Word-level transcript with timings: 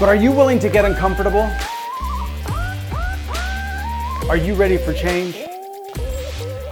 But 0.00 0.08
are 0.08 0.16
you 0.16 0.32
willing 0.32 0.58
to 0.58 0.68
get 0.68 0.84
uncomfortable? 0.84 1.48
Are 4.28 4.36
you 4.36 4.54
ready 4.54 4.76
for 4.76 4.92
change? 4.92 5.36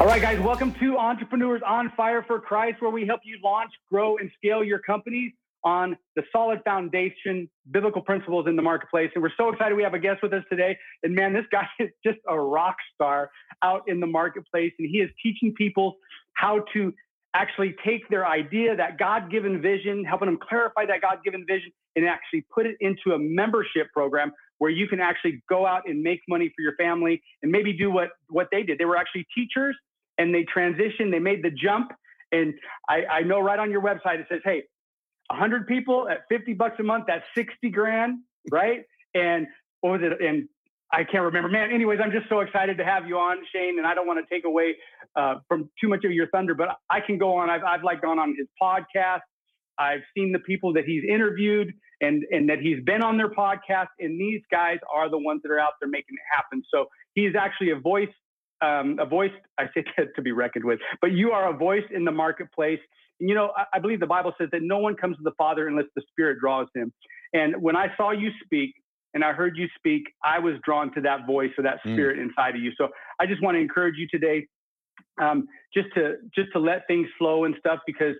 All 0.00 0.08
right, 0.08 0.20
guys, 0.20 0.40
welcome 0.40 0.74
to 0.80 0.98
Entrepreneurs 0.98 1.62
on 1.64 1.92
Fire 1.96 2.24
for 2.26 2.40
Christ, 2.40 2.82
where 2.82 2.90
we 2.90 3.06
help 3.06 3.20
you 3.22 3.38
launch, 3.44 3.70
grow, 3.88 4.16
and 4.16 4.28
scale 4.36 4.64
your 4.64 4.80
companies 4.80 5.30
on 5.62 5.96
the 6.16 6.24
solid 6.32 6.62
foundation, 6.64 7.48
biblical 7.70 8.02
principles 8.02 8.48
in 8.48 8.56
the 8.56 8.62
marketplace. 8.62 9.12
And 9.14 9.22
we're 9.22 9.30
so 9.36 9.50
excited 9.50 9.76
we 9.76 9.84
have 9.84 9.94
a 9.94 10.00
guest 10.00 10.20
with 10.20 10.32
us 10.32 10.42
today. 10.50 10.76
And 11.04 11.14
man, 11.14 11.32
this 11.32 11.46
guy 11.52 11.68
is 11.78 11.90
just 12.04 12.18
a 12.28 12.36
rock 12.36 12.74
star 12.92 13.30
out 13.62 13.82
in 13.86 14.00
the 14.00 14.08
marketplace, 14.08 14.72
and 14.80 14.88
he 14.90 14.98
is 14.98 15.10
teaching 15.22 15.54
people 15.56 15.94
how 16.34 16.64
to 16.72 16.92
actually 17.34 17.74
take 17.84 18.08
their 18.08 18.26
idea, 18.26 18.76
that 18.76 18.98
God 18.98 19.30
given 19.30 19.60
vision, 19.62 20.04
helping 20.04 20.26
them 20.26 20.38
clarify 20.48 20.86
that 20.86 21.00
God 21.00 21.18
given 21.24 21.44
vision, 21.48 21.72
and 21.96 22.06
actually 22.06 22.44
put 22.54 22.66
it 22.66 22.76
into 22.80 23.12
a 23.14 23.18
membership 23.18 23.88
program 23.92 24.32
where 24.58 24.70
you 24.70 24.86
can 24.86 25.00
actually 25.00 25.42
go 25.48 25.66
out 25.66 25.82
and 25.88 26.02
make 26.02 26.20
money 26.28 26.52
for 26.54 26.62
your 26.62 26.74
family 26.76 27.22
and 27.42 27.50
maybe 27.50 27.72
do 27.72 27.90
what, 27.90 28.10
what 28.28 28.48
they 28.52 28.62
did. 28.62 28.78
They 28.78 28.84
were 28.84 28.96
actually 28.96 29.26
teachers 29.34 29.76
and 30.18 30.34
they 30.34 30.44
transitioned, 30.44 31.10
they 31.10 31.18
made 31.18 31.42
the 31.42 31.50
jump. 31.50 31.90
And 32.30 32.54
I, 32.88 33.04
I 33.10 33.20
know 33.22 33.40
right 33.40 33.58
on 33.58 33.70
your 33.70 33.82
website 33.82 34.20
it 34.20 34.26
says, 34.30 34.40
hey, 34.44 34.62
100 35.28 35.66
people 35.66 36.08
at 36.08 36.20
50 36.28 36.54
bucks 36.54 36.76
a 36.78 36.82
month, 36.82 37.04
that's 37.08 37.24
60 37.34 37.70
grand, 37.70 38.18
right? 38.50 38.82
And 39.14 39.46
what 39.80 40.00
was 40.00 40.00
it? 40.04 40.24
And 40.24 40.48
I 40.92 41.04
can't 41.04 41.24
remember. 41.24 41.48
Man, 41.48 41.70
anyways, 41.72 42.00
I'm 42.04 42.12
just 42.12 42.28
so 42.28 42.40
excited 42.40 42.76
to 42.76 42.84
have 42.84 43.08
you 43.08 43.16
on, 43.16 43.38
Shane, 43.54 43.78
and 43.78 43.86
I 43.86 43.94
don't 43.94 44.06
want 44.06 44.20
to 44.26 44.34
take 44.34 44.44
away 44.44 44.76
uh, 45.16 45.36
from 45.48 45.70
too 45.80 45.88
much 45.88 46.04
of 46.04 46.12
your 46.12 46.28
thunder, 46.28 46.54
but 46.54 46.68
I 46.90 47.00
can 47.00 47.16
go 47.16 47.34
on. 47.34 47.48
I've, 47.48 47.64
I've 47.64 47.82
like 47.82 48.02
gone 48.02 48.18
on 48.18 48.34
his 48.36 48.46
podcast. 48.60 49.20
I've 49.78 50.02
seen 50.14 50.32
the 50.32 50.38
people 50.38 50.74
that 50.74 50.84
he's 50.84 51.02
interviewed 51.02 51.72
and, 52.02 52.24
and 52.30 52.48
that 52.50 52.58
he's 52.58 52.82
been 52.84 53.02
on 53.02 53.16
their 53.16 53.30
podcast, 53.30 53.88
and 54.00 54.20
these 54.20 54.42
guys 54.50 54.78
are 54.94 55.08
the 55.10 55.18
ones 55.18 55.40
that 55.44 55.50
are 55.50 55.58
out 55.58 55.72
there 55.80 55.88
making 55.88 56.14
it 56.14 56.36
happen. 56.36 56.62
So 56.72 56.86
he's 57.14 57.34
actually 57.38 57.70
a 57.70 57.76
voice, 57.76 58.12
um, 58.60 58.98
a 59.00 59.06
voice, 59.06 59.32
I 59.58 59.64
say 59.74 59.84
to 60.16 60.22
be 60.22 60.32
reckoned 60.32 60.64
with, 60.64 60.78
but 61.00 61.12
you 61.12 61.30
are 61.30 61.54
a 61.54 61.56
voice 61.56 61.84
in 61.94 62.04
the 62.04 62.12
marketplace. 62.12 62.80
And, 63.18 63.30
you 63.30 63.34
know, 63.34 63.52
I, 63.56 63.64
I 63.74 63.78
believe 63.78 64.00
the 64.00 64.06
Bible 64.06 64.34
says 64.36 64.50
that 64.52 64.60
no 64.62 64.78
one 64.78 64.94
comes 64.94 65.16
to 65.16 65.22
the 65.22 65.32
Father 65.38 65.68
unless 65.68 65.86
the 65.96 66.02
Spirit 66.10 66.38
draws 66.38 66.66
him. 66.74 66.92
And 67.32 67.62
when 67.62 67.76
I 67.76 67.86
saw 67.96 68.10
you 68.10 68.30
speak, 68.44 68.74
and 69.14 69.24
I 69.24 69.32
heard 69.32 69.56
you 69.56 69.66
speak, 69.76 70.04
I 70.24 70.38
was 70.38 70.54
drawn 70.64 70.92
to 70.94 71.00
that 71.02 71.26
voice 71.26 71.50
or 71.58 71.62
that 71.64 71.78
mm. 71.84 71.94
spirit 71.94 72.18
mm. 72.18 72.28
inside 72.28 72.56
of 72.56 72.62
you. 72.62 72.72
So 72.76 72.88
I 73.20 73.26
just 73.26 73.42
want 73.42 73.56
to 73.56 73.60
encourage 73.60 73.96
you 73.96 74.06
today, 74.10 74.46
um, 75.20 75.46
just 75.74 75.88
to 75.94 76.16
just 76.34 76.52
to 76.52 76.58
let 76.58 76.86
things 76.86 77.08
flow 77.18 77.44
and 77.44 77.54
stuff, 77.58 77.80
because 77.86 78.14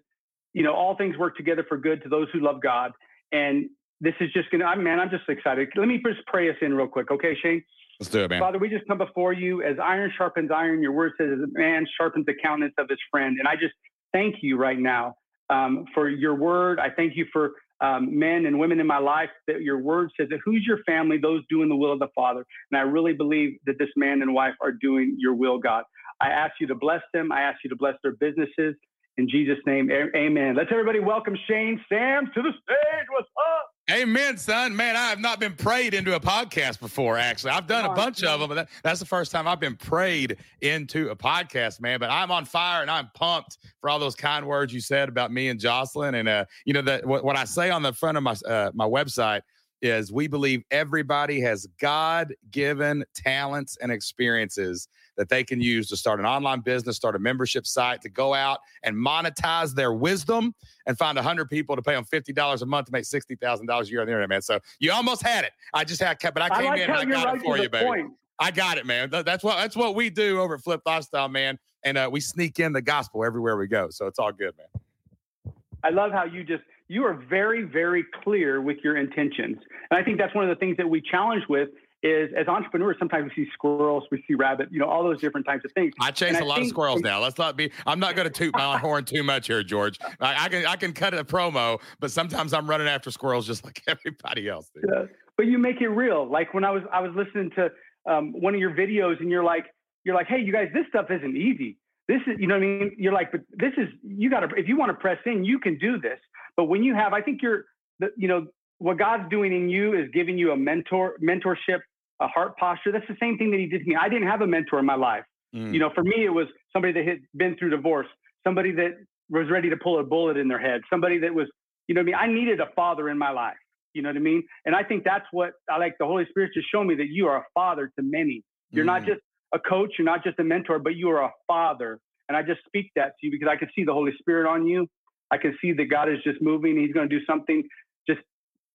you 0.52 0.62
know 0.62 0.74
all 0.74 0.96
things 0.96 1.16
work 1.16 1.36
together 1.36 1.64
for 1.68 1.76
good 1.76 2.02
to 2.02 2.08
those 2.08 2.28
who 2.32 2.40
love 2.40 2.60
God. 2.62 2.92
And 3.32 3.70
this 4.00 4.14
is 4.20 4.30
just 4.32 4.50
gonna, 4.50 4.76
man, 4.76 5.00
I'm 5.00 5.10
just 5.10 5.28
excited. 5.28 5.68
Let 5.76 5.88
me 5.88 6.00
just 6.04 6.26
pray 6.26 6.50
us 6.50 6.56
in 6.60 6.74
real 6.74 6.88
quick, 6.88 7.10
okay, 7.10 7.36
Shane? 7.42 7.62
Let's 8.00 8.10
do 8.10 8.24
it, 8.24 8.30
man. 8.30 8.40
Father, 8.40 8.58
we 8.58 8.68
just 8.68 8.86
come 8.88 8.98
before 8.98 9.32
you 9.32 9.62
as 9.62 9.76
iron 9.82 10.12
sharpens 10.16 10.50
iron. 10.50 10.82
Your 10.82 10.92
word 10.92 11.12
says, 11.16 11.28
as 11.32 11.38
a 11.38 11.58
man 11.58 11.86
sharpens 11.96 12.26
the 12.26 12.34
countenance 12.42 12.74
of 12.78 12.88
his 12.88 12.98
friend. 13.10 13.36
And 13.38 13.46
I 13.46 13.54
just 13.54 13.74
thank 14.12 14.36
you 14.42 14.56
right 14.56 14.78
now 14.78 15.14
um, 15.52 15.84
for 15.94 16.08
your 16.08 16.34
word. 16.34 16.80
I 16.80 16.88
thank 16.90 17.16
you 17.16 17.26
for 17.32 17.52
um, 17.80 18.16
men 18.16 18.46
and 18.46 18.58
women 18.58 18.80
in 18.80 18.86
my 18.86 18.98
life 18.98 19.30
that 19.48 19.62
your 19.62 19.78
word 19.78 20.10
says 20.18 20.28
that 20.30 20.38
who's 20.44 20.64
your 20.66 20.78
family? 20.84 21.18
Those 21.18 21.42
doing 21.50 21.68
the 21.68 21.76
will 21.76 21.92
of 21.92 21.98
the 21.98 22.08
Father. 22.14 22.44
And 22.70 22.78
I 22.78 22.82
really 22.82 23.12
believe 23.12 23.58
that 23.66 23.78
this 23.78 23.88
man 23.96 24.22
and 24.22 24.32
wife 24.32 24.54
are 24.60 24.72
doing 24.72 25.16
your 25.18 25.34
will, 25.34 25.58
God. 25.58 25.84
I 26.20 26.28
ask 26.28 26.54
you 26.60 26.66
to 26.68 26.74
bless 26.74 27.02
them. 27.12 27.32
I 27.32 27.42
ask 27.42 27.58
you 27.64 27.70
to 27.70 27.76
bless 27.76 27.94
their 28.02 28.12
businesses. 28.12 28.76
In 29.18 29.28
Jesus' 29.28 29.58
name, 29.66 29.90
amen. 29.90 30.54
Let's 30.56 30.70
everybody 30.72 31.00
welcome 31.00 31.36
Shane 31.46 31.78
Sam 31.88 32.30
to 32.34 32.42
the 32.42 32.50
stage. 32.50 33.06
What's 33.10 33.28
up? 33.36 33.71
Amen, 33.90 34.38
son. 34.38 34.76
Man, 34.76 34.94
I 34.94 35.08
have 35.08 35.18
not 35.18 35.40
been 35.40 35.54
prayed 35.54 35.92
into 35.92 36.14
a 36.14 36.20
podcast 36.20 36.78
before, 36.78 37.18
actually. 37.18 37.50
I've 37.50 37.66
done 37.66 37.84
a 37.84 37.92
bunch 37.92 38.22
of 38.22 38.38
them, 38.38 38.48
but 38.48 38.54
that, 38.54 38.68
that's 38.84 39.00
the 39.00 39.06
first 39.06 39.32
time 39.32 39.48
I've 39.48 39.58
been 39.58 39.74
prayed 39.74 40.36
into 40.60 41.10
a 41.10 41.16
podcast, 41.16 41.80
man. 41.80 41.98
But 41.98 42.10
I'm 42.10 42.30
on 42.30 42.44
fire 42.44 42.82
and 42.82 42.90
I'm 42.90 43.10
pumped 43.14 43.58
for 43.80 43.90
all 43.90 43.98
those 43.98 44.14
kind 44.14 44.46
words 44.46 44.72
you 44.72 44.80
said 44.80 45.08
about 45.08 45.32
me 45.32 45.48
and 45.48 45.58
Jocelyn. 45.58 46.14
And, 46.14 46.28
uh, 46.28 46.44
you 46.64 46.74
know, 46.74 46.82
that 46.82 47.04
what, 47.04 47.24
what 47.24 47.36
I 47.36 47.44
say 47.44 47.70
on 47.70 47.82
the 47.82 47.92
front 47.92 48.16
of 48.16 48.22
my, 48.22 48.36
uh, 48.46 48.70
my 48.72 48.86
website 48.86 49.40
is 49.82 50.12
we 50.12 50.28
believe 50.28 50.62
everybody 50.70 51.40
has 51.40 51.66
God 51.80 52.32
given 52.52 53.04
talents 53.16 53.76
and 53.82 53.90
experiences 53.90 54.86
that 55.16 55.28
they 55.28 55.44
can 55.44 55.60
use 55.60 55.88
to 55.88 55.96
start 55.96 56.20
an 56.20 56.26
online 56.26 56.60
business, 56.60 56.96
start 56.96 57.16
a 57.16 57.18
membership 57.18 57.66
site, 57.66 58.00
to 58.02 58.08
go 58.08 58.34
out 58.34 58.60
and 58.82 58.96
monetize 58.96 59.74
their 59.74 59.92
wisdom 59.92 60.54
and 60.86 60.96
find 60.98 61.16
100 61.16 61.48
people 61.48 61.76
to 61.76 61.82
pay 61.82 61.94
them 61.94 62.04
$50 62.04 62.62
a 62.62 62.66
month 62.66 62.86
to 62.86 62.92
make 62.92 63.04
$60,000 63.04 63.82
a 63.82 63.86
year 63.88 64.00
on 64.00 64.06
the 64.06 64.12
internet, 64.12 64.28
man. 64.28 64.42
So 64.42 64.58
you 64.78 64.92
almost 64.92 65.22
had 65.22 65.44
it. 65.44 65.52
I 65.74 65.84
just 65.84 66.00
had, 66.00 66.18
but 66.20 66.42
I 66.42 66.48
came 66.48 66.66
I 66.66 66.70
like 66.70 66.80
in 66.80 66.90
and 66.90 66.98
I 66.98 67.04
got 67.04 67.26
right 67.26 67.36
it 67.36 67.42
for 67.42 67.58
you, 67.58 67.68
baby. 67.68 67.84
Point. 67.84 68.12
I 68.38 68.50
got 68.50 68.78
it, 68.78 68.86
man. 68.86 69.10
That's 69.10 69.44
what 69.44 69.56
that's 69.56 69.76
what 69.76 69.94
we 69.94 70.10
do 70.10 70.40
over 70.40 70.54
at 70.54 70.62
Flipped 70.62 70.84
Lifestyle, 70.84 71.28
man. 71.28 71.58
And 71.84 71.96
uh, 71.96 72.08
we 72.10 72.20
sneak 72.20 72.58
in 72.58 72.72
the 72.72 72.82
gospel 72.82 73.24
everywhere 73.24 73.56
we 73.56 73.68
go. 73.68 73.88
So 73.90 74.06
it's 74.06 74.18
all 74.18 74.32
good, 74.32 74.54
man. 74.56 75.54
I 75.84 75.90
love 75.90 76.12
how 76.12 76.24
you 76.24 76.42
just 76.42 76.62
you 76.88 77.04
are 77.04 77.14
very, 77.14 77.62
very 77.62 78.04
clear 78.22 78.60
with 78.60 78.78
your 78.84 78.96
intentions. 78.96 79.56
And 79.90 79.98
I 79.98 80.02
think 80.02 80.18
that's 80.18 80.34
one 80.34 80.44
of 80.44 80.50
the 80.50 80.60
things 80.60 80.76
that 80.76 80.88
we 80.88 81.00
challenge 81.00 81.42
with 81.48 81.70
is 82.02 82.30
as 82.36 82.48
entrepreneurs, 82.48 82.96
sometimes 82.98 83.30
we 83.36 83.44
see 83.44 83.50
squirrels, 83.52 84.04
we 84.10 84.24
see 84.26 84.34
rabbit, 84.34 84.68
you 84.70 84.78
know, 84.78 84.88
all 84.88 85.04
those 85.04 85.20
different 85.20 85.46
types 85.46 85.64
of 85.64 85.72
things. 85.72 85.92
I 86.00 86.10
chase 86.10 86.34
and 86.34 86.38
a 86.38 86.40
I 86.40 86.48
lot 86.48 86.60
of 86.60 86.66
squirrels 86.66 87.00
now. 87.00 87.20
Let's 87.20 87.38
not 87.38 87.56
be. 87.56 87.70
I'm 87.86 88.00
not 88.00 88.16
going 88.16 88.28
to 88.28 88.32
toot 88.32 88.54
my 88.54 88.78
horn 88.78 89.04
too 89.04 89.22
much 89.22 89.46
here, 89.46 89.62
George. 89.62 89.98
I, 90.20 90.44
I, 90.44 90.48
can 90.48 90.66
I 90.66 90.76
can 90.76 90.92
cut 90.92 91.14
a 91.14 91.24
promo, 91.24 91.80
but 92.00 92.10
sometimes 92.10 92.52
I'm 92.52 92.68
running 92.68 92.88
after 92.88 93.10
squirrels 93.10 93.46
just 93.46 93.64
like 93.64 93.82
everybody 93.88 94.48
else. 94.48 94.70
Yeah. 94.76 95.04
But 95.36 95.46
you 95.46 95.58
make 95.58 95.80
it 95.80 95.88
real. 95.88 96.30
Like 96.30 96.54
when 96.54 96.64
I 96.64 96.70
was 96.70 96.82
I 96.92 97.00
was 97.00 97.12
listening 97.14 97.50
to 97.56 97.70
um, 98.10 98.32
one 98.32 98.54
of 98.54 98.60
your 98.60 98.72
videos, 98.74 99.20
and 99.20 99.30
you're 99.30 99.44
like 99.44 99.66
you're 100.04 100.14
like, 100.14 100.26
hey, 100.26 100.40
you 100.40 100.52
guys, 100.52 100.68
this 100.74 100.84
stuff 100.88 101.06
isn't 101.10 101.36
easy. 101.36 101.78
This 102.08 102.20
is, 102.26 102.38
you 102.38 102.46
know 102.46 102.54
what 102.54 102.64
I 102.64 102.66
mean? 102.66 102.96
You're 102.98 103.12
like, 103.12 103.30
but 103.30 103.42
this 103.52 103.72
is, 103.76 103.88
you 104.02 104.28
got 104.28 104.40
to, 104.40 104.48
if 104.56 104.68
you 104.68 104.76
want 104.76 104.90
to 104.90 104.94
press 104.94 105.18
in, 105.24 105.44
you 105.44 105.58
can 105.58 105.78
do 105.78 105.98
this. 105.98 106.18
But 106.56 106.64
when 106.64 106.82
you 106.82 106.94
have, 106.94 107.12
I 107.12 107.22
think 107.22 107.40
you're, 107.42 107.66
the, 108.00 108.08
you 108.16 108.28
know, 108.28 108.46
what 108.78 108.98
God's 108.98 109.28
doing 109.30 109.52
in 109.52 109.68
you 109.68 109.94
is 109.94 110.10
giving 110.12 110.36
you 110.36 110.50
a 110.50 110.56
mentor, 110.56 111.14
mentorship, 111.22 111.80
a 112.22 112.28
heart 112.28 112.56
posture. 112.56 112.92
That's 112.92 113.06
the 113.08 113.16
same 113.20 113.36
thing 113.38 113.50
that 113.50 113.60
He 113.60 113.66
did 113.66 113.82
to 113.82 113.88
me. 113.88 113.96
I 113.96 114.08
didn't 114.08 114.28
have 114.28 114.40
a 114.40 114.46
mentor 114.46 114.78
in 114.78 114.86
my 114.86 114.94
life. 114.94 115.24
Mm. 115.54 115.72
You 115.72 115.80
know, 115.80 115.90
for 115.94 116.02
me, 116.02 116.24
it 116.24 116.32
was 116.32 116.46
somebody 116.72 116.92
that 116.94 117.06
had 117.06 117.18
been 117.36 117.56
through 117.56 117.70
divorce, 117.70 118.06
somebody 118.44 118.72
that 118.72 118.92
was 119.30 119.50
ready 119.50 119.70
to 119.70 119.76
pull 119.76 120.00
a 120.00 120.04
bullet 120.04 120.36
in 120.36 120.48
their 120.48 120.58
head, 120.58 120.80
somebody 120.90 121.18
that 121.18 121.34
was, 121.34 121.46
you 121.88 121.94
know, 121.94 122.00
I 122.00 122.04
mean, 122.04 122.14
I 122.14 122.26
needed 122.26 122.60
a 122.60 122.68
father 122.74 123.08
in 123.08 123.18
my 123.18 123.30
life. 123.30 123.56
You 123.94 124.02
know 124.02 124.08
what 124.08 124.16
I 124.16 124.20
mean? 124.20 124.42
And 124.64 124.74
I 124.74 124.82
think 124.82 125.04
that's 125.04 125.26
what 125.32 125.52
I 125.70 125.78
like. 125.78 125.96
The 125.98 126.06
Holy 126.06 126.24
Spirit 126.30 126.52
to 126.54 126.62
show 126.72 126.82
me 126.82 126.94
that 126.94 127.08
you 127.08 127.26
are 127.26 127.38
a 127.38 127.44
father 127.54 127.92
to 127.98 128.02
many. 128.02 128.42
You're 128.70 128.84
mm. 128.84 128.88
not 128.88 129.04
just 129.04 129.20
a 129.52 129.58
coach, 129.58 129.94
you're 129.98 130.06
not 130.06 130.24
just 130.24 130.38
a 130.38 130.44
mentor, 130.44 130.78
but 130.78 130.96
you 130.96 131.10
are 131.10 131.24
a 131.24 131.30
father. 131.46 131.98
And 132.28 132.36
I 132.36 132.42
just 132.42 132.60
speak 132.66 132.90
that 132.96 133.12
to 133.20 133.26
you 133.26 133.30
because 133.30 133.48
I 133.50 133.56
can 133.56 133.68
see 133.74 133.84
the 133.84 133.92
Holy 133.92 134.12
Spirit 134.18 134.48
on 134.48 134.66
you. 134.66 134.86
I 135.30 135.36
can 135.36 135.56
see 135.60 135.72
that 135.72 135.86
God 135.86 136.08
is 136.08 136.18
just 136.24 136.40
moving. 136.40 136.78
He's 136.78 136.92
going 136.92 137.08
to 137.08 137.18
do 137.18 137.24
something 137.26 137.62
just 138.08 138.20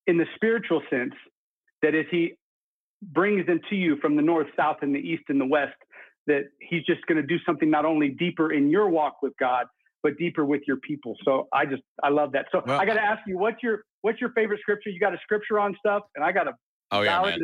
in 0.05 0.17
the 0.17 0.25
spiritual 0.35 0.81
sense 0.89 1.13
that 1.81 1.95
as 1.95 2.05
He 2.11 2.33
brings 3.01 3.45
them 3.45 3.59
to 3.69 3.75
you 3.75 3.97
from 3.97 4.15
the 4.15 4.21
north, 4.21 4.47
south, 4.55 4.77
and 4.81 4.93
the 4.93 4.99
east 4.99 5.23
and 5.29 5.39
the 5.39 5.45
west, 5.45 5.75
that 6.27 6.45
He's 6.59 6.83
just 6.83 7.05
going 7.07 7.21
to 7.21 7.27
do 7.27 7.37
something 7.45 7.69
not 7.69 7.85
only 7.85 8.09
deeper 8.09 8.51
in 8.51 8.69
your 8.69 8.89
walk 8.89 9.21
with 9.21 9.33
God, 9.39 9.67
but 10.03 10.17
deeper 10.17 10.45
with 10.45 10.61
your 10.67 10.77
people. 10.77 11.15
So 11.23 11.47
I 11.53 11.65
just 11.65 11.83
I 12.03 12.09
love 12.09 12.31
that. 12.33 12.47
So 12.51 12.61
well, 12.65 12.79
I 12.79 12.85
got 12.85 12.95
to 12.95 13.01
ask 13.01 13.21
you, 13.27 13.37
what's 13.37 13.61
your 13.63 13.83
what's 14.01 14.21
your 14.21 14.31
favorite 14.31 14.59
scripture? 14.61 14.89
You 14.89 14.99
got 14.99 15.13
a 15.13 15.19
scripture 15.23 15.59
on 15.59 15.75
stuff, 15.79 16.03
and 16.15 16.23
I 16.23 16.31
got 16.31 16.47
a 16.47 16.53
Oh 16.91 17.01
yeah, 17.01 17.21
man. 17.21 17.39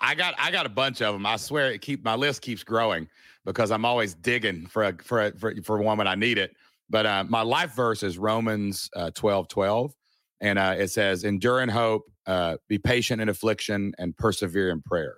I 0.00 0.14
got 0.14 0.34
I 0.38 0.50
got 0.50 0.66
a 0.66 0.70
bunch 0.70 1.02
of 1.02 1.14
them. 1.14 1.24
I 1.24 1.36
swear 1.36 1.70
it 1.70 1.80
keep 1.80 2.04
my 2.04 2.16
list 2.16 2.42
keeps 2.42 2.64
growing 2.64 3.08
because 3.44 3.70
I'm 3.70 3.84
always 3.84 4.14
digging 4.14 4.66
for 4.66 4.84
a, 4.84 4.96
for 5.02 5.26
a, 5.26 5.32
for 5.38 5.54
for 5.62 5.78
one 5.78 5.98
when 5.98 6.08
I 6.08 6.16
need 6.16 6.38
it. 6.38 6.56
But 6.90 7.06
uh, 7.06 7.24
my 7.28 7.42
life 7.42 7.74
verse 7.74 8.02
is 8.02 8.18
Romans 8.18 8.90
uh, 8.96 9.10
12 9.14 9.48
12. 9.48 9.94
And 10.40 10.58
uh, 10.58 10.76
it 10.78 10.88
says, 10.88 11.24
endure 11.24 11.60
in 11.60 11.68
hope, 11.68 12.10
uh, 12.26 12.58
be 12.68 12.78
patient 12.78 13.20
in 13.20 13.28
affliction, 13.28 13.92
and 13.98 14.16
persevere 14.16 14.70
in 14.70 14.82
prayer. 14.82 15.16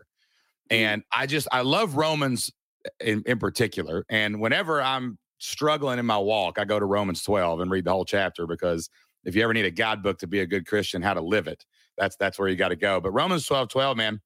Mm. 0.70 0.76
And 0.76 1.02
I 1.12 1.26
just, 1.26 1.48
I 1.52 1.60
love 1.62 1.96
Romans 1.96 2.50
in, 3.00 3.22
in 3.26 3.38
particular. 3.38 4.04
And 4.08 4.40
whenever 4.40 4.80
I'm 4.80 5.18
struggling 5.38 5.98
in 5.98 6.06
my 6.06 6.18
walk, 6.18 6.58
I 6.58 6.64
go 6.64 6.78
to 6.78 6.86
Romans 6.86 7.22
12 7.22 7.60
and 7.60 7.70
read 7.70 7.84
the 7.84 7.92
whole 7.92 8.04
chapter 8.04 8.46
because 8.46 8.88
if 9.24 9.34
you 9.34 9.42
ever 9.42 9.52
need 9.52 9.66
a 9.66 9.70
guidebook 9.70 10.18
to 10.20 10.26
be 10.26 10.40
a 10.40 10.46
good 10.46 10.66
Christian, 10.66 11.02
how 11.02 11.14
to 11.14 11.20
live 11.20 11.46
it, 11.46 11.64
that's 11.98 12.16
that's 12.16 12.38
where 12.38 12.48
you 12.48 12.56
got 12.56 12.68
to 12.68 12.76
go. 12.76 13.00
But 13.00 13.10
Romans 13.10 13.44
12 13.46 13.68
12, 13.68 13.96
man, 13.96 14.20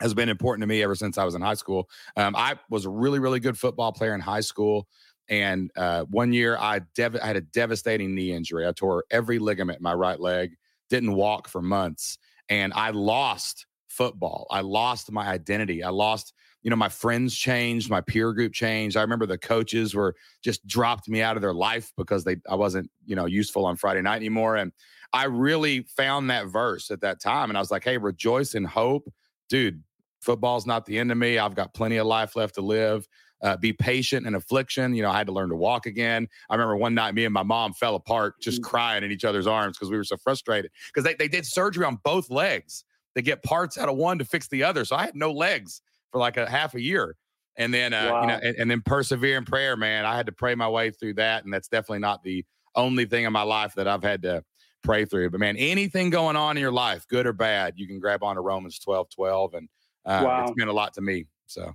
has 0.00 0.14
been 0.14 0.28
important 0.28 0.62
to 0.62 0.66
me 0.66 0.82
ever 0.82 0.94
since 0.94 1.18
I 1.18 1.24
was 1.24 1.34
in 1.34 1.42
high 1.42 1.54
school. 1.54 1.88
Um, 2.16 2.34
I 2.36 2.58
was 2.70 2.84
a 2.84 2.90
really, 2.90 3.18
really 3.18 3.40
good 3.40 3.58
football 3.58 3.92
player 3.92 4.14
in 4.14 4.20
high 4.20 4.40
school. 4.40 4.88
And 5.28 5.70
uh, 5.76 6.04
one 6.04 6.32
year, 6.32 6.56
I, 6.58 6.80
dev- 6.94 7.18
I 7.22 7.26
had 7.26 7.36
a 7.36 7.40
devastating 7.40 8.14
knee 8.14 8.32
injury. 8.32 8.66
I 8.66 8.72
tore 8.72 9.04
every 9.10 9.38
ligament 9.38 9.78
in 9.78 9.82
my 9.82 9.94
right 9.94 10.20
leg, 10.20 10.56
didn't 10.90 11.14
walk 11.14 11.48
for 11.48 11.62
months, 11.62 12.18
and 12.48 12.72
I 12.74 12.90
lost 12.90 13.66
football. 13.88 14.46
I 14.50 14.60
lost 14.60 15.10
my 15.12 15.26
identity. 15.26 15.82
I 15.82 15.90
lost, 15.90 16.34
you 16.62 16.70
know, 16.70 16.76
my 16.76 16.88
friends 16.88 17.36
changed, 17.36 17.88
my 17.88 18.00
peer 18.00 18.32
group 18.32 18.52
changed. 18.52 18.96
I 18.96 19.02
remember 19.02 19.24
the 19.24 19.38
coaches 19.38 19.94
were 19.94 20.14
just 20.42 20.66
dropped 20.66 21.08
me 21.08 21.22
out 21.22 21.36
of 21.36 21.42
their 21.42 21.54
life 21.54 21.92
because 21.96 22.24
they 22.24 22.36
I 22.48 22.56
wasn't, 22.56 22.90
you 23.06 23.14
know, 23.16 23.26
useful 23.26 23.64
on 23.64 23.76
Friday 23.76 24.02
night 24.02 24.16
anymore. 24.16 24.56
And 24.56 24.72
I 25.12 25.24
really 25.26 25.86
found 25.96 26.28
that 26.30 26.48
verse 26.48 26.90
at 26.90 27.00
that 27.02 27.20
time. 27.20 27.50
And 27.50 27.56
I 27.56 27.60
was 27.60 27.70
like, 27.70 27.84
hey, 27.84 27.98
rejoice 27.98 28.54
in 28.54 28.64
hope. 28.64 29.08
Dude, 29.48 29.82
football's 30.24 30.66
not 30.66 30.86
the 30.86 30.98
end 30.98 31.12
of 31.12 31.18
me. 31.18 31.38
I've 31.38 31.54
got 31.54 31.74
plenty 31.74 31.96
of 31.96 32.06
life 32.06 32.36
left 32.36 32.56
to 32.56 32.62
live. 32.62 33.06
Uh, 33.42 33.56
be 33.58 33.72
patient 33.72 34.26
in 34.26 34.34
affliction. 34.34 34.94
You 34.94 35.02
know, 35.02 35.10
I 35.10 35.18
had 35.18 35.26
to 35.26 35.32
learn 35.32 35.50
to 35.50 35.56
walk 35.56 35.84
again. 35.84 36.26
I 36.48 36.54
remember 36.54 36.76
one 36.76 36.94
night 36.94 37.14
me 37.14 37.26
and 37.26 37.34
my 37.34 37.42
mom 37.42 37.74
fell 37.74 37.94
apart 37.94 38.40
just 38.40 38.62
mm. 38.62 38.64
crying 38.64 39.04
in 39.04 39.10
each 39.10 39.24
other's 39.24 39.46
arms 39.46 39.76
because 39.76 39.90
we 39.90 39.98
were 39.98 40.04
so 40.04 40.16
frustrated 40.16 40.70
because 40.86 41.04
they, 41.04 41.14
they 41.14 41.28
did 41.28 41.44
surgery 41.44 41.84
on 41.84 41.98
both 42.04 42.30
legs 42.30 42.84
to 43.16 43.22
get 43.22 43.42
parts 43.42 43.76
out 43.76 43.88
of 43.88 43.96
one 43.96 44.18
to 44.18 44.24
fix 44.24 44.48
the 44.48 44.62
other. 44.62 44.84
So 44.84 44.96
I 44.96 45.04
had 45.04 45.14
no 45.14 45.30
legs 45.30 45.82
for 46.10 46.18
like 46.18 46.36
a 46.36 46.48
half 46.48 46.74
a 46.74 46.80
year. 46.80 47.16
And 47.56 47.72
then, 47.72 47.92
uh, 47.92 48.08
wow. 48.10 48.20
you 48.22 48.26
know, 48.28 48.40
and, 48.42 48.56
and 48.56 48.70
then 48.70 48.80
persevere 48.80 49.36
in 49.36 49.44
prayer, 49.44 49.76
man. 49.76 50.04
I 50.06 50.16
had 50.16 50.26
to 50.26 50.32
pray 50.32 50.54
my 50.54 50.68
way 50.68 50.90
through 50.90 51.14
that. 51.14 51.44
And 51.44 51.52
that's 51.52 51.68
definitely 51.68 52.00
not 52.00 52.22
the 52.22 52.44
only 52.74 53.04
thing 53.04 53.24
in 53.24 53.32
my 53.32 53.42
life 53.42 53.74
that 53.74 53.86
I've 53.86 54.02
had 54.02 54.22
to 54.22 54.42
pray 54.82 55.04
through. 55.04 55.30
But 55.30 55.40
man, 55.40 55.56
anything 55.56 56.10
going 56.10 56.36
on 56.36 56.56
in 56.56 56.60
your 56.60 56.72
life, 56.72 57.06
good 57.08 57.26
or 57.26 57.32
bad, 57.32 57.74
you 57.76 57.86
can 57.86 58.00
grab 58.00 58.22
onto 58.22 58.40
Romans 58.40 58.78
12, 58.78 59.08
12. 59.10 59.54
And 59.54 59.68
uh, 60.06 60.22
wow. 60.24 60.44
it's 60.44 60.56
meant 60.56 60.70
a 60.70 60.72
lot 60.72 60.94
to 60.94 61.00
me. 61.00 61.26
So 61.46 61.74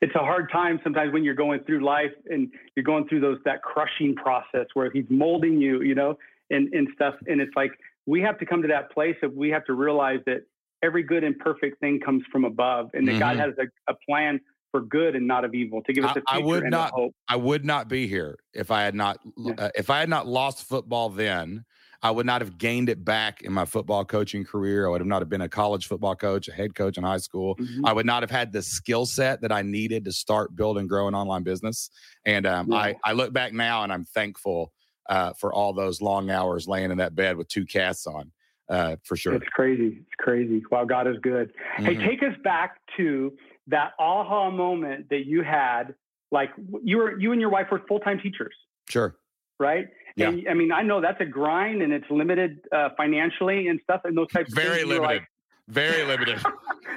it's 0.00 0.14
a 0.14 0.20
hard 0.20 0.50
time 0.50 0.80
sometimes 0.84 1.12
when 1.12 1.24
you're 1.24 1.34
going 1.34 1.60
through 1.64 1.84
life 1.84 2.12
and 2.26 2.50
you're 2.76 2.84
going 2.84 3.08
through 3.08 3.20
those 3.20 3.38
that 3.44 3.62
crushing 3.62 4.14
process 4.14 4.66
where 4.74 4.90
he's 4.90 5.06
molding 5.08 5.60
you, 5.60 5.82
you 5.82 5.94
know, 5.94 6.16
and, 6.50 6.72
and 6.72 6.88
stuff. 6.94 7.14
And 7.26 7.40
it's 7.40 7.54
like 7.56 7.72
we 8.06 8.20
have 8.22 8.38
to 8.38 8.46
come 8.46 8.62
to 8.62 8.68
that 8.68 8.90
place 8.92 9.16
of 9.22 9.34
we 9.34 9.50
have 9.50 9.64
to 9.66 9.74
realize 9.74 10.20
that 10.26 10.42
every 10.82 11.02
good 11.02 11.24
and 11.24 11.38
perfect 11.38 11.80
thing 11.80 12.00
comes 12.00 12.22
from 12.30 12.44
above 12.44 12.90
and 12.94 13.06
that 13.08 13.12
mm-hmm. 13.12 13.20
God 13.20 13.36
has 13.36 13.54
a, 13.58 13.92
a 13.92 13.96
plan 14.08 14.40
for 14.70 14.82
good 14.82 15.16
and 15.16 15.26
not 15.26 15.44
of 15.44 15.54
evil 15.54 15.82
to 15.82 15.92
give 15.92 16.04
us 16.04 16.10
a 16.10 16.14
future 16.14 16.24
I, 16.28 16.38
would 16.38 16.62
and 16.62 16.70
not, 16.70 16.90
hope. 16.92 17.14
I 17.26 17.36
would 17.36 17.64
not 17.64 17.88
be 17.88 18.06
here 18.06 18.38
if 18.52 18.70
I 18.70 18.82
had 18.82 18.94
not 18.94 19.18
yeah. 19.36 19.54
uh, 19.56 19.70
if 19.74 19.88
I 19.90 20.00
had 20.00 20.10
not 20.10 20.26
lost 20.26 20.68
football 20.68 21.08
then 21.08 21.64
I 22.02 22.10
would 22.12 22.26
not 22.26 22.40
have 22.40 22.58
gained 22.58 22.88
it 22.88 23.04
back 23.04 23.42
in 23.42 23.52
my 23.52 23.64
football 23.64 24.04
coaching 24.04 24.44
career. 24.44 24.86
I 24.86 24.90
would 24.90 25.00
have 25.00 25.08
not 25.08 25.20
have 25.20 25.28
been 25.28 25.40
a 25.40 25.48
college 25.48 25.86
football 25.86 26.14
coach, 26.14 26.46
a 26.48 26.52
head 26.52 26.74
coach 26.74 26.96
in 26.96 27.02
high 27.02 27.18
school. 27.18 27.56
Mm-hmm. 27.56 27.86
I 27.86 27.92
would 27.92 28.06
not 28.06 28.22
have 28.22 28.30
had 28.30 28.52
the 28.52 28.62
skill 28.62 29.04
set 29.04 29.40
that 29.40 29.50
I 29.50 29.62
needed 29.62 30.04
to 30.04 30.12
start, 30.12 30.54
build, 30.54 30.78
and 30.78 30.88
grow 30.88 31.08
an 31.08 31.14
online 31.14 31.42
business. 31.42 31.90
And 32.24 32.46
um, 32.46 32.70
yeah. 32.70 32.76
I, 32.76 32.94
I 33.04 33.12
look 33.12 33.32
back 33.32 33.52
now 33.52 33.82
and 33.82 33.92
I'm 33.92 34.04
thankful 34.04 34.72
uh, 35.08 35.32
for 35.32 35.52
all 35.52 35.72
those 35.72 36.00
long 36.00 36.30
hours 36.30 36.68
laying 36.68 36.92
in 36.92 36.98
that 36.98 37.16
bed 37.16 37.36
with 37.36 37.48
two 37.48 37.64
casts 37.64 38.06
on. 38.06 38.30
Uh, 38.68 38.96
for 39.02 39.16
sure. 39.16 39.34
It's 39.34 39.48
crazy. 39.48 39.96
It's 40.00 40.14
crazy. 40.18 40.62
Wow, 40.70 40.84
God 40.84 41.08
is 41.08 41.16
good. 41.22 41.52
Mm-hmm. 41.78 41.84
Hey, 41.84 42.06
take 42.06 42.22
us 42.22 42.36
back 42.44 42.78
to 42.98 43.32
that 43.66 43.92
aha 43.98 44.50
moment 44.50 45.08
that 45.08 45.26
you 45.26 45.42
had. 45.42 45.94
Like 46.30 46.50
you 46.84 46.98
were, 46.98 47.18
you 47.18 47.32
and 47.32 47.40
your 47.40 47.50
wife 47.50 47.68
were 47.72 47.82
full 47.88 48.00
time 48.00 48.20
teachers. 48.22 48.54
Sure. 48.88 49.16
Right. 49.58 49.88
Yeah. 50.16 50.28
And, 50.28 50.48
I 50.48 50.54
mean, 50.54 50.72
I 50.72 50.82
know 50.82 51.00
that's 51.00 51.20
a 51.20 51.24
grind 51.24 51.82
and 51.82 51.92
it's 51.92 52.06
limited 52.10 52.60
uh, 52.72 52.90
financially 52.96 53.68
and 53.68 53.80
stuff 53.82 54.02
and 54.04 54.16
those 54.16 54.28
types 54.28 54.52
Very 54.52 54.66
of 54.66 54.74
things. 54.74 54.88
Very 54.88 55.00
limited. 55.00 55.14
Like, 55.14 55.28
Very 55.68 56.04
limited. 56.04 56.40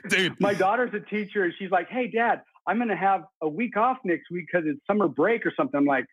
Dude. 0.07 0.39
My 0.39 0.53
daughter's 0.53 0.93
a 0.93 0.99
teacher 0.99 1.43
and 1.43 1.53
she's 1.59 1.71
like, 1.71 1.89
hey, 1.89 2.07
dad, 2.07 2.41
I'm 2.67 2.77
going 2.77 2.89
to 2.89 2.95
have 2.95 3.23
a 3.41 3.47
week 3.47 3.77
off 3.77 3.97
next 4.03 4.31
week 4.31 4.45
because 4.51 4.67
it's 4.67 4.79
summer 4.87 5.07
break 5.07 5.45
or 5.45 5.53
something. 5.55 5.77
I'm 5.77 5.85
like, 5.85 6.05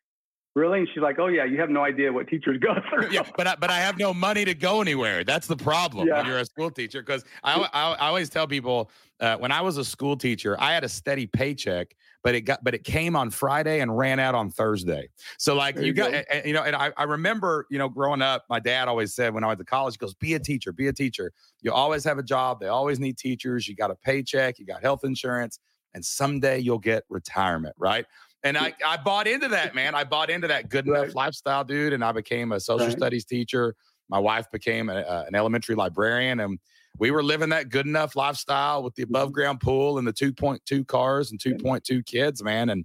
really? 0.55 0.81
And 0.81 0.89
she's 0.93 1.03
like, 1.03 1.19
oh, 1.19 1.29
yeah, 1.29 1.45
you 1.45 1.61
have 1.61 1.71
no 1.71 1.85
idea 1.85 2.13
what 2.13 2.29
teachers 2.29 2.59
go 2.59 2.75
through. 2.91 3.11
yeah, 3.11 3.23
but 3.37 3.47
I, 3.47 3.57
but 3.57 3.71
I 3.71 3.79
have 3.79 3.99
no 3.99 4.13
money 4.13 4.45
to 4.45 4.55
go 4.55 4.81
anywhere. 4.81 5.25
That's 5.25 5.47
the 5.47 5.57
problem 5.57 6.09
yeah. 6.09 6.19
when 6.19 6.27
you're 6.27 6.39
a 6.39 6.47
school 6.47 6.71
teacher. 6.71 7.03
Because 7.03 7.25
I, 7.45 7.69
I, 7.73 7.93
I, 7.93 8.09
always 8.09 8.29
tell 8.29 8.47
people 8.47 8.91
uh, 9.21 9.37
when 9.37 9.53
I 9.53 9.61
was 9.61 9.77
a 9.77 9.85
school 9.85 10.17
teacher, 10.17 10.57
I 10.59 10.73
had 10.73 10.85
a 10.85 10.89
steady 10.89 11.27
paycheck 11.27 11.95
but 12.23 12.35
it 12.35 12.43
got 12.43 12.63
but 12.63 12.75
it 12.75 12.85
came 12.85 13.17
on 13.17 13.31
Friday 13.31 13.81
and 13.81 13.97
ran 13.97 14.19
out 14.19 14.35
on 14.35 14.51
Thursday. 14.51 15.09
So 15.39 15.55
like 15.55 15.77
you, 15.77 15.87
you, 15.87 15.93
got 15.95 16.13
go. 16.13 16.23
you 16.45 16.53
know, 16.53 16.63
and 16.63 16.75
I, 16.75 16.93
I 16.97 17.05
remember 17.05 17.67
you 17.71 17.79
know 17.79 17.89
growing 17.89 18.23
up, 18.23 18.45
my 18.51 18.61
dad 18.61 18.89
always 18.89 19.15
said 19.15 19.35
when 19.35 19.45
I 19.45 19.47
went 19.47 19.59
to 19.61 19.65
college, 19.65 19.95
he 19.95 19.99
goes, 19.99 20.15
"Be 20.15 20.35
a 20.35 20.39
teacher, 20.39 20.73
be 20.73 20.89
a 20.89 20.93
teacher. 20.93 21.33
You 21.63 21.73
always 21.73 22.05
have 22.05 22.19
a 22.19 22.23
job. 22.23 22.61
They 22.61 22.69
always 22.69 22.99
need 22.99 23.19
teachers. 23.19 23.69
You 23.69 23.77
got 23.77 23.91
a 23.91 23.95
paycheck, 23.95 24.59
you 24.59 24.67
got 24.67 24.83
health 24.83 25.05
insurance, 25.05 25.59
and 25.95 26.05
someday 26.05 26.59
you'll 26.59 26.79
get 26.79 27.05
retirement, 27.09 27.75
right?" 27.79 28.05
And 28.45 28.57
I, 28.57 28.73
I 28.87 28.97
bought 28.97 29.27
into 29.27 29.49
that, 29.49 29.75
man. 29.75 29.95
I 29.95 30.05
bought 30.05 30.31
into 30.31 30.47
that 30.49 30.69
good 30.69 30.87
enough 30.87 31.07
right. 31.07 31.15
lifestyle, 31.15 31.65
dude. 31.65 31.93
And 31.93 32.05
I 32.05 32.13
became 32.13 32.53
a 32.53 32.61
social 32.61 32.87
right. 32.87 32.97
studies 32.97 33.25
teacher. 33.25 33.75
My 34.09 34.19
wife 34.19 34.51
became 34.51 34.89
a, 34.89 34.99
a, 34.99 35.25
an 35.27 35.35
elementary 35.35 35.75
librarian, 35.75 36.41
and 36.41 36.59
we 36.99 37.11
were 37.11 37.23
living 37.23 37.51
that 37.51 37.69
good 37.69 37.87
enough 37.87 38.17
lifestyle 38.17 38.83
with 38.83 38.95
the 38.95 39.03
above 39.03 39.29
mm-hmm. 39.29 39.35
ground 39.35 39.61
pool 39.61 39.99
and 39.99 40.07
the 40.07 40.13
2.2 40.13 40.87
cars 40.87 41.31
and 41.31 41.41
2.2 41.41 42.05
kids, 42.05 42.43
man. 42.43 42.71
And, 42.71 42.85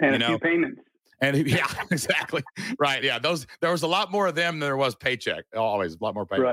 and 0.00 0.14
a 0.14 0.18
know, 0.18 0.26
few 0.28 0.38
payments. 0.38 0.80
And 1.22 1.36
yeah, 1.46 1.66
exactly. 1.90 2.42
right. 2.78 3.02
Yeah. 3.02 3.18
Those, 3.18 3.46
there 3.60 3.70
was 3.70 3.82
a 3.82 3.86
lot 3.86 4.10
more 4.10 4.26
of 4.26 4.34
them 4.34 4.58
than 4.58 4.68
there 4.68 4.76
was 4.76 4.94
paycheck. 4.94 5.44
Always 5.56 5.94
a 5.94 5.98
lot 6.00 6.14
more 6.14 6.26
paycheck. 6.26 6.44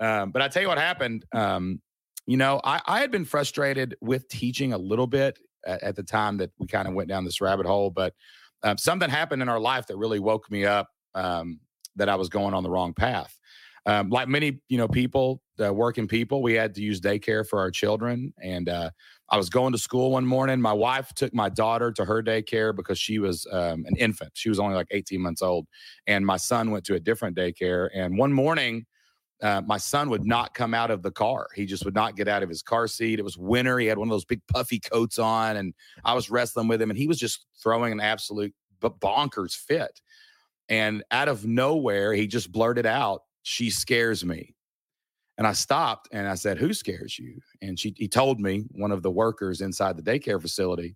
Right. 0.00 0.22
Um, 0.22 0.30
but 0.30 0.42
I 0.42 0.48
tell 0.48 0.62
you 0.62 0.68
what 0.68 0.78
happened. 0.78 1.24
Um, 1.32 1.80
you 2.26 2.36
know, 2.36 2.60
I, 2.62 2.80
I 2.86 3.00
had 3.00 3.10
been 3.10 3.24
frustrated 3.24 3.96
with 4.00 4.28
teaching 4.28 4.72
a 4.72 4.78
little 4.78 5.06
bit 5.06 5.38
at, 5.66 5.82
at 5.82 5.96
the 5.96 6.02
time 6.02 6.36
that 6.38 6.50
we 6.58 6.66
kind 6.66 6.88
of 6.88 6.94
went 6.94 7.08
down 7.08 7.24
this 7.24 7.40
rabbit 7.40 7.66
hole, 7.66 7.90
but 7.90 8.14
um, 8.62 8.78
something 8.78 9.10
happened 9.10 9.42
in 9.42 9.48
our 9.48 9.60
life 9.60 9.86
that 9.88 9.96
really 9.96 10.20
woke 10.20 10.50
me 10.50 10.64
up 10.64 10.88
um, 11.14 11.60
that 11.96 12.08
I 12.08 12.14
was 12.14 12.28
going 12.28 12.54
on 12.54 12.62
the 12.62 12.70
wrong 12.70 12.94
path. 12.94 13.36
Um, 13.84 14.10
like 14.10 14.28
many, 14.28 14.60
you 14.68 14.78
know, 14.78 14.86
people, 14.86 15.42
uh, 15.62 15.74
working 15.74 16.06
people, 16.06 16.40
we 16.40 16.54
had 16.54 16.74
to 16.76 16.82
use 16.82 17.00
daycare 17.00 17.46
for 17.46 17.58
our 17.58 17.70
children. 17.70 18.32
And 18.40 18.68
uh, 18.68 18.90
I 19.28 19.36
was 19.36 19.50
going 19.50 19.72
to 19.72 19.78
school 19.78 20.12
one 20.12 20.24
morning. 20.24 20.60
My 20.60 20.72
wife 20.72 21.12
took 21.14 21.34
my 21.34 21.48
daughter 21.48 21.90
to 21.92 22.04
her 22.04 22.22
daycare 22.22 22.74
because 22.74 22.98
she 22.98 23.18
was 23.18 23.44
um, 23.50 23.84
an 23.86 23.96
infant. 23.96 24.30
She 24.34 24.48
was 24.48 24.60
only 24.60 24.76
like 24.76 24.86
18 24.92 25.20
months 25.20 25.42
old. 25.42 25.66
And 26.06 26.24
my 26.24 26.36
son 26.36 26.70
went 26.70 26.84
to 26.84 26.94
a 26.94 27.00
different 27.00 27.36
daycare. 27.36 27.88
And 27.92 28.16
one 28.16 28.32
morning, 28.32 28.86
uh, 29.42 29.60
my 29.66 29.76
son 29.76 30.08
would 30.08 30.24
not 30.24 30.54
come 30.54 30.72
out 30.72 30.90
of 30.90 31.02
the 31.02 31.10
car. 31.10 31.48
He 31.54 31.66
just 31.66 31.84
would 31.84 31.94
not 31.94 32.16
get 32.16 32.28
out 32.28 32.42
of 32.42 32.48
his 32.48 32.62
car 32.62 32.86
seat. 32.86 33.18
It 33.18 33.24
was 33.24 33.36
winter. 33.36 33.78
He 33.78 33.86
had 33.86 33.98
one 33.98 34.08
of 34.08 34.12
those 34.12 34.24
big 34.24 34.40
puffy 34.46 34.78
coats 34.78 35.18
on, 35.18 35.56
and 35.56 35.74
I 36.04 36.14
was 36.14 36.30
wrestling 36.30 36.68
with 36.68 36.80
him, 36.80 36.90
and 36.90 36.98
he 36.98 37.08
was 37.08 37.18
just 37.18 37.46
throwing 37.60 37.92
an 37.92 38.00
absolute 38.00 38.54
bonkers 38.80 39.54
fit. 39.56 40.00
And 40.68 41.02
out 41.10 41.28
of 41.28 41.44
nowhere, 41.44 42.12
he 42.12 42.26
just 42.26 42.52
blurted 42.52 42.86
out, 42.86 43.22
she 43.42 43.70
scares 43.70 44.24
me. 44.24 44.54
And 45.38 45.46
I 45.46 45.52
stopped 45.52 46.08
and 46.12 46.28
I 46.28 46.34
said, 46.34 46.58
Who 46.58 46.72
scares 46.72 47.18
you? 47.18 47.40
And 47.60 47.78
she 47.78 47.94
he 47.96 48.06
told 48.06 48.38
me 48.38 48.64
one 48.70 48.92
of 48.92 49.02
the 49.02 49.10
workers 49.10 49.60
inside 49.60 49.96
the 49.96 50.02
daycare 50.02 50.40
facility. 50.40 50.94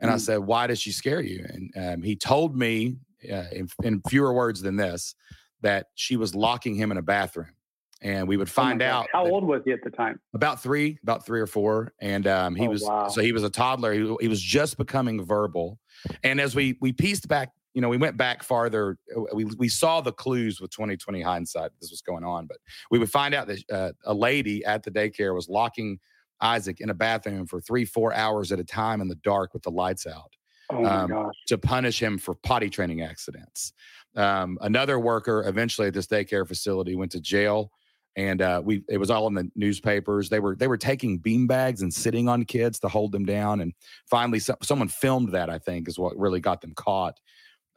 And 0.00 0.10
mm. 0.10 0.14
I 0.14 0.16
said, 0.16 0.38
Why 0.38 0.66
does 0.66 0.80
she 0.80 0.92
scare 0.92 1.20
you? 1.20 1.44
And 1.48 1.72
um, 1.76 2.02
he 2.02 2.16
told 2.16 2.56
me 2.56 2.96
uh, 3.30 3.44
in, 3.52 3.68
in, 3.82 4.00
fewer 4.08 4.32
words 4.32 4.62
than 4.62 4.76
this 4.76 5.14
that 5.60 5.88
she 5.96 6.16
was 6.16 6.36
locking 6.36 6.76
him 6.76 6.92
in 6.92 6.98
a 6.98 7.02
bathroom. 7.02 7.52
And 8.00 8.28
we 8.28 8.36
would 8.36 8.48
oh 8.48 8.50
find 8.50 8.82
oh 8.82 8.86
out. 8.86 9.06
How 9.12 9.26
old 9.26 9.44
was 9.44 9.62
he 9.64 9.72
at 9.72 9.82
the 9.82 9.90
time? 9.90 10.20
About 10.34 10.62
three, 10.62 10.98
about 11.02 11.26
three 11.26 11.40
or 11.40 11.46
four. 11.46 11.92
And 12.00 12.26
um, 12.26 12.54
he 12.54 12.66
oh, 12.66 12.70
was, 12.70 12.82
wow. 12.82 13.08
so 13.08 13.20
he 13.20 13.32
was 13.32 13.42
a 13.42 13.50
toddler. 13.50 13.92
He, 13.92 14.16
he 14.20 14.28
was 14.28 14.40
just 14.40 14.76
becoming 14.76 15.24
verbal. 15.24 15.78
And 16.22 16.40
as 16.40 16.54
we 16.54 16.78
we 16.80 16.92
pieced 16.92 17.26
back 17.26 17.50
you 17.74 17.82
know, 17.82 17.88
we 17.88 17.96
went 17.96 18.16
back 18.16 18.42
farther. 18.42 18.98
Uh, 19.16 19.22
we, 19.34 19.44
we 19.44 19.68
saw 19.68 20.00
the 20.00 20.10
clues 20.10 20.60
with 20.60 20.72
2020 20.72 21.20
hindsight. 21.20 21.70
This 21.80 21.90
was 21.90 22.00
going 22.00 22.24
on, 22.24 22.46
but 22.46 22.56
we 22.90 22.98
would 22.98 23.10
find 23.10 23.34
out 23.34 23.46
that 23.46 23.62
uh, 23.70 23.92
a 24.04 24.14
lady 24.14 24.64
at 24.64 24.82
the 24.82 24.90
daycare 24.90 25.32
was 25.32 25.48
locking 25.48 26.00
Isaac 26.40 26.80
in 26.80 26.90
a 26.90 26.94
bathroom 26.94 27.46
for 27.46 27.60
three, 27.60 27.84
four 27.84 28.12
hours 28.14 28.50
at 28.52 28.58
a 28.58 28.64
time 28.64 29.00
in 29.00 29.06
the 29.06 29.16
dark 29.16 29.54
with 29.54 29.62
the 29.62 29.70
lights 29.70 30.06
out 30.06 30.34
oh 30.70 30.84
um, 30.84 31.30
to 31.46 31.58
punish 31.58 32.02
him 32.02 32.18
for 32.18 32.34
potty 32.34 32.70
training 32.70 33.02
accidents. 33.02 33.72
Um, 34.16 34.58
another 34.60 34.98
worker 34.98 35.44
eventually 35.46 35.88
at 35.88 35.94
this 35.94 36.06
daycare 36.06 36.46
facility 36.46 36.96
went 36.96 37.12
to 37.12 37.20
jail 37.20 37.70
and 38.16 38.42
uh, 38.42 38.60
we 38.64 38.82
it 38.88 38.98
was 38.98 39.10
all 39.10 39.26
in 39.26 39.34
the 39.34 39.50
newspapers. 39.54 40.28
They 40.28 40.40
were 40.40 40.56
they 40.56 40.68
were 40.68 40.76
taking 40.76 41.18
bean 41.18 41.46
bags 41.46 41.82
and 41.82 41.92
sitting 41.92 42.28
on 42.28 42.44
kids 42.44 42.78
to 42.80 42.88
hold 42.88 43.12
them 43.12 43.24
down, 43.24 43.60
and 43.60 43.72
finally 44.10 44.40
so, 44.40 44.56
someone 44.62 44.88
filmed 44.88 45.32
that. 45.32 45.50
I 45.50 45.58
think 45.58 45.88
is 45.88 45.98
what 45.98 46.16
really 46.18 46.40
got 46.40 46.60
them 46.60 46.74
caught. 46.74 47.18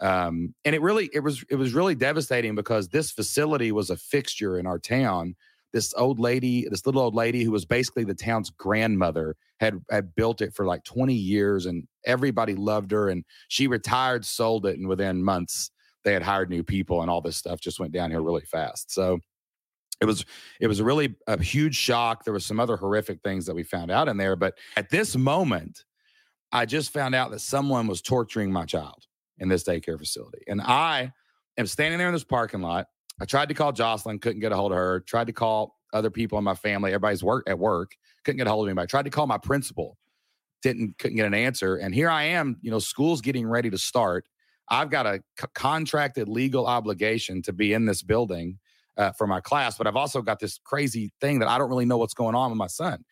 Um, 0.01 0.55
and 0.65 0.73
it 0.73 0.81
really 0.81 1.09
it 1.13 1.19
was 1.19 1.45
it 1.49 1.55
was 1.55 1.73
really 1.73 1.95
devastating 1.95 2.55
because 2.55 2.89
this 2.89 3.11
facility 3.11 3.71
was 3.71 3.89
a 3.89 3.97
fixture 3.97 4.57
in 4.57 4.65
our 4.65 4.79
town. 4.79 5.35
This 5.73 5.93
old 5.95 6.19
lady, 6.19 6.67
this 6.69 6.85
little 6.85 7.01
old 7.01 7.15
lady 7.15 7.43
who 7.43 7.51
was 7.51 7.65
basically 7.65 8.03
the 8.03 8.15
town's 8.15 8.49
grandmother, 8.49 9.35
had 9.59 9.79
had 9.91 10.15
built 10.15 10.41
it 10.41 10.53
for 10.53 10.65
like 10.65 10.83
20 10.83 11.13
years, 11.13 11.67
and 11.67 11.87
everybody 12.03 12.55
loved 12.55 12.91
her. 12.91 13.09
And 13.09 13.23
she 13.47 13.67
retired, 13.67 14.25
sold 14.25 14.65
it, 14.65 14.77
and 14.77 14.87
within 14.87 15.23
months 15.23 15.71
they 16.03 16.13
had 16.13 16.23
hired 16.23 16.49
new 16.49 16.63
people, 16.63 17.01
and 17.01 17.11
all 17.11 17.21
this 17.21 17.37
stuff 17.37 17.61
just 17.61 17.79
went 17.79 17.93
down 17.93 18.09
here 18.09 18.21
really 18.21 18.45
fast. 18.45 18.91
So 18.91 19.19
it 20.01 20.05
was 20.05 20.25
it 20.59 20.67
was 20.67 20.81
really 20.81 21.15
a 21.27 21.41
huge 21.41 21.75
shock. 21.75 22.25
There 22.25 22.33
was 22.33 22.45
some 22.45 22.59
other 22.59 22.75
horrific 22.75 23.21
things 23.21 23.45
that 23.45 23.55
we 23.55 23.63
found 23.63 23.91
out 23.91 24.07
in 24.07 24.17
there, 24.17 24.35
but 24.35 24.57
at 24.75 24.89
this 24.89 25.15
moment, 25.15 25.85
I 26.51 26.65
just 26.65 26.91
found 26.91 27.15
out 27.15 27.31
that 27.31 27.39
someone 27.39 27.87
was 27.87 28.01
torturing 28.01 28.51
my 28.51 28.65
child 28.65 29.05
in 29.37 29.47
this 29.47 29.63
daycare 29.63 29.97
facility. 29.97 30.43
And 30.47 30.61
I 30.61 31.13
am 31.57 31.67
standing 31.67 31.97
there 31.97 32.07
in 32.07 32.13
this 32.13 32.23
parking 32.23 32.61
lot. 32.61 32.87
I 33.21 33.25
tried 33.25 33.49
to 33.49 33.53
call 33.53 33.71
Jocelyn, 33.71 34.19
couldn't 34.19 34.41
get 34.41 34.51
a 34.51 34.55
hold 34.55 34.71
of 34.71 34.77
her. 34.77 35.01
Tried 35.01 35.27
to 35.27 35.33
call 35.33 35.77
other 35.93 36.09
people 36.09 36.37
in 36.37 36.43
my 36.43 36.55
family. 36.55 36.91
Everybody's 36.91 37.23
work 37.23 37.47
at 37.47 37.59
work. 37.59 37.95
Couldn't 38.25 38.37
get 38.37 38.47
a 38.47 38.49
hold 38.49 38.65
of 38.65 38.69
anybody. 38.69 38.87
Tried 38.87 39.05
to 39.05 39.11
call 39.11 39.27
my 39.27 39.37
principal. 39.37 39.97
Didn't 40.63 40.97
couldn't 40.97 41.17
get 41.17 41.25
an 41.27 41.33
answer. 41.33 41.75
And 41.75 41.93
here 41.93 42.09
I 42.09 42.23
am. 42.23 42.57
You 42.61 42.71
know, 42.71 42.79
school's 42.79 43.21
getting 43.21 43.47
ready 43.47 43.69
to 43.69 43.77
start. 43.77 44.25
I've 44.69 44.89
got 44.89 45.05
a 45.05 45.21
c- 45.39 45.47
contracted 45.53 46.27
legal 46.29 46.65
obligation 46.65 47.41
to 47.43 47.53
be 47.53 47.73
in 47.73 47.85
this 47.85 48.01
building 48.01 48.59
uh, 48.97 49.11
for 49.11 49.27
my 49.27 49.39
class, 49.39 49.77
but 49.77 49.87
I've 49.87 49.95
also 49.95 50.21
got 50.21 50.39
this 50.39 50.59
crazy 50.63 51.11
thing 51.21 51.39
that 51.39 51.49
I 51.49 51.57
don't 51.57 51.69
really 51.69 51.85
know 51.85 51.97
what's 51.97 52.13
going 52.13 52.35
on 52.35 52.51
with 52.51 52.57
my 52.57 52.67
son. 52.67 53.03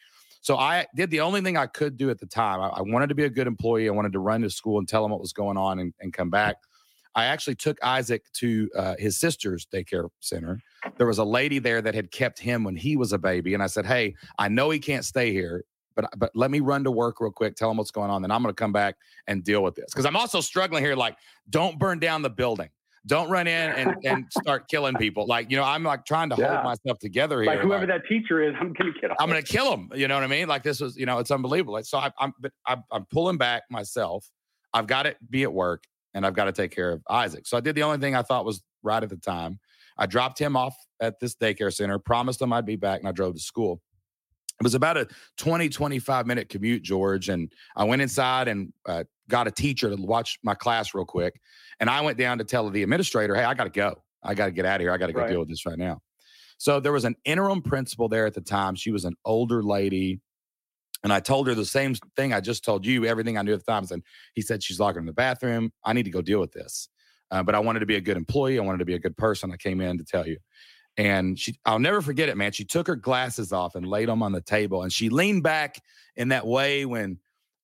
So 0.41 0.57
I 0.57 0.85
did 0.95 1.09
the 1.09 1.21
only 1.21 1.41
thing 1.41 1.57
I 1.57 1.65
could 1.65 1.97
do 1.97 2.09
at 2.09 2.19
the 2.19 2.25
time. 2.25 2.61
I, 2.61 2.67
I 2.67 2.81
wanted 2.81 3.09
to 3.09 3.15
be 3.15 3.25
a 3.25 3.29
good 3.29 3.47
employee. 3.47 3.87
I 3.87 3.91
wanted 3.91 4.13
to 4.13 4.19
run 4.19 4.41
to 4.41 4.49
school 4.49 4.79
and 4.79 4.87
tell 4.87 5.03
him 5.03 5.11
what 5.11 5.19
was 5.19 5.33
going 5.33 5.57
on 5.57 5.79
and, 5.79 5.93
and 5.99 6.13
come 6.13 6.29
back. 6.29 6.57
I 7.15 7.25
actually 7.25 7.55
took 7.55 7.77
Isaac 7.83 8.23
to 8.33 8.69
uh, 8.75 8.95
his 8.97 9.19
sister's 9.19 9.65
daycare 9.65 10.09
center. 10.19 10.61
There 10.97 11.07
was 11.07 11.17
a 11.17 11.23
lady 11.23 11.59
there 11.59 11.81
that 11.81 11.95
had 11.95 12.11
kept 12.11 12.39
him 12.39 12.63
when 12.63 12.75
he 12.75 12.95
was 12.95 13.11
a 13.11 13.17
baby, 13.17 13.53
and 13.53 13.63
I 13.63 13.67
said, 13.67 13.85
"Hey, 13.85 14.15
I 14.37 14.47
know 14.47 14.69
he 14.69 14.79
can't 14.79 15.03
stay 15.03 15.33
here, 15.33 15.65
but 15.95 16.07
but 16.17 16.31
let 16.35 16.51
me 16.51 16.59
run 16.59 16.83
to 16.83 16.91
work 16.91 17.19
real 17.19 17.31
quick, 17.31 17.55
tell 17.55 17.71
him 17.71 17.77
what's 17.77 17.91
going 17.91 18.11
on, 18.11 18.21
then 18.21 18.31
I'm 18.31 18.43
going 18.43 18.53
to 18.53 18.59
come 18.59 18.71
back 18.71 18.95
and 19.27 19.43
deal 19.43 19.63
with 19.63 19.75
this 19.75 19.87
because 19.91 20.05
I'm 20.05 20.15
also 20.15 20.39
struggling 20.39 20.83
here. 20.83 20.95
Like, 20.95 21.17
don't 21.49 21.77
burn 21.79 21.99
down 21.99 22.21
the 22.21 22.29
building." 22.29 22.69
Don't 23.05 23.29
run 23.29 23.47
in 23.47 23.71
and, 23.71 23.95
and 24.05 24.25
start 24.31 24.67
killing 24.69 24.95
people. 24.95 25.25
Like, 25.25 25.49
you 25.51 25.57
know, 25.57 25.63
I'm 25.63 25.83
like 25.83 26.05
trying 26.05 26.29
to 26.29 26.35
yeah. 26.37 26.61
hold 26.61 26.63
myself 26.63 26.99
together 26.99 27.41
here. 27.41 27.51
Like 27.51 27.61
whoever 27.61 27.87
like, 27.87 28.01
that 28.01 28.07
teacher 28.07 28.41
is, 28.41 28.55
I'm 28.59 28.73
gonna 28.73 28.93
kill 28.99 29.09
him. 29.09 29.15
I'm 29.19 29.27
gonna 29.29 29.41
kill 29.41 29.73
him. 29.73 29.91
You 29.95 30.07
know 30.07 30.15
what 30.15 30.23
I 30.23 30.27
mean? 30.27 30.47
Like 30.47 30.63
this 30.63 30.79
was, 30.79 30.97
you 30.97 31.05
know, 31.05 31.19
it's 31.19 31.31
unbelievable. 31.31 31.79
So 31.83 31.97
I, 31.97 32.11
I'm, 32.19 32.33
but 32.39 32.51
I'm, 32.65 32.83
I'm 32.91 33.05
pulling 33.05 33.37
back 33.37 33.63
myself. 33.69 34.29
I've 34.73 34.87
got 34.87 35.03
to 35.03 35.15
be 35.29 35.43
at 35.43 35.51
work 35.51 35.83
and 36.13 36.25
I've 36.25 36.33
got 36.33 36.45
to 36.45 36.51
take 36.51 36.71
care 36.71 36.91
of 36.91 37.01
Isaac. 37.09 37.47
So 37.47 37.57
I 37.57 37.59
did 37.59 37.75
the 37.75 37.83
only 37.83 37.97
thing 37.97 38.15
I 38.15 38.21
thought 38.21 38.45
was 38.45 38.61
right 38.83 39.01
at 39.01 39.09
the 39.09 39.17
time. 39.17 39.59
I 39.97 40.05
dropped 40.05 40.39
him 40.39 40.55
off 40.55 40.75
at 41.01 41.19
this 41.19 41.35
daycare 41.35 41.73
center, 41.73 41.99
promised 41.99 42.41
him 42.41 42.53
I'd 42.53 42.65
be 42.65 42.77
back, 42.77 42.99
and 42.99 43.07
I 43.07 43.11
drove 43.11 43.33
to 43.33 43.39
school. 43.39 43.81
It 44.59 44.63
was 44.63 44.75
about 44.75 44.97
a 44.97 45.07
20, 45.37 45.69
25 45.69 46.27
minute 46.27 46.49
commute, 46.49 46.83
George. 46.83 47.29
And 47.29 47.51
I 47.75 47.85
went 47.85 48.01
inside 48.01 48.47
and 48.47 48.73
uh, 48.85 49.05
got 49.29 49.47
a 49.47 49.51
teacher 49.51 49.89
to 49.89 49.95
watch 49.95 50.37
my 50.43 50.53
class 50.53 50.93
real 50.93 51.05
quick. 51.05 51.39
And 51.79 51.89
I 51.89 52.01
went 52.01 52.17
down 52.17 52.39
to 52.39 52.43
tell 52.43 52.69
the 52.69 52.83
administrator, 52.83 53.35
hey, 53.35 53.45
I 53.45 53.53
got 53.53 53.63
to 53.63 53.69
go. 53.69 53.95
I 54.21 54.33
got 54.33 54.47
to 54.47 54.51
get 54.51 54.65
out 54.65 54.75
of 54.75 54.81
here. 54.81 54.91
I 54.91 54.97
got 54.97 55.07
to 55.07 55.13
go 55.13 55.21
right. 55.21 55.29
deal 55.29 55.39
with 55.39 55.49
this 55.49 55.65
right 55.65 55.77
now. 55.77 56.01
So 56.57 56.81
there 56.81 56.91
was 56.91 57.05
an 57.05 57.15
interim 57.23 57.61
principal 57.61 58.09
there 58.09 58.25
at 58.25 58.33
the 58.33 58.41
time. 58.41 58.75
She 58.75 58.91
was 58.91 59.05
an 59.05 59.15
older 59.23 59.63
lady. 59.63 60.19
And 61.03 61.13
I 61.13 61.21
told 61.21 61.47
her 61.47 61.55
the 61.55 61.65
same 61.65 61.95
thing 62.17 62.33
I 62.33 62.41
just 62.41 62.65
told 62.65 62.85
you, 62.85 63.05
everything 63.05 63.37
I 63.37 63.41
knew 63.43 63.53
at 63.53 63.65
the 63.65 63.71
time. 63.71 63.85
And 63.89 64.03
he 64.33 64.41
said, 64.41 64.61
She's 64.61 64.81
locked 64.81 64.97
in 64.97 65.05
the 65.05 65.13
bathroom. 65.13 65.71
I 65.85 65.93
need 65.93 66.03
to 66.03 66.11
go 66.11 66.21
deal 66.21 66.41
with 66.41 66.51
this. 66.51 66.89
Uh, 67.31 67.43
but 67.43 67.55
I 67.55 67.59
wanted 67.59 67.79
to 67.79 67.85
be 67.85 67.95
a 67.95 68.01
good 68.01 68.17
employee. 68.17 68.59
I 68.59 68.63
wanted 68.63 68.79
to 68.79 68.85
be 68.85 68.95
a 68.95 68.99
good 68.99 69.15
person. 69.15 69.51
I 69.53 69.55
came 69.55 69.79
in 69.79 69.97
to 69.99 70.03
tell 70.03 70.27
you. 70.27 70.37
And 70.97 71.39
she, 71.39 71.57
I'll 71.63 71.79
never 71.79 72.01
forget 72.01 72.27
it, 72.27 72.35
man. 72.35 72.51
She 72.51 72.65
took 72.65 72.87
her 72.87 72.97
glasses 72.97 73.53
off 73.53 73.75
and 73.75 73.87
laid 73.87 74.09
them 74.09 74.21
on 74.21 74.33
the 74.33 74.41
table. 74.41 74.83
And 74.83 74.91
she 74.91 75.07
leaned 75.07 75.43
back 75.43 75.81
in 76.17 76.29
that 76.29 76.45
way 76.45 76.85
when 76.85 77.19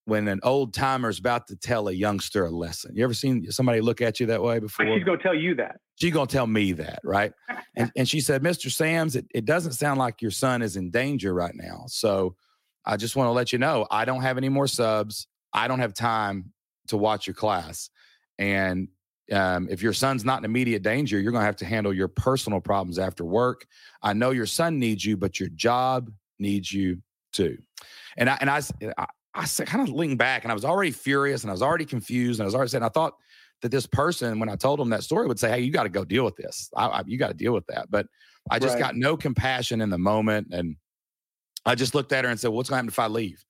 when 0.06 0.28
an 0.28 0.40
old 0.44 0.74
timer 0.74 1.10
is 1.10 1.20
about 1.20 1.48
to 1.48 1.56
tell 1.56 1.88
a 1.88 1.92
youngster 1.92 2.46
a 2.46 2.52
lesson. 2.52 2.96
You 2.96 3.04
ever 3.04 3.14
seen 3.14 3.52
somebody 3.52 3.82
look 3.82 4.02
at 4.02 4.20
you 4.20 4.28
that 4.28 4.42
way 4.42 4.60
before? 4.60 4.86
She's 4.86 5.04
going 5.04 5.18
to 5.18 5.24
tell 5.24 5.36
you 5.36 5.56
that. 5.56 5.80
She's 6.00 6.14
going 6.14 6.28
to 6.28 6.34
tell 6.34 6.48
me 6.48 6.74
that, 6.74 7.00
right? 7.04 7.34
and, 7.76 7.92
and 7.96 8.08
she 8.08 8.22
said, 8.22 8.44
Mr. 8.44 8.72
Sams, 8.72 9.16
it, 9.16 9.26
it 9.34 9.46
doesn't 9.46 9.74
sound 9.74 10.00
like 10.00 10.22
your 10.22 10.32
son 10.32 10.62
is 10.62 10.76
in 10.76 10.92
danger 10.92 11.34
right 11.34 11.56
now. 11.56 11.86
So 11.88 12.36
I 12.86 12.98
just 12.98 13.16
want 13.16 13.28
to 13.28 13.32
let 13.32 13.52
you 13.52 13.60
know 13.60 13.88
I 13.90 14.06
don't 14.06 14.22
have 14.22 14.38
any 14.38 14.50
more 14.50 14.68
subs. 14.68 15.28
I 15.54 15.68
don't 15.68 15.80
have 15.80 15.94
time 15.94 16.54
to 16.88 16.98
watch 16.98 17.26
your 17.26 17.34
class. 17.34 17.90
And 18.38 18.90
um, 19.32 19.68
if 19.72 19.82
your 19.82 19.94
son's 19.94 20.24
not 20.24 20.40
in 20.40 20.46
immediate 20.46 20.84
danger, 20.84 21.20
you're 21.20 21.32
going 21.32 21.42
to 21.42 21.48
have 21.48 21.56
to 21.58 21.66
handle 21.66 21.94
your 21.94 22.10
personal 22.10 22.60
problems 22.60 23.00
after 23.00 23.26
work. 23.26 23.66
I 24.04 24.14
know 24.14 24.30
your 24.30 24.46
son 24.46 24.78
needs 24.78 25.04
you, 25.04 25.18
but 25.18 25.40
your 25.40 25.50
job 25.50 26.12
needs 26.38 26.72
you 26.72 27.02
too. 27.34 27.58
And 28.18 28.30
I 28.30 28.38
and 28.40 28.50
I, 28.50 28.62
I, 29.36 29.46
kind 29.66 29.88
of 29.88 29.94
leaned 29.94 30.18
back, 30.18 30.44
and 30.44 30.52
I 30.52 30.54
was 30.54 30.66
already 30.66 30.92
furious, 30.92 31.44
and 31.44 31.52
I 31.52 31.54
was 31.54 31.62
already 31.62 31.86
confused, 31.86 32.40
and 32.40 32.46
I 32.46 32.48
was 32.48 32.56
already 32.56 32.70
saying, 32.70 32.84
I 32.84 32.90
thought 32.90 33.16
that 33.62 33.70
this 33.70 33.86
person, 33.86 34.40
when 34.40 34.50
I 34.50 34.56
told 34.56 34.80
him 34.80 34.90
that 34.90 35.04
story, 35.04 35.28
would 35.28 35.40
say, 35.40 35.50
"Hey, 35.50 35.60
you 35.62 35.72
got 35.72 35.84
to 35.84 35.90
go 35.90 36.06
deal 36.06 36.24
with 36.24 36.36
this. 36.36 36.70
I, 36.76 36.88
I, 36.88 37.04
you 37.06 37.18
got 37.18 37.30
to 37.30 37.34
deal 37.34 37.54
with 37.54 37.66
that." 37.68 37.90
But 37.90 38.08
I 38.50 38.60
just 38.60 38.76
right. 38.76 38.80
got 38.80 38.96
no 38.96 39.18
compassion 39.18 39.82
in 39.82 39.90
the 39.90 39.98
moment, 39.98 40.48
and 40.52 40.76
I 41.66 41.76
just 41.76 41.96
looked 41.96 42.12
at 42.12 42.24
her 42.26 42.30
and 42.30 42.40
said, 42.40 42.50
"What's 42.52 42.70
going 42.70 42.76
to 42.76 42.78
happen 42.78 42.90
if 42.90 43.00
I 43.00 43.08
leave?" 43.08 43.44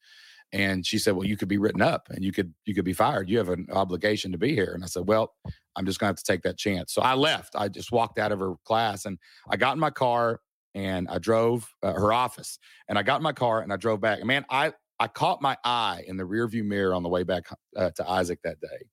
And 0.51 0.85
she 0.85 0.97
said, 0.97 1.15
"Well, 1.15 1.27
you 1.27 1.37
could 1.37 1.47
be 1.47 1.57
written 1.57 1.81
up, 1.81 2.07
and 2.09 2.23
you 2.23 2.31
could 2.31 2.53
you 2.65 2.73
could 2.73 2.85
be 2.85 2.93
fired. 2.93 3.29
You 3.29 3.37
have 3.39 3.49
an 3.49 3.67
obligation 3.71 4.31
to 4.31 4.37
be 4.37 4.53
here." 4.53 4.71
And 4.73 4.83
I 4.83 4.87
said, 4.87 5.07
"Well, 5.07 5.33
I'm 5.75 5.85
just 5.85 5.99
going 5.99 6.07
to 6.07 6.11
have 6.11 6.23
to 6.23 6.31
take 6.31 6.43
that 6.43 6.57
chance." 6.57 6.93
So 6.93 7.01
I 7.01 7.13
left. 7.15 7.55
I 7.55 7.67
just 7.67 7.91
walked 7.91 8.19
out 8.19 8.31
of 8.31 8.39
her 8.39 8.53
class, 8.63 9.05
and 9.05 9.17
I 9.49 9.57
got 9.57 9.73
in 9.73 9.79
my 9.79 9.91
car 9.91 10.39
and 10.75 11.07
I 11.07 11.19
drove 11.19 11.73
uh, 11.83 11.93
her 11.93 12.11
office, 12.13 12.59
and 12.87 12.99
I 12.99 13.03
got 13.03 13.17
in 13.17 13.23
my 13.23 13.33
car 13.33 13.61
and 13.61 13.71
I 13.71 13.77
drove 13.77 14.01
back. 14.01 14.19
And 14.19 14.27
man, 14.27 14.45
I 14.49 14.73
I 14.99 15.07
caught 15.07 15.41
my 15.41 15.57
eye 15.63 16.03
in 16.07 16.17
the 16.17 16.23
rearview 16.23 16.63
mirror 16.63 16.93
on 16.93 17.03
the 17.03 17.09
way 17.09 17.23
back 17.23 17.43
uh, 17.75 17.91
to 17.91 18.09
Isaac 18.09 18.39
that 18.43 18.61
day, 18.61 18.87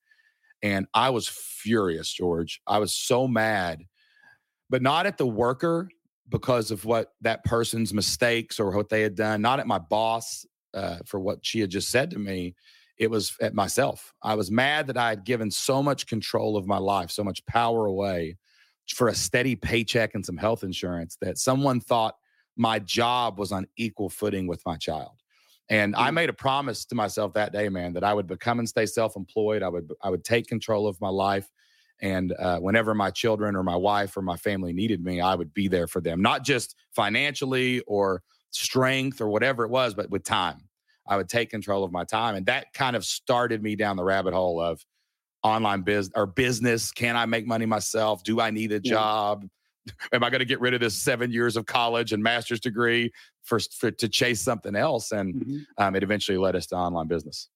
and 0.63 0.87
I 0.95 1.11
was 1.11 1.29
furious, 1.29 2.13
George. 2.13 2.61
I 2.67 2.79
was 2.79 2.95
so 2.95 3.29
mad, 3.29 3.83
but 4.71 4.83
not 4.83 5.07
at 5.07 5.19
the 5.19 5.27
worker 5.27 5.89
because 6.29 6.71
of 6.71 6.85
what 6.85 7.13
that 7.21 7.45
person's 7.45 7.93
mistakes 7.93 8.59
or 8.59 8.75
what 8.75 8.89
they 8.89 9.03
had 9.03 9.15
done, 9.15 9.43
not 9.43 9.61
at 9.61 9.67
my 9.67 9.79
boss 9.79 10.47
uh, 10.75 10.99
for 11.07 11.21
what 11.21 11.39
she 11.43 11.61
had 11.61 11.71
just 11.71 11.91
said 11.91 12.11
to 12.11 12.19
me. 12.19 12.55
It 12.99 13.11
was 13.11 13.37
at 13.41 13.55
myself. 13.55 14.13
I 14.23 14.35
was 14.35 14.51
mad 14.51 14.87
that 14.87 14.97
I 14.97 15.11
had 15.11 15.25
given 15.25 15.51
so 15.51 15.83
much 15.83 16.07
control 16.07 16.57
of 16.57 16.67
my 16.67 16.79
life, 16.79 17.11
so 17.11 17.25
much 17.25 17.45
power 17.47 17.87
away 17.87 18.37
for 18.89 19.09
a 19.09 19.15
steady 19.15 19.57
paycheck 19.57 20.15
and 20.15 20.25
some 20.25 20.37
health 20.37 20.63
insurance 20.63 21.17
that 21.21 21.39
someone 21.39 21.81
thought 21.81 22.15
my 22.57 22.79
job 22.79 23.39
was 23.39 23.53
on 23.53 23.67
equal 23.77 24.09
footing 24.09 24.47
with 24.47 24.63
my 24.67 24.77
child. 24.77 25.22
And 25.73 25.97
I 25.97 26.11
mm. 26.11 26.15
made 26.15 26.29
a 26.29 26.35
promise 26.35 26.85
to 26.85 26.95
myself 26.95 27.33
that 27.33 27.51
day, 27.55 27.71
man, 27.71 27.95
that 27.95 28.05
I 28.05 28.13
would 28.13 28.27
become 28.27 28.59
and 28.59 28.69
stay 28.69 28.85
self-employed. 28.85 29.63
I 29.63 29.69
would 29.69 29.91
I 30.03 30.11
would 30.11 30.23
take 30.23 30.47
control 30.47 30.87
of 30.87 31.01
my 31.01 31.09
life. 31.09 31.49
And 32.03 32.35
uh, 32.39 32.59
whenever 32.59 32.95
my 32.95 33.11
children 33.11 33.57
or 33.57 33.63
my 33.63 33.77
wife 33.77 34.15
or 34.17 34.23
my 34.23 34.37
family 34.37 34.75
needed 34.75 35.03
me, 35.03 35.23
I 35.23 35.35
would 35.35 35.55
be 35.55 35.69
there 35.69 35.87
for 35.87 36.03
them, 36.03 36.21
not 36.21 36.45
just 36.45 36.77
financially 36.95 37.81
or 37.87 38.23
strength 38.51 39.21
or 39.23 39.29
whatever 39.29 39.65
it 39.65 39.71
was, 39.71 39.95
but 39.95 40.11
with 40.11 40.25
time. 40.25 40.69
I 41.09 41.17
would 41.17 41.31
take 41.31 41.49
control 41.49 41.85
of 41.85 41.91
my 41.91 42.05
time. 42.05 42.35
And 42.35 42.45
that 42.47 42.75
kind 42.75 42.95
of 42.95 43.05
started 43.05 43.63
me 43.63 43.75
down 43.75 43.97
the 43.97 44.05
rabbit 44.05 44.35
hole 44.35 44.61
of 44.61 44.85
online 45.43 45.83
business 45.83 46.13
or 46.15 46.27
business. 46.27 46.93
Can 46.93 47.17
I 47.17 47.25
make 47.25 47.47
money 47.47 47.67
myself? 47.67 48.23
Do 48.25 48.41
I 48.43 48.51
need 48.51 48.73
a 48.73 48.81
job? 48.81 49.47
Am 50.13 50.23
I 50.23 50.29
going 50.29 50.41
to 50.41 50.45
get 50.45 50.61
rid 50.61 50.75
of 50.75 50.81
this 50.81 50.95
seven 50.95 51.33
years 51.33 51.57
of 51.57 51.67
college 51.67 52.13
and 52.13 52.23
master's 52.23 52.61
degree 52.61 53.11
for, 53.45 53.59
for 53.59 53.91
to 53.91 54.09
chase 54.09 54.41
something 54.41 54.77
else? 54.77 55.13
And 55.13 55.35
mm-hmm. 55.35 55.59
um, 55.79 55.97
it 55.97 56.03
eventually 56.03 56.39
led 56.39 56.57
us 56.57 56.67
to 56.69 56.77
online 56.77 57.09
business. 57.09 57.49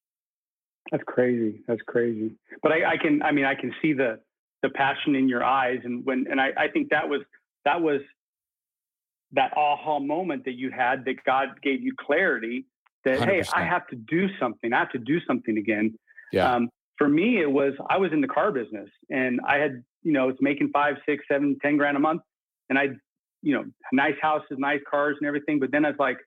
That's 0.90 1.04
crazy. 1.06 1.62
That's 1.66 1.82
crazy. 1.86 2.36
But 2.62 2.72
I, 2.72 2.92
I 2.92 2.96
can, 2.96 3.22
I 3.22 3.32
mean, 3.32 3.44
I 3.44 3.54
can 3.54 3.74
see 3.82 3.92
the 3.92 4.20
the 4.62 4.70
passion 4.70 5.14
in 5.14 5.28
your 5.28 5.44
eyes 5.44 5.78
and 5.84 6.04
when 6.04 6.26
and 6.30 6.40
I, 6.40 6.50
I 6.56 6.68
think 6.68 6.90
that 6.90 7.08
was 7.08 7.20
that 7.64 7.80
was 7.80 8.00
that 9.32 9.52
aha 9.56 9.98
moment 9.98 10.44
that 10.44 10.54
you 10.54 10.70
had 10.70 11.04
that 11.04 11.22
God 11.24 11.48
gave 11.62 11.82
you 11.82 11.92
clarity 11.98 12.66
that 13.04 13.18
100%. 13.18 13.24
hey 13.26 13.42
I 13.54 13.64
have 13.64 13.86
to 13.88 13.96
do 13.96 14.28
something 14.40 14.72
I 14.72 14.78
have 14.78 14.90
to 14.92 14.98
do 14.98 15.18
something 15.26 15.58
again 15.58 15.96
yeah. 16.32 16.52
Um, 16.52 16.70
for 16.98 17.08
me 17.08 17.40
it 17.40 17.50
was 17.50 17.74
I 17.88 17.98
was 17.98 18.12
in 18.12 18.20
the 18.20 18.28
car 18.28 18.50
business 18.50 18.88
and 19.10 19.40
I 19.46 19.58
had 19.58 19.84
you 20.02 20.12
know 20.12 20.28
it's 20.28 20.40
making 20.40 20.70
five 20.72 20.96
six 21.06 21.24
seven 21.30 21.56
ten 21.62 21.76
grand 21.76 21.96
a 21.96 22.00
month 22.00 22.22
and 22.68 22.78
I 22.78 22.88
you 23.42 23.54
know 23.54 23.64
nice 23.92 24.14
houses 24.20 24.56
nice 24.58 24.80
cars 24.88 25.16
and 25.20 25.26
everything 25.26 25.58
but 25.58 25.70
then 25.70 25.84
I 25.84 25.90
was 25.90 25.98
like 25.98 26.18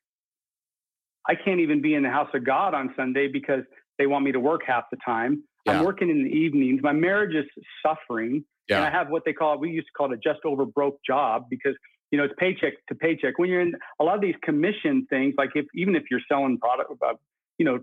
I 1.27 1.35
can't 1.35 1.59
even 1.59 1.81
be 1.81 1.95
in 1.95 2.03
the 2.03 2.09
house 2.09 2.29
of 2.33 2.45
God 2.45 2.73
on 2.73 2.93
Sunday 2.95 3.27
because 3.27 3.63
they 3.97 4.07
want 4.07 4.23
me 4.25 4.31
to 4.31 4.39
work 4.39 4.61
half 4.65 4.85
the 4.91 4.97
time 5.05 5.43
yeah. 5.65 5.79
I'm 5.79 5.85
working 5.85 6.09
in 6.09 6.23
the 6.23 6.29
evenings. 6.29 6.81
My 6.81 6.93
marriage 6.93 7.35
is 7.35 7.45
suffering. 7.85 8.43
Yeah. 8.67 8.77
And 8.77 8.85
I 8.85 8.91
have 8.91 9.09
what 9.09 9.23
they 9.25 9.33
call, 9.33 9.57
we 9.57 9.69
used 9.69 9.87
to 9.87 9.93
call 9.93 10.11
it 10.11 10.15
a 10.15 10.17
just 10.17 10.45
over 10.45 10.65
broke 10.65 10.99
job 11.05 11.45
because, 11.49 11.75
you 12.11 12.17
know, 12.17 12.23
it's 12.23 12.33
paycheck 12.37 12.73
to 12.87 12.95
paycheck. 12.95 13.37
When 13.37 13.49
you're 13.49 13.61
in 13.61 13.73
a 13.99 14.03
lot 14.03 14.15
of 14.15 14.21
these 14.21 14.35
commission 14.43 15.07
things, 15.09 15.33
like 15.37 15.49
if, 15.55 15.65
even 15.73 15.95
if 15.95 16.03
you're 16.11 16.21
selling 16.27 16.57
product, 16.59 16.91
uh, 17.01 17.13
you 17.57 17.65
know, 17.65 17.79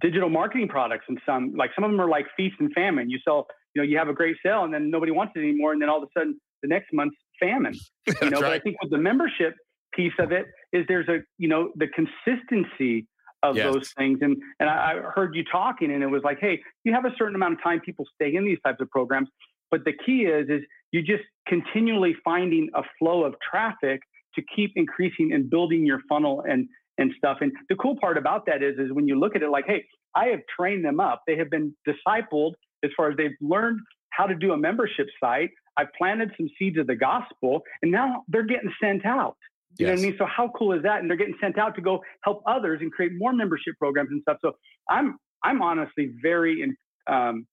digital 0.00 0.28
marketing 0.28 0.68
products 0.68 1.04
and 1.08 1.18
some, 1.26 1.54
like 1.56 1.70
some 1.74 1.84
of 1.84 1.90
them 1.90 2.00
are 2.00 2.08
like 2.08 2.26
feast 2.36 2.56
and 2.60 2.72
famine. 2.72 3.10
You 3.10 3.18
sell, 3.24 3.46
you 3.74 3.82
know, 3.82 3.88
you 3.88 3.98
have 3.98 4.08
a 4.08 4.14
great 4.14 4.36
sale 4.44 4.64
and 4.64 4.72
then 4.72 4.90
nobody 4.90 5.12
wants 5.12 5.32
it 5.36 5.40
anymore. 5.40 5.72
And 5.72 5.82
then 5.82 5.88
all 5.88 5.98
of 5.98 6.04
a 6.04 6.18
sudden 6.18 6.40
the 6.62 6.68
next 6.68 6.92
month's 6.92 7.16
famine, 7.38 7.74
you 8.06 8.30
know, 8.30 8.40
right. 8.40 8.42
but 8.42 8.52
I 8.52 8.58
think 8.60 8.76
with 8.82 8.90
the 8.90 8.98
membership 8.98 9.54
piece 9.92 10.12
of 10.18 10.32
it 10.32 10.46
is 10.72 10.84
there's 10.88 11.08
a, 11.08 11.18
you 11.38 11.48
know, 11.48 11.70
the 11.76 11.86
consistency 11.88 13.06
of 13.42 13.56
yes. 13.56 13.72
those 13.72 13.92
things. 13.96 14.18
And 14.22 14.36
and 14.60 14.68
I, 14.68 14.94
I 14.94 15.10
heard 15.14 15.34
you 15.34 15.44
talking, 15.50 15.92
and 15.92 16.02
it 16.02 16.08
was 16.08 16.22
like, 16.24 16.38
hey, 16.40 16.60
you 16.84 16.92
have 16.92 17.04
a 17.04 17.12
certain 17.18 17.34
amount 17.34 17.54
of 17.54 17.62
time 17.62 17.80
people 17.80 18.04
stay 18.14 18.34
in 18.34 18.44
these 18.44 18.58
types 18.64 18.80
of 18.80 18.90
programs, 18.90 19.28
but 19.70 19.84
the 19.84 19.92
key 20.04 20.22
is 20.22 20.48
is 20.48 20.62
you 20.92 21.02
just 21.02 21.24
continually 21.46 22.16
finding 22.24 22.68
a 22.74 22.82
flow 22.98 23.24
of 23.24 23.34
traffic 23.48 24.00
to 24.34 24.42
keep 24.54 24.72
increasing 24.76 25.32
and 25.32 25.50
building 25.50 25.84
your 25.84 26.00
funnel 26.08 26.44
and 26.48 26.68
and 26.98 27.12
stuff. 27.18 27.38
And 27.40 27.52
the 27.68 27.76
cool 27.76 27.96
part 28.00 28.16
about 28.16 28.46
that 28.46 28.62
is 28.62 28.78
is 28.78 28.92
when 28.92 29.06
you 29.08 29.18
look 29.18 29.36
at 29.36 29.42
it 29.42 29.50
like, 29.50 29.66
hey, 29.66 29.84
I 30.14 30.26
have 30.26 30.40
trained 30.54 30.84
them 30.84 31.00
up. 31.00 31.22
They 31.26 31.36
have 31.36 31.50
been 31.50 31.74
discipled 31.86 32.52
as 32.84 32.90
far 32.96 33.10
as 33.10 33.16
they've 33.16 33.36
learned 33.40 33.80
how 34.10 34.26
to 34.26 34.34
do 34.34 34.52
a 34.52 34.56
membership 34.56 35.08
site. 35.22 35.50
I've 35.76 35.92
planted 35.96 36.32
some 36.36 36.48
seeds 36.58 36.78
of 36.78 36.86
the 36.86 36.96
gospel, 36.96 37.62
and 37.82 37.90
now 37.90 38.24
they're 38.28 38.44
getting 38.46 38.72
sent 38.80 39.04
out. 39.04 39.36
You 39.78 39.86
yes. 39.86 39.88
know 39.88 39.92
what 39.94 39.98
I 39.98 40.10
mean? 40.10 40.18
So 40.18 40.26
how 40.26 40.50
cool 40.56 40.72
is 40.72 40.82
that? 40.84 41.00
And 41.00 41.10
they're 41.10 41.18
getting 41.18 41.36
sent 41.40 41.58
out 41.58 41.74
to 41.74 41.82
go 41.82 42.02
help 42.22 42.42
others 42.46 42.78
and 42.80 42.90
create 42.90 43.12
more 43.14 43.32
membership 43.32 43.74
programs 43.78 44.10
and 44.10 44.22
stuff. 44.22 44.38
So 44.40 44.52
I'm 44.88 45.18
I'm 45.44 45.60
honestly 45.60 46.14
very 46.22 46.62
in, 46.62 46.76
um, 47.12 47.46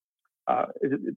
uh, 0.47 0.65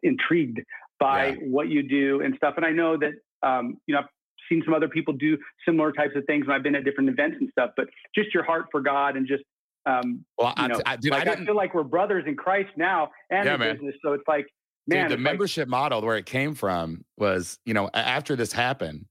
intrigued 0.03 0.61
by 0.99 1.29
yeah. 1.29 1.35
what 1.45 1.69
you 1.69 1.83
do 1.83 2.23
and 2.23 2.35
stuff. 2.37 2.55
And 2.57 2.67
I 2.67 2.73
know 2.73 2.97
that 2.99 3.13
um, 3.49 3.77
you 3.87 3.95
know 3.95 4.01
I've 4.01 4.09
seen 4.49 4.63
some 4.65 4.75
other 4.75 4.89
people 4.89 5.15
do 5.15 5.39
similar 5.65 5.93
types 5.93 6.17
of 6.17 6.25
things 6.27 6.45
and 6.45 6.53
I've 6.53 6.63
been 6.63 6.75
at 6.75 6.85
different 6.85 7.09
events 7.09 7.37
and 7.41 7.49
stuff. 7.51 7.71
But 7.77 7.87
just 8.15 8.35
your 8.35 8.43
heart 8.43 8.67
for 8.73 8.81
God 8.81 9.17
and 9.17 9.29
just 9.29 9.45
um, 9.87 10.25
well, 10.37 10.53
I, 10.57 10.67
know, 10.67 10.81
I, 10.85 10.97
dude, 10.97 11.13
like 11.13 11.29
I, 11.29 11.33
I, 11.35 11.45
feel 11.45 11.55
like 11.55 11.73
we're 11.73 11.85
brothers 11.85 12.25
in 12.27 12.35
Christ 12.35 12.71
now 12.77 13.11
and 13.31 13.47
yeah, 13.47 13.55
in 13.55 13.61
man. 13.61 13.77
business. 13.77 13.95
So 14.05 14.15
it's 14.15 14.25
like, 14.27 14.47
man, 14.87 15.09
dude, 15.09 15.19
the 15.19 15.23
membership 15.23 15.67
like, 15.67 15.69
model 15.69 16.03
where 16.03 16.17
it 16.17 16.27
came 16.27 16.55
from 16.55 17.05
was, 17.17 17.59
you 17.65 17.75
know, 17.75 17.91
after 17.95 18.37
this 18.37 18.53
happened, 18.53 19.07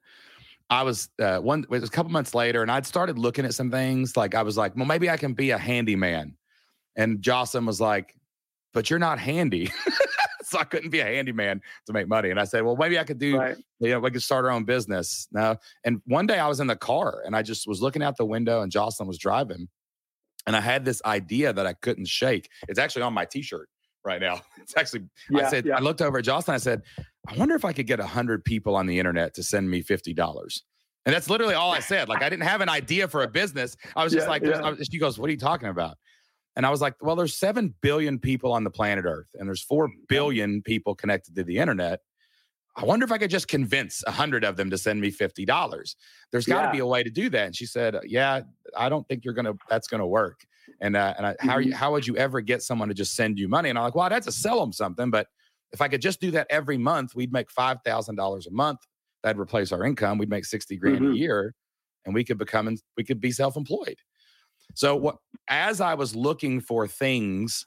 I 0.69 0.83
was 0.83 1.09
uh, 1.21 1.37
one. 1.37 1.63
It 1.63 1.69
was 1.69 1.83
a 1.83 1.89
couple 1.89 2.11
months 2.11 2.33
later, 2.33 2.61
and 2.61 2.71
I'd 2.71 2.85
started 2.85 3.19
looking 3.19 3.45
at 3.45 3.53
some 3.53 3.69
things. 3.69 4.17
Like 4.17 4.33
I 4.33 4.41
was 4.41 4.57
like, 4.57 4.75
well, 4.75 4.85
maybe 4.85 5.09
I 5.09 5.17
can 5.17 5.33
be 5.33 5.51
a 5.51 5.57
handyman. 5.57 6.35
And 6.95 7.21
Jocelyn 7.21 7.65
was 7.65 7.79
like, 7.79 8.15
but 8.73 8.89
you're 8.89 8.99
not 8.99 9.19
handy. 9.19 9.71
so 10.43 10.59
I 10.59 10.63
couldn't 10.63 10.89
be 10.89 11.01
a 11.01 11.05
handyman 11.05 11.61
to 11.87 11.93
make 11.93 12.07
money. 12.07 12.29
And 12.29 12.39
I 12.39 12.45
said, 12.45 12.63
well, 12.63 12.75
maybe 12.75 12.97
I 12.97 13.03
could 13.03 13.19
do, 13.19 13.37
right. 13.37 13.57
you 13.79 13.89
know, 13.91 13.99
we 13.99 14.11
could 14.11 14.23
start 14.23 14.45
our 14.45 14.51
own 14.51 14.63
business. 14.63 15.27
Now, 15.31 15.57
and 15.83 16.01
one 16.05 16.25
day 16.25 16.39
I 16.39 16.47
was 16.47 16.59
in 16.59 16.67
the 16.67 16.75
car 16.75 17.21
and 17.25 17.35
I 17.35 17.41
just 17.41 17.67
was 17.67 17.81
looking 17.81 18.01
out 18.01 18.17
the 18.17 18.25
window 18.25 18.61
and 18.61 18.71
Jocelyn 18.71 19.07
was 19.07 19.17
driving. 19.17 19.67
And 20.47 20.55
I 20.55 20.61
had 20.61 20.85
this 20.85 21.01
idea 21.05 21.51
that 21.53 21.65
I 21.65 21.73
couldn't 21.73 22.07
shake. 22.07 22.49
It's 22.67 22.79
actually 22.79 23.01
on 23.01 23.13
my 23.13 23.25
t-shirt 23.25 23.67
right 24.05 24.21
now. 24.21 24.41
It's 24.65 24.75
actually, 24.75 25.03
yeah, 25.29 25.45
I 25.45 25.49
said, 25.51 25.65
yeah. 25.67 25.77
I 25.77 25.79
looked 25.79 26.01
over 26.01 26.17
at 26.17 26.25
Jocelyn. 26.25 26.55
I 26.55 26.57
said, 26.57 26.81
I 27.27 27.37
wonder 27.37 27.53
if 27.53 27.63
I 27.63 27.71
could 27.71 27.85
get 27.85 27.99
a 27.99 28.05
hundred 28.05 28.43
people 28.43 28.75
on 28.75 28.87
the 28.87 28.97
internet 28.97 29.35
to 29.35 29.43
send 29.43 29.69
me 29.69 29.83
$50. 29.83 30.61
And 31.05 31.13
that's 31.13 31.29
literally 31.29 31.53
all 31.53 31.71
I 31.71 31.81
said. 31.81 32.09
Like 32.09 32.23
I 32.23 32.29
didn't 32.29 32.47
have 32.47 32.61
an 32.61 32.69
idea 32.69 33.07
for 33.07 33.21
a 33.21 33.27
business. 33.27 33.77
I 33.95 34.03
was 34.03 34.11
just 34.11 34.25
yeah, 34.25 34.31
like, 34.31 34.41
was, 34.41 34.89
she 34.91 34.97
goes, 34.97 35.19
what 35.19 35.27
are 35.27 35.31
you 35.31 35.37
talking 35.37 35.67
about? 35.67 35.99
And 36.55 36.65
I 36.65 36.71
was 36.71 36.81
like, 36.81 36.95
well, 36.99 37.15
there's 37.15 37.37
7 37.37 37.75
billion 37.81 38.17
people 38.17 38.53
on 38.53 38.63
the 38.63 38.71
planet 38.71 39.05
Earth 39.05 39.29
and 39.35 39.47
there's 39.47 39.61
4 39.61 39.87
billion 40.09 40.63
people 40.63 40.95
connected 40.95 41.35
to 41.35 41.43
the 41.43 41.59
internet. 41.59 41.99
I 42.75 42.85
wonder 42.85 43.05
if 43.05 43.11
I 43.11 43.17
could 43.17 43.29
just 43.29 43.47
convince 43.47 44.03
a 44.05 44.11
hundred 44.11 44.43
of 44.43 44.57
them 44.57 44.69
to 44.69 44.77
send 44.77 44.99
me 44.99 45.09
fifty 45.09 45.45
dollars. 45.45 45.95
There's 46.31 46.45
got 46.45 46.65
to 46.65 46.71
be 46.71 46.79
a 46.79 46.85
way 46.85 47.03
to 47.03 47.09
do 47.09 47.29
that. 47.29 47.45
And 47.45 47.55
she 47.55 47.65
said, 47.65 47.95
"Yeah, 48.03 48.41
I 48.75 48.89
don't 48.89 49.07
think 49.07 49.23
you're 49.23 49.33
gonna. 49.33 49.53
That's 49.69 49.87
gonna 49.87 50.05
work." 50.05 50.41
And 50.81 50.95
uh, 50.95 51.13
and 51.17 51.27
I, 51.27 51.35
how 51.39 51.57
you, 51.57 51.67
mm-hmm. 51.67 51.77
how 51.77 51.91
would 51.91 52.05
you 52.05 52.17
ever 52.17 52.41
get 52.41 52.61
someone 52.61 52.87
to 52.89 52.93
just 52.93 53.15
send 53.15 53.39
you 53.39 53.47
money? 53.47 53.69
And 53.69 53.77
I'm 53.77 53.85
like, 53.85 53.95
"Well, 53.95 54.09
that's 54.09 54.27
a 54.27 54.31
sell 54.31 54.59
them 54.59 54.73
something." 54.73 55.09
But 55.09 55.27
if 55.71 55.81
I 55.81 55.87
could 55.87 56.01
just 56.01 56.19
do 56.19 56.31
that 56.31 56.47
every 56.49 56.77
month, 56.77 57.15
we'd 57.15 57.31
make 57.31 57.49
five 57.51 57.77
thousand 57.85 58.15
dollars 58.15 58.47
a 58.47 58.51
month. 58.51 58.79
That'd 59.23 59.39
replace 59.39 59.71
our 59.71 59.83
income. 59.83 60.17
We'd 60.17 60.29
make 60.29 60.45
sixty 60.45 60.77
grand 60.77 60.99
mm-hmm. 60.99 61.13
a 61.13 61.15
year, 61.15 61.55
and 62.05 62.13
we 62.13 62.23
could 62.23 62.37
become 62.37 62.75
we 62.97 63.03
could 63.03 63.19
be 63.19 63.31
self 63.31 63.57
employed. 63.57 63.97
So 64.73 64.95
what 64.95 65.17
as 65.47 65.81
I 65.81 65.93
was 65.93 66.15
looking 66.15 66.59
for 66.59 66.87
things 66.87 67.65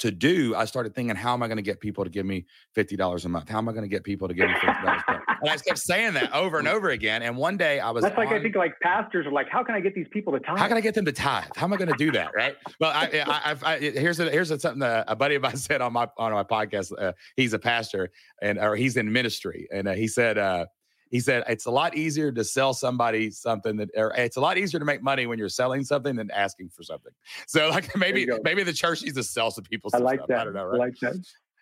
to 0.00 0.10
do, 0.10 0.54
I 0.54 0.64
started 0.64 0.94
thinking, 0.94 1.16
how 1.16 1.32
am 1.32 1.42
I 1.42 1.46
going 1.46 1.56
to 1.56 1.62
get 1.62 1.80
people 1.80 2.04
to 2.04 2.10
give 2.10 2.26
me 2.26 2.46
fifty 2.74 2.96
dollars 2.96 3.24
a 3.24 3.28
month? 3.28 3.48
How 3.48 3.58
am 3.58 3.68
I 3.68 3.72
going 3.72 3.84
to 3.84 3.88
get 3.88 4.04
people 4.04 4.28
to 4.28 4.34
give 4.34 4.48
me 4.48 4.54
fifty 4.54 4.82
dollars? 4.84 5.02
and 5.42 5.50
I 5.50 5.56
kept 5.56 5.78
saying 5.78 6.14
that 6.14 6.32
over 6.32 6.58
and 6.58 6.68
over 6.68 6.90
again. 6.90 7.22
And 7.22 7.36
one 7.36 7.56
day 7.56 7.80
I 7.80 7.90
was 7.90 8.02
that's 8.02 8.16
like 8.16 8.28
on, 8.28 8.34
I 8.34 8.42
think 8.42 8.56
like 8.56 8.78
pastors 8.80 9.26
are 9.26 9.32
like, 9.32 9.48
how 9.48 9.62
can 9.62 9.74
I 9.74 9.80
get 9.80 9.94
these 9.94 10.06
people 10.10 10.32
to 10.32 10.40
tithe? 10.40 10.58
How 10.58 10.68
can 10.68 10.76
I 10.76 10.80
get 10.80 10.94
them 10.94 11.04
to 11.04 11.12
tithe? 11.12 11.44
How 11.56 11.66
am 11.66 11.72
I 11.72 11.76
going 11.76 11.90
to 11.90 11.96
do 11.96 12.10
that? 12.12 12.32
Right? 12.34 12.56
Well, 12.78 12.90
I, 12.94 13.22
I, 13.26 13.52
I, 13.52 13.74
I 13.74 13.78
here's 13.78 14.20
a, 14.20 14.30
here's 14.30 14.50
a, 14.50 14.58
something 14.58 14.80
that 14.80 15.04
a 15.08 15.16
buddy 15.16 15.34
of 15.34 15.42
mine 15.42 15.56
said 15.56 15.80
on 15.80 15.92
my 15.92 16.08
on 16.16 16.32
my 16.32 16.44
podcast. 16.44 16.92
Uh, 16.98 17.12
he's 17.36 17.52
a 17.52 17.58
pastor 17.58 18.10
and 18.42 18.58
or 18.58 18.76
he's 18.76 18.96
in 18.96 19.12
ministry, 19.12 19.68
and 19.72 19.88
uh, 19.88 19.92
he 19.92 20.08
said. 20.08 20.38
Uh, 20.38 20.66
he 21.10 21.18
said 21.18 21.42
it's 21.48 21.66
a 21.66 21.70
lot 21.70 21.96
easier 21.96 22.30
to 22.32 22.44
sell 22.44 22.72
somebody 22.72 23.30
something 23.30 23.76
that 23.76 23.90
or 23.96 24.14
it's 24.16 24.36
a 24.36 24.40
lot 24.40 24.56
easier 24.56 24.78
to 24.78 24.86
make 24.86 25.02
money 25.02 25.26
when 25.26 25.38
you're 25.38 25.48
selling 25.48 25.84
something 25.84 26.16
than 26.16 26.30
asking 26.30 26.70
for 26.70 26.82
something. 26.82 27.12
So 27.46 27.68
like 27.68 27.94
maybe 27.96 28.28
maybe 28.42 28.62
the 28.62 28.72
church 28.72 29.02
needs 29.02 29.16
to 29.16 29.24
sell 29.24 29.50
some 29.50 29.64
people 29.64 29.90
some 29.90 30.02
i 30.02 30.04
like 30.04 30.20
stuff. 30.20 30.28
that. 30.28 30.38
i 30.38 30.44
don't 30.44 30.54
know 30.54 30.64
right? 30.64 30.80
i 30.80 30.84
like 30.84 30.94
that. 31.00 31.14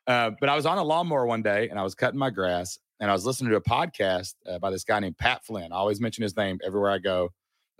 Uh, 0.07 0.31
but 0.38 0.49
i 0.49 0.55
was 0.55 0.67
on 0.67 0.76
a 0.78 0.85
lawnmower 0.85 1.26
one 1.26 1.43
day 1.43 1.69
and 1.69 1.78
i 1.78 1.83
was 1.83 1.95
cutting 1.95 2.19
my 2.19 2.31
grass 2.31 2.78
and 3.00 3.11
i 3.11 3.14
was 3.14 3.25
listening 3.25 3.50
to 3.50 3.57
a 3.57 3.61
podcast 3.61 4.35
uh, 4.47 4.59
by 4.59 4.71
this 4.71 4.85
guy 4.85 5.00
named 5.00 5.17
pat 5.17 5.45
flynn. 5.45 5.73
I 5.73 5.76
always 5.76 6.00
mention 6.00 6.23
his 6.23 6.37
name 6.37 6.59
everywhere 6.64 6.90
i 6.90 6.99
go. 6.99 7.31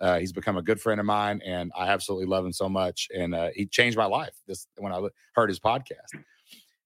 Uh, 0.01 0.19
he's 0.19 0.33
become 0.33 0.57
a 0.57 0.63
good 0.63 0.81
friend 0.81 1.01
of 1.01 1.07
mine 1.07 1.43
and 1.45 1.71
i 1.77 1.89
absolutely 1.89 2.27
love 2.27 2.47
him 2.47 2.53
so 2.53 2.69
much 2.69 3.09
and 3.15 3.35
uh, 3.35 3.51
he 3.55 3.67
changed 3.67 3.99
my 3.99 4.07
life 4.07 4.35
this 4.47 4.67
when 4.79 4.93
i 4.93 5.01
heard 5.35 5.51
his 5.51 5.61
podcast. 5.61 6.15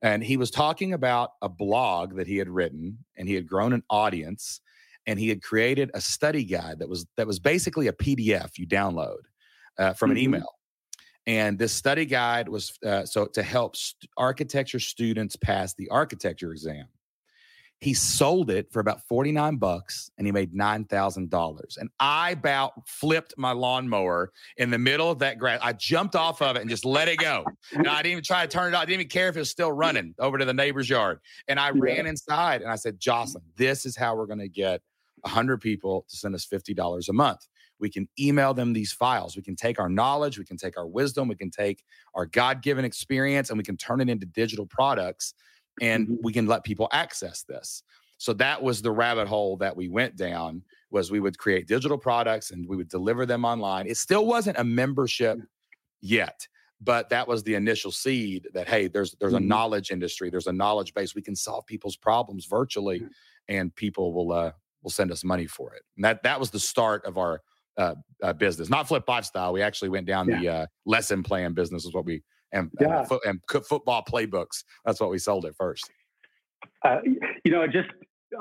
And 0.04 0.24
he 0.24 0.36
was 0.36 0.50
talking 0.50 0.94
about 0.94 1.30
a 1.42 1.48
blog 1.48 2.16
that 2.16 2.26
he 2.26 2.36
had 2.36 2.48
written 2.48 2.98
and 3.16 3.28
he 3.28 3.34
had 3.34 3.46
grown 3.46 3.72
an 3.72 3.84
audience 3.88 4.60
and 5.06 5.18
he 5.18 5.28
had 5.28 5.42
created 5.42 5.90
a 5.94 6.00
study 6.00 6.44
guide 6.44 6.78
that 6.78 6.88
was 6.88 7.06
that 7.16 7.26
was 7.26 7.38
basically 7.38 7.88
a 7.88 7.92
PDF 7.92 8.58
you 8.58 8.66
download 8.66 9.18
uh, 9.78 9.92
from 9.92 10.10
mm-hmm. 10.10 10.16
an 10.16 10.22
email. 10.22 10.58
And 11.26 11.58
this 11.58 11.72
study 11.72 12.04
guide 12.04 12.48
was 12.48 12.76
uh, 12.84 13.04
so 13.04 13.26
to 13.26 13.42
help 13.42 13.76
st- 13.76 14.10
architecture 14.16 14.80
students 14.80 15.36
pass 15.36 15.74
the 15.74 15.88
architecture 15.88 16.50
exam. 16.50 16.86
He 17.78 17.94
sold 17.94 18.48
it 18.48 18.72
for 18.72 18.78
about 18.78 19.00
49 19.08 19.56
bucks 19.56 20.08
and 20.16 20.24
he 20.24 20.32
made 20.32 20.54
$9,000. 20.54 21.76
And 21.78 21.90
I 21.98 22.30
about 22.30 22.74
flipped 22.86 23.34
my 23.36 23.50
lawnmower 23.50 24.30
in 24.56 24.70
the 24.70 24.78
middle 24.78 25.10
of 25.10 25.18
that 25.18 25.40
grass. 25.40 25.58
I 25.60 25.72
jumped 25.72 26.14
off 26.14 26.40
of 26.42 26.54
it 26.54 26.60
and 26.60 26.70
just 26.70 26.84
let 26.84 27.08
it 27.08 27.18
go. 27.18 27.44
And 27.72 27.88
I 27.88 27.96
didn't 27.96 28.12
even 28.12 28.24
try 28.24 28.46
to 28.46 28.48
turn 28.48 28.72
it 28.72 28.76
off. 28.76 28.82
I 28.82 28.84
didn't 28.84 29.00
even 29.00 29.08
care 29.08 29.28
if 29.28 29.34
it 29.34 29.40
was 29.40 29.50
still 29.50 29.72
running 29.72 30.14
over 30.20 30.38
to 30.38 30.44
the 30.44 30.54
neighbor's 30.54 30.88
yard. 30.88 31.18
And 31.48 31.58
I 31.58 31.70
ran 31.70 32.06
inside 32.06 32.62
and 32.62 32.70
I 32.70 32.76
said, 32.76 33.00
Jocelyn, 33.00 33.42
this 33.56 33.84
is 33.84 33.96
how 33.96 34.14
we're 34.14 34.26
going 34.26 34.38
to 34.38 34.48
get 34.48 34.80
100 35.22 35.60
people 35.60 36.04
to 36.08 36.16
send 36.16 36.34
us 36.34 36.46
$50 36.46 37.08
a 37.08 37.12
month. 37.12 37.46
We 37.78 37.90
can 37.90 38.08
email 38.18 38.54
them 38.54 38.72
these 38.72 38.92
files. 38.92 39.36
We 39.36 39.42
can 39.42 39.56
take 39.56 39.80
our 39.80 39.88
knowledge, 39.88 40.38
we 40.38 40.44
can 40.44 40.56
take 40.56 40.78
our 40.78 40.86
wisdom, 40.86 41.28
we 41.28 41.34
can 41.34 41.50
take 41.50 41.82
our 42.14 42.26
God 42.26 42.62
given 42.62 42.84
experience, 42.84 43.50
and 43.50 43.58
we 43.58 43.64
can 43.64 43.76
turn 43.76 44.00
it 44.00 44.08
into 44.08 44.26
digital 44.26 44.66
products 44.66 45.34
and 45.80 46.06
mm-hmm. 46.06 46.16
we 46.22 46.32
can 46.32 46.46
let 46.46 46.64
people 46.64 46.88
access 46.92 47.42
this. 47.42 47.82
So 48.18 48.32
that 48.34 48.62
was 48.62 48.82
the 48.82 48.92
rabbit 48.92 49.26
hole 49.26 49.56
that 49.56 49.76
we 49.76 49.88
went 49.88 50.16
down 50.16 50.62
was 50.90 51.10
we 51.10 51.18
would 51.18 51.38
create 51.38 51.66
digital 51.66 51.98
products 51.98 52.52
and 52.52 52.68
we 52.68 52.76
would 52.76 52.88
deliver 52.88 53.26
them 53.26 53.44
online. 53.44 53.88
It 53.88 53.96
still 53.96 54.26
wasn't 54.26 54.58
a 54.58 54.64
membership 54.64 55.38
yet, 56.00 56.46
but 56.80 57.08
that 57.08 57.26
was 57.26 57.42
the 57.42 57.54
initial 57.54 57.90
seed 57.90 58.46
that 58.54 58.68
hey, 58.68 58.86
there's 58.86 59.16
there's 59.18 59.32
mm-hmm. 59.32 59.44
a 59.44 59.46
knowledge 59.46 59.90
industry, 59.90 60.30
there's 60.30 60.46
a 60.46 60.52
knowledge 60.52 60.94
base. 60.94 61.14
We 61.14 61.22
can 61.22 61.34
solve 61.34 61.66
people's 61.66 61.96
problems 61.96 62.46
virtually 62.46 63.02
and 63.48 63.74
people 63.74 64.12
will 64.12 64.32
uh, 64.32 64.52
will 64.82 64.90
send 64.90 65.10
us 65.10 65.24
money 65.24 65.46
for 65.46 65.74
it. 65.74 65.82
And 65.96 66.04
that 66.04 66.22
that 66.22 66.40
was 66.40 66.50
the 66.50 66.60
start 66.60 67.04
of 67.04 67.18
our 67.18 67.40
uh, 67.78 67.94
uh, 68.22 68.32
business, 68.32 68.68
not 68.68 68.88
Flipped 68.88 69.08
Lifestyle. 69.08 69.52
We 69.52 69.62
actually 69.62 69.88
went 69.88 70.06
down 70.06 70.28
yeah. 70.28 70.40
the 70.40 70.48
uh, 70.48 70.66
lesson 70.86 71.22
plan 71.22 71.54
business 71.54 71.84
is 71.84 71.94
what 71.94 72.04
we 72.04 72.22
and 72.52 72.70
uh, 72.80 72.84
yeah. 72.86 73.04
fo- 73.04 73.20
and 73.24 73.40
football 73.48 74.04
playbooks. 74.04 74.64
That's 74.84 75.00
what 75.00 75.10
we 75.10 75.18
sold 75.18 75.46
at 75.46 75.56
first. 75.56 75.90
Uh, 76.84 76.98
you 77.44 77.52
know, 77.52 77.66
just 77.66 77.88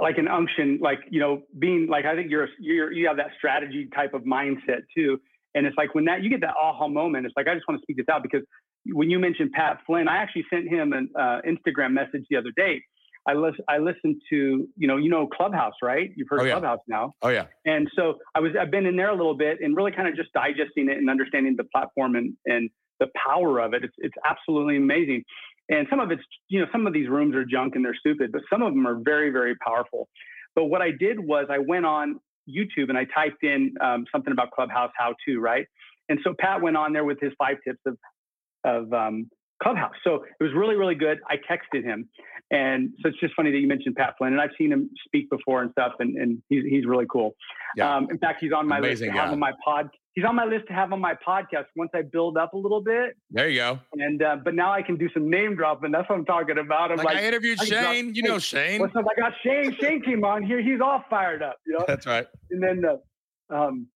like 0.02 0.18
an 0.18 0.28
unction, 0.28 0.80
like 0.82 1.00
you 1.10 1.20
know, 1.20 1.42
being 1.60 1.88
like 1.90 2.06
I 2.06 2.16
think 2.16 2.30
you're 2.30 2.50
you're 2.60 2.92
you 2.92 3.08
have 3.08 3.18
that 3.18 3.32
strategy 3.38 3.88
type 3.94 4.14
of 4.14 4.24
mindset 4.24 4.82
too. 4.96 5.20
And 5.54 5.66
it's 5.66 5.76
like 5.78 5.94
when 5.96 6.06
that 6.06 6.24
you 6.24 6.30
get 6.30 6.42
that 6.42 6.56
aha 6.62 6.88
moment, 6.88 7.26
it's 7.26 7.34
like 7.36 7.48
I 7.48 7.56
just 7.56 7.68
want 7.68 7.80
to 7.80 7.84
speak 7.84 7.98
this 7.98 8.08
out 8.10 8.24
because 8.24 8.42
when 8.86 9.10
you 9.10 9.20
mentioned 9.20 9.52
Pat 9.52 9.80
Flynn, 9.86 10.08
I 10.08 10.18
actually 10.18 10.46
sent 10.50 10.68
him 10.68 10.94
an 10.94 11.10
uh, 11.18 11.42
Instagram 11.46 11.92
message 11.92 12.26
the 12.30 12.38
other 12.38 12.52
day 12.56 12.82
I 13.28 13.34
listen 13.34 13.64
I 13.68 13.78
listened 13.78 14.22
to 14.30 14.68
you 14.76 14.88
know 14.88 14.98
you 14.98 15.10
know 15.10 15.28
Clubhouse 15.28 15.74
right? 15.82 16.12
You've 16.16 16.28
heard 16.30 16.42
oh, 16.42 16.44
yeah. 16.46 16.52
Clubhouse 16.54 16.80
now. 16.88 17.14
Oh 17.22 17.30
yeah. 17.30 17.46
And 17.66 17.90
so 17.96 18.16
I 18.36 18.40
was 18.40 18.52
I've 18.60 18.72
been 18.72 18.86
in 18.86 18.96
there 18.96 19.10
a 19.10 19.16
little 19.16 19.36
bit 19.36 19.60
and 19.62 19.76
really 19.76 19.92
kind 19.92 20.08
of 20.08 20.16
just 20.16 20.34
digesting 20.34 20.90
it 20.90 20.98
and 20.98 21.10
understanding 21.10 21.56
the 21.56 21.66
platform 21.66 22.16
and 22.16 22.34
and 22.46 22.70
the 23.00 23.08
power 23.16 23.60
of 23.60 23.74
it. 23.74 23.84
It's 23.84 23.96
it's 24.00 24.16
absolutely 24.26 24.78
amazing. 24.78 25.24
And 25.70 25.88
some 25.90 26.00
of 26.00 26.12
it's 26.12 26.24
you 26.50 26.60
know 26.60 26.66
some 26.72 26.88
of 26.88 26.94
these 26.94 27.10
rooms 27.10 27.36
are 27.36 27.46
junk 27.46 27.76
and 27.76 27.86
they're 27.86 27.96
stupid 27.96 28.32
but 28.32 28.42
some 28.50 28.62
of 28.62 28.74
them 28.74 28.88
are 28.88 29.00
very 29.04 29.30
very 29.30 29.56
powerful. 29.56 30.08
But 30.56 30.66
what 30.66 30.82
I 30.82 30.92
did 30.92 31.20
was 31.20 31.48
I 31.50 31.60
went 31.60 31.86
on 31.86 32.20
YouTube 32.50 32.90
and 32.90 32.98
I 32.98 33.06
typed 33.06 33.44
in 33.44 33.76
um, 33.82 34.06
something 34.12 34.34
about 34.34 34.52
Clubhouse 34.52 34.92
how 34.98 35.14
to 35.28 35.40
right? 35.40 35.68
And 36.10 36.20
so 36.24 36.34
Pat 36.38 36.62
went 36.62 36.76
on 36.76 36.92
there 36.92 37.06
with 37.06 37.20
his 37.22 37.32
five 37.38 37.58
tips 37.66 37.80
of 37.86 37.98
of 38.64 38.94
um, 38.94 39.30
Clubhouse. 39.62 39.94
So 40.04 40.24
it 40.40 40.44
was 40.44 40.54
really, 40.54 40.76
really 40.76 40.96
good. 40.96 41.20
I 41.30 41.36
texted 41.36 41.84
him. 41.84 42.10
And 42.52 42.92
so 43.02 43.10
it's 43.10 43.20
just 43.20 43.34
funny 43.36 43.52
that 43.52 43.60
you 43.60 43.68
mentioned 43.68 43.96
Pat 43.96 44.16
Flynn. 44.18 44.34
And 44.34 44.42
I've 44.42 44.50
seen 44.58 44.72
him 44.72 44.90
speak 45.06 45.30
before 45.30 45.62
and 45.62 45.72
stuff, 45.72 45.94
and, 46.00 46.18
and 46.18 46.42
he's, 46.50 46.64
he's 46.68 46.86
really 46.86 47.06
cool. 47.10 47.36
Yeah. 47.78 47.96
Um, 47.96 48.08
in 48.10 48.18
fact, 48.18 48.40
he's 48.42 48.52
on 48.52 48.68
my 48.68 48.80
Amazing 48.80 48.90
list 48.90 49.02
to 49.04 49.18
guy. 49.18 49.24
have 49.24 49.34
on 49.34 49.40
my 49.40 49.54
pod. 49.64 49.90
He's 50.14 50.26
on 50.26 50.36
my 50.36 50.44
list 50.44 50.68
to 50.68 50.74
have 50.74 50.92
on 50.92 51.00
my 51.00 51.14
podcast 51.26 51.66
once 51.78 51.92
I 51.96 52.02
build 52.02 52.36
up 52.36 52.54
a 52.54 52.58
little 52.58 52.82
bit. 52.82 53.16
There 53.30 53.48
you 53.48 53.60
go. 53.60 53.80
And 53.94 54.22
uh, 54.22 54.38
but 54.44 54.54
now 54.54 54.74
I 54.74 54.82
can 54.82 54.98
do 54.98 55.08
some 55.14 55.30
name 55.30 55.56
dropping. 55.56 55.92
That's 55.92 56.10
what 56.10 56.18
I'm 56.18 56.26
talking 56.26 56.58
about. 56.58 56.92
I'm 56.92 56.98
like, 56.98 57.06
like 57.06 57.18
I 57.18 57.26
interviewed 57.26 57.62
I 57.62 57.66
Shane. 57.66 58.06
Drop, 58.06 58.16
you 58.18 58.24
know 58.24 58.40
Shane. 58.40 58.82
What's 58.82 58.94
up? 58.94 59.06
I 59.10 59.18
got 59.18 59.32
Shane. 59.42 59.78
Shane 59.80 60.02
came 60.02 60.26
on 60.26 60.44
here. 60.44 60.62
He's 60.62 60.82
all 60.82 61.06
fired 61.10 61.42
up. 61.42 61.56
You 61.66 61.78
know. 61.78 61.86
That's 61.88 62.06
right. 62.06 62.28
And 62.50 62.62
then, 62.62 62.84
uh, 62.84 63.56
um, 63.56 63.88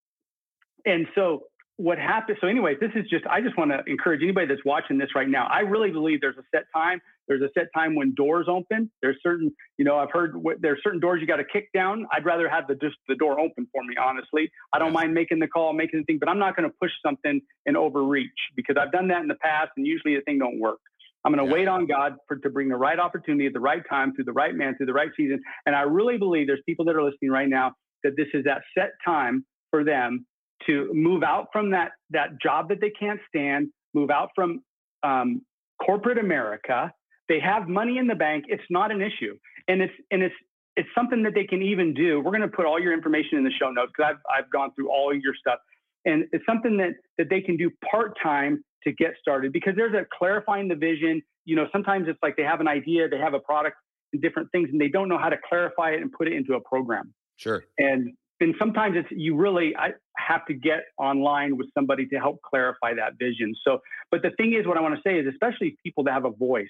and 0.86 1.06
so 1.16 1.44
what 1.78 1.98
happens 1.98 2.38
so 2.40 2.48
anyways 2.48 2.78
this 2.80 2.92
is 2.96 3.04
just 3.10 3.26
i 3.28 3.42
just 3.42 3.58
want 3.58 3.70
to 3.70 3.84
encourage 3.92 4.22
anybody 4.24 4.48
that's 4.48 4.64
watching 4.64 4.98
this 4.98 5.10
right 5.14 5.28
now. 5.28 5.46
I 5.52 5.60
really 5.60 5.92
believe 5.92 6.22
there's 6.22 6.38
a 6.38 6.44
set 6.54 6.64
time. 6.74 7.02
There's 7.28 7.42
a 7.42 7.50
set 7.58 7.68
time 7.76 7.96
when 7.96 8.14
doors 8.16 8.48
open. 8.50 8.90
There's 9.02 9.18
certain 9.22 9.54
you 9.78 9.84
know 9.84 9.98
i've 9.98 10.12
heard 10.12 10.36
what, 10.42 10.62
there's 10.62 10.80
certain 10.84 11.00
doors 11.00 11.20
you 11.20 11.28
got 11.28 11.38
to 11.38 11.46
kick 11.46 11.70
down. 11.74 12.06
I'd 12.12 12.26
rather 12.26 12.48
have 12.48 12.68
the 12.68 12.76
just 12.76 12.96
the 13.10 13.16
door 13.16 13.40
open 13.40 13.68
for 13.74 13.84
me 13.84 13.96
honestly. 14.02 14.50
I 14.74 14.80
don't 14.80 14.90
yes. 14.90 14.96
mind 14.96 15.14
making 15.14 15.40
the 15.40 15.48
call 15.48 15.74
making 15.74 16.00
the 16.00 16.06
thing 16.06 16.18
but 16.20 16.30
i'm 16.30 16.40
not 16.40 16.56
going 16.56 16.70
to 16.70 16.76
push 16.82 16.92
something 17.06 17.42
and 17.66 17.78
overreach 17.78 18.30
because 18.56 18.78
i've 18.80 18.92
done 18.92 19.10
that 19.10 19.22
in 19.22 19.28
the 19.28 19.36
past 19.36 19.72
and 19.76 19.86
usually 19.86 20.16
the 20.16 20.22
thing 20.22 20.40
don't 20.40 20.60
work. 20.60 20.80
I'm 21.26 21.34
going 21.34 21.44
to 21.44 21.50
yeah. 21.50 21.60
wait 21.60 21.68
on 21.68 21.88
god 21.88 22.16
for 22.28 22.38
to 22.38 22.50
bring 22.50 22.70
the 22.70 22.78
right 22.78 23.00
opportunity 23.00 23.48
at 23.48 23.54
the 23.54 23.60
right 23.60 23.84
time 23.90 24.14
through 24.16 24.26
the 24.26 24.34
right 24.34 24.56
man 24.56 24.78
through 24.78 24.86
the 24.86 24.94
right 24.94 25.10
season. 25.18 25.42
And 25.66 25.76
i 25.76 25.82
really 25.82 26.18
believe 26.18 26.48
there's 26.48 26.64
people 26.66 26.86
that 26.86 26.96
are 26.96 27.04
listening 27.04 27.32
right 27.32 27.50
now 27.50 27.74
that 28.04 28.16
this 28.16 28.28
is 28.34 28.46
that 28.46 28.62
set 28.78 28.92
time 29.04 29.46
for 29.72 29.84
them 29.84 30.26
to 30.68 30.92
move 30.94 31.24
out 31.24 31.48
from 31.52 31.72
that 31.72 31.92
that 32.12 32.42
job 32.42 32.70
that 32.70 32.82
they 32.82 32.92
can't 32.92 33.20
stand, 33.28 33.70
move 33.94 34.10
out 34.10 34.30
from 34.36 34.62
um, 35.04 35.42
corporate 35.84 36.18
America. 36.18 36.92
They 37.28 37.40
have 37.40 37.68
money 37.68 37.98
in 37.98 38.08
the 38.08 38.16
bank. 38.16 38.46
It's 38.48 38.64
not 38.70 38.92
an 38.92 39.02
issue, 39.02 39.38
and 39.68 39.82
it's 39.82 39.94
and 40.12 40.22
it's 40.22 40.36
it's 40.76 40.90
something 40.94 41.24
that 41.24 41.34
they 41.34 41.46
can 41.46 41.62
even 41.62 41.94
do. 41.94 42.20
We're 42.20 42.32
going 42.32 42.42
to 42.42 42.48
put 42.48 42.66
all 42.66 42.80
your 42.80 42.94
information 42.94 43.38
in 43.38 43.44
the 43.44 43.52
show 43.60 43.70
notes 43.72 43.92
because 43.96 44.16
I've 44.16 44.44
I've 44.44 44.52
gone 44.52 44.72
through 44.76 44.90
all 44.90 45.14
your 45.14 45.34
stuff, 45.40 45.60
and 46.06 46.26
it's 46.32 46.46
something 46.46 46.78
that 46.78 46.94
that 47.18 47.30
they 47.30 47.42
can 47.42 47.58
do 47.58 47.72
part 47.90 48.18
time 48.22 48.64
to 48.84 48.92
get 48.94 49.14
started 49.20 49.52
because 49.52 49.74
there's 49.76 49.94
a 49.94 50.06
clarifying 50.18 50.68
the 50.68 50.76
vision. 50.76 51.22
You 51.46 51.56
know, 51.56 51.68
sometimes 51.72 52.08
it's 52.08 52.20
like 52.24 52.36
they 52.36 52.44
have 52.44 52.60
an 52.60 52.68
idea, 52.68 53.08
they 53.08 53.18
have 53.18 53.34
a 53.34 53.40
product 53.40 53.78
and 54.14 54.22
different 54.22 54.52
things, 54.52 54.70
and 54.72 54.80
they 54.80 54.88
don't 54.88 55.10
know 55.10 55.18
how 55.18 55.30
to 55.30 55.38
clarify 55.48 55.92
it 55.92 56.02
and 56.02 56.12
put 56.12 56.28
it 56.28 56.34
into 56.34 56.54
a 56.54 56.62
program. 56.62 57.14
Sure. 57.38 57.64
And 57.78 58.14
and 58.42 58.54
sometimes 58.60 58.96
it's 58.98 59.08
you 59.12 59.36
really 59.36 59.76
I 59.76 59.92
have 60.18 60.46
to 60.48 60.54
get 60.54 60.86
online 60.98 61.58
with 61.58 61.68
somebody 61.74 62.06
to 62.08 62.18
help 62.18 62.42
clarify 62.42 62.94
that 62.96 63.18
vision. 63.18 63.54
So, 63.66 63.80
but 64.12 64.22
the 64.22 64.32
thing 64.32 64.54
is, 64.54 64.68
what 64.68 64.78
I 64.78 64.82
want 64.82 64.96
to 64.96 65.02
say 65.08 65.18
is, 65.18 65.26
especially 65.28 65.78
people 65.84 66.04
that 66.06 66.14
have 66.14 66.26
a 66.26 66.32
voice 66.32 66.68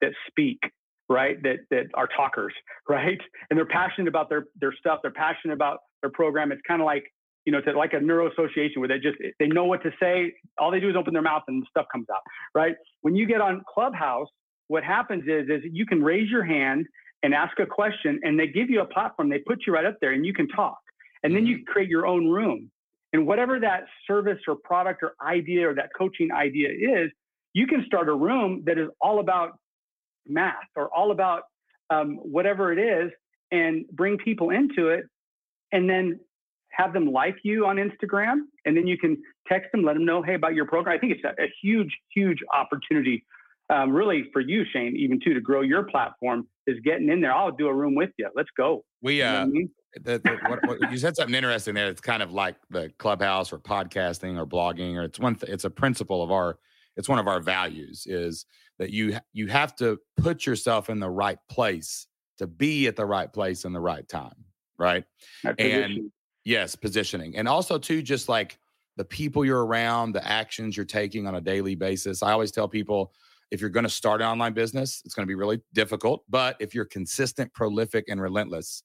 that 0.00 0.12
speak, 0.28 0.60
right, 1.08 1.42
that 1.42 1.58
that 1.70 1.86
are 1.94 2.08
talkers, 2.16 2.54
right, 2.88 3.20
and 3.50 3.58
they're 3.58 3.66
passionate 3.66 4.08
about 4.08 4.28
their 4.28 4.46
their 4.60 4.74
stuff, 4.78 5.00
they're 5.02 5.12
passionate 5.12 5.54
about 5.54 5.78
their 6.02 6.10
program. 6.10 6.52
It's 6.52 6.62
kind 6.66 6.80
of 6.80 6.86
like 6.86 7.04
you 7.46 7.52
know, 7.52 7.58
it's 7.58 7.66
like 7.74 7.94
a 7.94 8.00
neuro 8.00 8.30
association 8.30 8.80
where 8.80 8.88
they 8.88 8.98
just 8.98 9.16
they 9.38 9.46
know 9.46 9.64
what 9.64 9.82
to 9.82 9.90
say. 10.00 10.32
All 10.58 10.70
they 10.70 10.80
do 10.80 10.90
is 10.90 10.96
open 10.96 11.12
their 11.12 11.22
mouth 11.22 11.42
and 11.48 11.64
stuff 11.70 11.86
comes 11.90 12.06
out, 12.12 12.20
right? 12.54 12.74
When 13.00 13.16
you 13.16 13.26
get 13.26 13.40
on 13.40 13.62
Clubhouse, 13.72 14.28
what 14.68 14.84
happens 14.84 15.24
is 15.26 15.48
is 15.48 15.62
you 15.72 15.86
can 15.86 16.02
raise 16.02 16.30
your 16.30 16.44
hand 16.44 16.86
and 17.22 17.34
ask 17.34 17.58
a 17.58 17.66
question, 17.66 18.20
and 18.22 18.38
they 18.38 18.46
give 18.46 18.70
you 18.70 18.80
a 18.80 18.86
platform. 18.86 19.28
They 19.28 19.38
put 19.38 19.66
you 19.66 19.72
right 19.72 19.84
up 19.84 19.96
there, 20.00 20.12
and 20.12 20.24
you 20.24 20.32
can 20.32 20.48
talk 20.48 20.78
and 21.22 21.34
then 21.34 21.46
you 21.46 21.56
mm-hmm. 21.56 21.72
create 21.72 21.88
your 21.88 22.06
own 22.06 22.28
room. 22.28 22.70
And 23.12 23.26
whatever 23.26 23.58
that 23.60 23.84
service 24.06 24.38
or 24.46 24.56
product 24.56 25.02
or 25.02 25.14
idea 25.24 25.68
or 25.68 25.74
that 25.74 25.90
coaching 25.96 26.30
idea 26.32 26.68
is, 26.68 27.10
you 27.52 27.66
can 27.66 27.84
start 27.84 28.08
a 28.08 28.14
room 28.14 28.62
that 28.66 28.78
is 28.78 28.88
all 29.00 29.18
about 29.18 29.58
math 30.26 30.54
or 30.76 30.88
all 30.94 31.10
about 31.10 31.42
um, 31.90 32.16
whatever 32.22 32.72
it 32.72 32.78
is 32.78 33.10
and 33.50 33.84
bring 33.88 34.16
people 34.16 34.50
into 34.50 34.88
it 34.88 35.04
and 35.72 35.90
then 35.90 36.20
have 36.70 36.92
them 36.92 37.10
like 37.10 37.36
you 37.42 37.66
on 37.66 37.76
Instagram. 37.76 38.42
And 38.64 38.76
then 38.76 38.86
you 38.86 38.96
can 38.96 39.20
text 39.48 39.72
them, 39.72 39.82
let 39.82 39.94
them 39.94 40.04
know, 40.04 40.22
hey, 40.22 40.34
about 40.34 40.54
your 40.54 40.66
program. 40.66 40.96
I 40.96 41.00
think 41.00 41.12
it's 41.12 41.24
a, 41.24 41.42
a 41.42 41.52
huge, 41.60 41.90
huge 42.14 42.38
opportunity, 42.54 43.24
um, 43.70 43.90
really, 43.90 44.24
for 44.32 44.40
you, 44.40 44.64
Shane, 44.72 44.96
even 44.96 45.18
too, 45.22 45.34
to 45.34 45.40
grow 45.40 45.62
your 45.62 45.82
platform 45.84 46.46
is 46.66 46.76
getting 46.84 47.08
in 47.08 47.20
there. 47.20 47.32
I'll 47.32 47.50
do 47.50 47.66
a 47.66 47.74
room 47.74 47.96
with 47.96 48.10
you. 48.18 48.28
Let's 48.36 48.50
go. 48.56 48.84
We, 49.02 49.20
uh, 49.20 49.26
you 49.26 49.32
know 49.32 49.42
I 49.42 49.46
mean? 49.46 49.70
The, 49.94 50.18
the, 50.18 50.38
what, 50.46 50.66
what, 50.66 50.92
you 50.92 50.98
said 50.98 51.16
something 51.16 51.34
interesting 51.34 51.74
there. 51.74 51.88
It's 51.88 52.00
kind 52.00 52.22
of 52.22 52.32
like 52.32 52.56
the 52.70 52.92
clubhouse 52.98 53.52
or 53.52 53.58
podcasting 53.58 54.38
or 54.38 54.46
blogging, 54.46 54.96
or 54.96 55.04
it's 55.04 55.18
one. 55.18 55.34
Th- 55.34 55.52
it's 55.52 55.64
a 55.64 55.70
principle 55.70 56.22
of 56.22 56.30
our. 56.30 56.58
It's 56.96 57.08
one 57.08 57.18
of 57.18 57.28
our 57.28 57.40
values 57.40 58.06
is 58.06 58.46
that 58.78 58.90
you 58.90 59.18
you 59.32 59.46
have 59.48 59.74
to 59.76 59.98
put 60.16 60.46
yourself 60.46 60.90
in 60.90 61.00
the 61.00 61.10
right 61.10 61.38
place 61.48 62.06
to 62.38 62.46
be 62.46 62.86
at 62.86 62.96
the 62.96 63.06
right 63.06 63.32
place 63.32 63.64
in 63.64 63.72
the 63.72 63.80
right 63.80 64.08
time, 64.08 64.44
right? 64.78 65.04
And 65.58 66.10
yes, 66.44 66.76
positioning, 66.76 67.36
and 67.36 67.48
also 67.48 67.78
too, 67.78 68.02
just 68.02 68.28
like 68.28 68.58
the 68.96 69.04
people 69.04 69.44
you're 69.44 69.64
around, 69.64 70.12
the 70.12 70.26
actions 70.26 70.76
you're 70.76 70.86
taking 70.86 71.26
on 71.26 71.36
a 71.36 71.40
daily 71.40 71.74
basis. 71.74 72.22
I 72.22 72.32
always 72.32 72.50
tell 72.50 72.68
people 72.68 73.12
if 73.50 73.60
you're 73.60 73.70
going 73.70 73.84
to 73.84 73.90
start 73.90 74.20
an 74.20 74.28
online 74.28 74.52
business, 74.52 75.02
it's 75.04 75.14
going 75.14 75.26
to 75.26 75.28
be 75.28 75.34
really 75.34 75.60
difficult. 75.72 76.22
But 76.28 76.56
if 76.60 76.74
you're 76.74 76.84
consistent, 76.84 77.52
prolific, 77.52 78.04
and 78.08 78.20
relentless, 78.20 78.82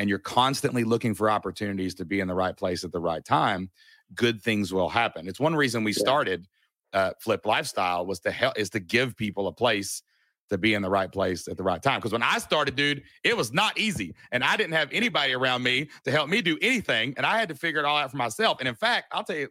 and 0.00 0.08
you're 0.08 0.18
constantly 0.18 0.82
looking 0.82 1.14
for 1.14 1.30
opportunities 1.30 1.94
to 1.94 2.06
be 2.06 2.20
in 2.20 2.26
the 2.26 2.34
right 2.34 2.56
place 2.56 2.84
at 2.84 2.90
the 2.90 2.98
right 2.98 3.22
time, 3.22 3.68
good 4.14 4.40
things 4.40 4.72
will 4.72 4.88
happen. 4.88 5.28
It's 5.28 5.38
one 5.38 5.54
reason 5.54 5.84
we 5.84 5.92
started 5.92 6.48
uh, 6.94 7.10
Flipped 7.20 7.44
Lifestyle 7.44 8.06
was 8.06 8.18
to 8.20 8.30
help 8.30 8.58
is 8.58 8.70
to 8.70 8.80
give 8.80 9.14
people 9.14 9.46
a 9.46 9.52
place 9.52 10.02
to 10.48 10.56
be 10.56 10.72
in 10.72 10.80
the 10.80 10.88
right 10.88 11.12
place 11.12 11.48
at 11.48 11.58
the 11.58 11.62
right 11.62 11.82
time. 11.82 11.98
Because 12.00 12.12
when 12.12 12.22
I 12.22 12.38
started, 12.38 12.76
dude, 12.76 13.02
it 13.24 13.36
was 13.36 13.52
not 13.52 13.78
easy, 13.78 14.14
and 14.32 14.42
I 14.42 14.56
didn't 14.56 14.72
have 14.72 14.88
anybody 14.90 15.34
around 15.34 15.62
me 15.62 15.90
to 16.04 16.10
help 16.10 16.30
me 16.30 16.40
do 16.40 16.56
anything, 16.62 17.12
and 17.18 17.26
I 17.26 17.38
had 17.38 17.50
to 17.50 17.54
figure 17.54 17.78
it 17.78 17.84
all 17.84 17.98
out 17.98 18.10
for 18.10 18.16
myself. 18.16 18.56
And 18.58 18.68
in 18.68 18.74
fact, 18.74 19.12
I'll 19.12 19.22
tell 19.22 19.36
you 19.36 19.48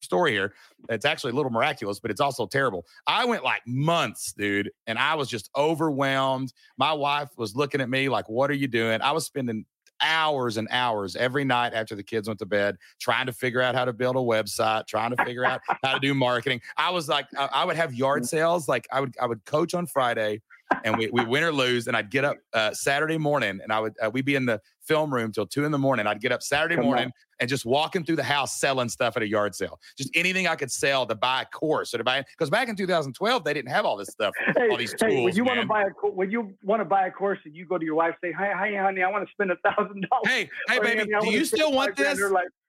story 0.00 0.32
here. 0.32 0.54
It's 0.88 1.04
actually 1.04 1.32
a 1.32 1.34
little 1.34 1.52
miraculous, 1.52 2.00
but 2.00 2.10
it's 2.10 2.20
also 2.20 2.46
terrible. 2.46 2.86
I 3.06 3.26
went 3.26 3.44
like 3.44 3.62
months, 3.66 4.32
dude, 4.32 4.70
and 4.86 4.98
I 4.98 5.14
was 5.14 5.28
just 5.28 5.50
overwhelmed. 5.56 6.54
My 6.78 6.92
wife 6.92 7.28
was 7.36 7.54
looking 7.54 7.82
at 7.82 7.90
me 7.90 8.08
like, 8.08 8.28
"What 8.30 8.50
are 8.50 8.54
you 8.54 8.66
doing?" 8.66 9.02
I 9.02 9.12
was 9.12 9.26
spending 9.26 9.66
hours 10.02 10.56
and 10.56 10.68
hours 10.70 11.16
every 11.16 11.44
night 11.44 11.72
after 11.74 11.94
the 11.94 12.02
kids 12.02 12.28
went 12.28 12.38
to 12.38 12.46
bed 12.46 12.76
trying 13.00 13.26
to 13.26 13.32
figure 13.32 13.60
out 13.60 13.74
how 13.74 13.84
to 13.84 13.92
build 13.92 14.16
a 14.16 14.20
website, 14.20 14.86
trying 14.86 15.14
to 15.14 15.24
figure 15.24 15.44
out 15.44 15.60
how 15.82 15.94
to 15.94 16.00
do 16.00 16.14
marketing. 16.14 16.60
I 16.76 16.90
was 16.90 17.08
like, 17.08 17.26
I 17.36 17.64
would 17.64 17.76
have 17.76 17.94
yard 17.94 18.22
mm. 18.22 18.28
sales. 18.28 18.68
Like 18.68 18.86
I 18.92 19.00
would, 19.00 19.14
I 19.20 19.26
would 19.26 19.44
coach 19.44 19.74
on 19.74 19.86
Friday 19.86 20.42
and 20.84 20.96
we, 20.96 21.08
we 21.10 21.24
win 21.24 21.42
or 21.42 21.52
lose. 21.52 21.86
And 21.86 21.96
I'd 21.96 22.10
get 22.10 22.24
up 22.24 22.36
uh, 22.52 22.72
Saturday 22.72 23.18
morning 23.18 23.60
and 23.62 23.72
I 23.72 23.80
would, 23.80 23.94
uh, 24.04 24.10
we'd 24.10 24.24
be 24.24 24.34
in 24.34 24.46
the 24.46 24.60
film 24.80 25.12
room 25.12 25.32
till 25.32 25.46
two 25.46 25.64
in 25.64 25.72
the 25.72 25.78
morning. 25.78 26.06
I'd 26.06 26.20
get 26.20 26.32
up 26.32 26.42
Saturday 26.42 26.76
Come 26.76 26.84
morning 26.84 27.06
on. 27.06 27.12
And 27.40 27.48
just 27.48 27.64
walking 27.64 28.04
through 28.04 28.16
the 28.16 28.22
house 28.22 28.58
selling 28.58 28.88
stuff 28.88 29.16
at 29.16 29.22
a 29.22 29.28
yard 29.28 29.54
sale. 29.54 29.80
Just 29.96 30.10
anything 30.14 30.46
I 30.46 30.54
could 30.54 30.70
sell 30.70 31.06
to 31.06 31.14
buy 31.14 31.42
a 31.42 31.46
course 31.46 31.92
or 31.94 31.98
to 31.98 32.04
buy, 32.04 32.22
because 32.22 32.50
back 32.50 32.68
in 32.68 32.76
2012, 32.76 33.44
they 33.44 33.54
didn't 33.54 33.70
have 33.70 33.84
all 33.84 33.96
this 33.96 34.08
stuff, 34.08 34.34
hey, 34.56 34.68
all 34.68 34.76
these 34.76 34.94
tools. 34.94 35.12
Hey, 35.12 35.24
when 35.24 35.34
you 35.34 35.44
want 35.44 35.60
to 35.60 35.66
buy 35.66 35.82
a, 35.82 36.06
when 36.08 36.30
you 36.30 36.54
want 36.62 36.80
to 36.80 36.84
buy 36.84 37.06
a 37.06 37.10
course 37.10 37.38
and 37.44 37.54
you 37.54 37.66
go 37.66 37.78
to 37.78 37.84
your 37.84 37.94
wife, 37.94 38.14
say, 38.22 38.32
Hi, 38.32 38.52
hi, 38.54 38.76
honey, 38.76 39.02
I 39.02 39.10
want 39.10 39.26
to 39.26 39.32
spend 39.32 39.50
a 39.50 39.56
thousand 39.68 40.06
dollars. 40.10 40.26
Hey, 40.26 40.50
hey, 40.68 40.78
baby, 40.78 41.10
do 41.20 41.30
you 41.30 41.44
still 41.44 41.72
want 41.72 41.96
this? 41.96 42.20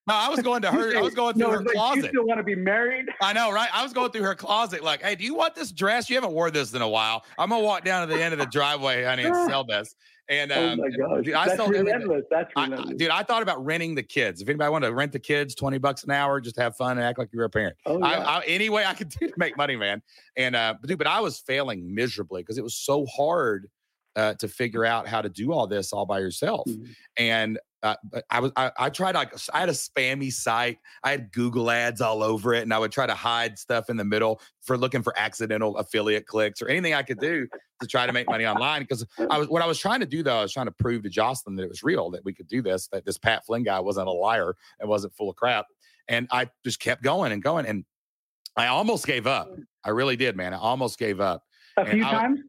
No, 0.08 0.16
I 0.16 0.30
was 0.30 0.42
going 0.42 0.62
to 0.64 0.72
her. 0.72 0.98
I 0.98 1.02
was 1.02 1.14
going 1.14 1.36
through 1.36 1.48
no, 1.48 1.52
her 1.52 1.64
like, 1.64 1.74
closet. 1.74 2.04
You 2.04 2.10
still 2.10 2.26
want 2.26 2.40
to 2.40 2.44
be 2.44 2.56
married? 2.56 3.06
I 3.22 3.34
know, 3.34 3.52
right? 3.52 3.70
I 3.74 3.84
was 3.84 3.94
going 3.94 4.12
through 4.12 4.24
her 4.24 4.36
closet, 4.36 4.84
like, 4.84 5.04
hey, 5.04 5.16
do 5.16 5.24
you 5.24 5.36
want 5.36 5.56
this 5.56 5.72
dress? 5.72 6.10
You 6.10 6.16
haven't 6.16 6.34
worn 6.34 6.54
this 6.54 6.74
in 6.74 6.82
a 6.82 6.90
while. 6.90 7.24
I'm 7.38 7.50
gonna 7.50 7.62
walk 7.62 7.86
down 7.86 8.08
to 8.08 8.14
the 8.14 8.22
end 8.22 8.34
of 8.34 8.40
the 8.40 8.48
driveway, 8.48 9.04
honey, 9.04 9.26
and 9.26 9.36
sell 9.50 9.64
this. 9.64 9.96
And 10.32 10.50
oh 10.54 10.70
um, 10.70 10.80
oh 10.80 10.84
my 10.84 10.90
gosh, 10.90 11.26
dude, 11.26 11.34
I 11.34 11.46
that's 11.46 11.68
relentless. 11.68 12.24
That's 12.32 12.50
relentless. 12.56 12.92
I, 12.92 12.94
dude, 12.94 13.10
I 13.10 13.22
thought 13.22 13.44
about 13.44 13.64
renting 13.66 13.96
the 13.96 14.04
kids. 14.04 14.42
If 14.42 14.48
anybody 14.48 14.72
wanted 14.72 14.88
to 14.88 14.94
rent 14.94 15.12
the 15.12 15.20
kids, 15.20 15.54
twenty 15.54 15.78
bucks 15.78 16.06
an 16.06 16.12
hour, 16.12 16.40
just 16.40 16.58
have 16.58 16.78
fun 16.78 16.98
and 16.98 17.06
act 17.06 17.20
like 17.20 17.28
you're 17.34 17.44
a 17.44 17.50
parent. 17.50 17.76
Oh, 17.86 18.00
yeah. 18.00 18.06
I, 18.06 18.40
I, 18.40 18.44
any 18.48 18.70
way 18.70 18.86
I 18.86 18.94
could 18.94 19.10
do 19.10 19.28
to 19.28 19.34
make 19.36 19.58
money, 19.58 19.76
man. 19.76 20.02
And 20.38 20.56
uh, 20.56 20.76
but 20.80 20.88
dude, 20.88 20.98
but 20.98 21.08
I 21.08 21.20
was 21.20 21.40
failing 21.40 21.94
miserably 21.94 22.44
because 22.44 22.58
it 22.58 22.64
was 22.64 22.76
so 22.76 23.06
hard 23.08 23.70
uh, 24.16 24.36
to 24.36 24.48
figure 24.48 24.86
out 24.86 25.06
how 25.06 25.22
to 25.22 25.28
do 25.28 25.52
all 25.52 25.68
this 25.68 25.92
all 25.92 26.06
by 26.06 26.20
yourself. 26.20 26.66
Mm-hmm. 26.66 26.92
And 27.18 27.60
uh, 27.84 27.96
I 28.30 28.40
was 28.40 28.52
I, 28.56 28.72
I 28.78 28.90
tried 28.90 29.16
like 29.16 29.34
I 29.54 29.60
had 29.60 29.70
a 29.70 29.74
spammy 29.74 30.32
site. 30.32 30.78
I 31.04 31.12
had 31.12 31.32
Google 31.32 31.72
ads 31.72 32.00
all 32.00 32.22
over 32.22 32.54
it, 32.54 32.64
and 32.64 32.74
I 32.74 32.80
would 32.80 32.92
try 32.92 33.08
to 33.08 33.16
hide 33.16 33.58
stuff 33.58 33.90
in 33.90 33.98
the 33.98 34.06
middle 34.06 34.40
for 34.62 34.78
looking 34.78 35.02
for 35.02 35.18
accidental 35.18 35.76
affiliate 35.78 36.28
clicks 36.28 36.62
or 36.62 36.68
anything 36.68 36.94
I 36.94 37.02
could 37.02 37.20
do 37.20 37.48
to 37.82 37.88
try 37.88 38.06
to 38.06 38.14
make 38.14 38.28
money 38.30 38.46
online. 38.46 38.82
Because 38.82 39.06
I 39.30 39.38
was 39.38 39.48
what 39.50 39.62
I 39.62 39.66
was 39.66 39.80
trying 39.80 40.00
to 40.02 40.06
do 40.06 40.22
though, 40.22 40.40
I 40.40 40.42
was 40.44 40.54
trying 40.54 40.68
to 40.68 40.72
prove 40.72 41.04
to 41.04 41.10
Jocelyn 41.10 41.56
that 41.56 41.64
it 41.64 41.70
was 41.70 41.82
real, 41.82 42.12
that 42.12 42.24
we 42.24 42.34
could 42.34 42.48
do 42.48 42.62
this, 42.62 42.88
that 42.90 43.06
this 43.06 43.18
Pat 43.18 43.46
Flynn 43.46 43.64
guy 43.64 43.80
wasn't 43.80 44.08
a 44.08 44.12
liar 44.12 44.56
and 44.80 44.88
wasn't 44.88 45.14
full 45.16 45.30
of 45.30 45.36
crap. 45.36 45.66
And 46.08 46.28
I 46.32 46.50
just 46.64 46.80
kept 46.80 47.02
going 47.02 47.32
and 47.32 47.42
going, 47.42 47.66
and 47.66 47.86
I 48.56 48.68
almost 48.68 49.08
gave 49.08 49.26
up. 49.26 49.50
I 49.84 49.90
really 49.90 50.16
did, 50.16 50.36
man. 50.36 50.54
I 50.54 50.58
almost 50.58 51.00
gave 51.00 51.20
up. 51.20 51.44
A 51.78 51.86
few 51.86 52.06
I, 52.06 52.12
times 52.12 52.42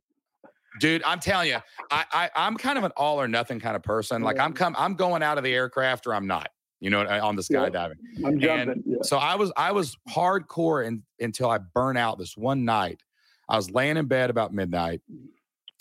dude 0.81 1.03
i'm 1.05 1.21
telling 1.21 1.49
you 1.49 1.59
I, 1.91 2.05
I 2.13 2.31
i'm 2.37 2.57
kind 2.57 2.79
of 2.79 2.85
an 2.85 2.93
all 2.97 3.21
or 3.21 3.29
nothing 3.29 3.61
kind 3.61 3.77
of 3.77 3.83
person. 3.83 4.23
Like 4.23 4.39
i'm 4.39 4.53
come 4.53 4.75
i'm 4.79 4.95
going 4.95 5.23
out 5.23 5.39
of 5.39 5.45
the 5.45 5.55
aircraft 5.55 6.07
or 6.07 6.15
i'm 6.15 6.27
not 6.27 6.51
you 6.81 6.91
know 6.91 7.03
uh, 7.03 7.21
on 7.23 7.37
the 7.37 7.43
skydiving. 7.43 7.95
Yeah, 8.15 8.29
i'm 8.29 8.41
jumping 8.41 8.83
yeah. 8.87 8.97
so 9.03 9.19
i 9.19 9.35
was 9.35 9.53
i 9.57 9.73
was 9.73 9.97
hardcore 10.11 10.87
in, 10.87 11.03
until 11.21 11.51
i 11.51 11.59
burn 11.59 11.97
out 11.97 12.19
this 12.19 12.37
one 12.37 12.65
night. 12.65 13.03
I 13.49 13.57
was 13.57 13.71
laying 13.71 13.97
in 13.97 14.07
bed 14.07 14.31
about 14.31 14.55
midnight 14.55 15.03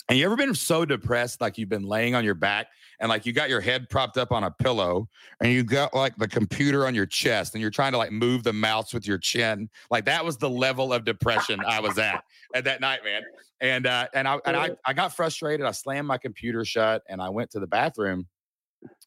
and 0.08 0.18
you 0.18 0.24
ever 0.24 0.36
been 0.36 0.54
so 0.54 0.84
depressed 0.84 1.40
like 1.40 1.58
you've 1.58 1.68
been 1.68 1.84
laying 1.84 2.14
on 2.14 2.24
your 2.24 2.34
back 2.34 2.68
and 3.00 3.08
like 3.08 3.24
you 3.26 3.32
got 3.32 3.48
your 3.48 3.60
head 3.60 3.88
propped 3.88 4.16
up 4.16 4.32
on 4.32 4.44
a 4.44 4.50
pillow 4.50 5.08
and 5.40 5.52
you 5.52 5.62
got 5.62 5.94
like 5.94 6.16
the 6.16 6.28
computer 6.28 6.86
on 6.86 6.94
your 6.94 7.06
chest 7.06 7.54
and 7.54 7.62
you're 7.62 7.70
trying 7.70 7.92
to 7.92 7.98
like 7.98 8.12
move 8.12 8.42
the 8.42 8.52
mouse 8.52 8.92
with 8.92 9.06
your 9.06 9.18
chin. 9.18 9.68
Like 9.90 10.04
that 10.06 10.24
was 10.24 10.36
the 10.36 10.50
level 10.50 10.92
of 10.92 11.04
depression 11.04 11.60
I 11.66 11.80
was 11.80 11.98
at 11.98 12.22
at 12.54 12.64
that 12.64 12.80
night, 12.80 13.00
man. 13.04 13.22
And 13.60 13.86
uh 13.86 14.08
and 14.14 14.26
I 14.28 14.38
and 14.44 14.56
I, 14.56 14.70
I 14.84 14.92
got 14.92 15.14
frustrated. 15.14 15.66
I 15.66 15.70
slammed 15.70 16.08
my 16.08 16.18
computer 16.18 16.64
shut 16.64 17.02
and 17.08 17.22
I 17.22 17.28
went 17.28 17.50
to 17.52 17.60
the 17.60 17.66
bathroom 17.66 18.26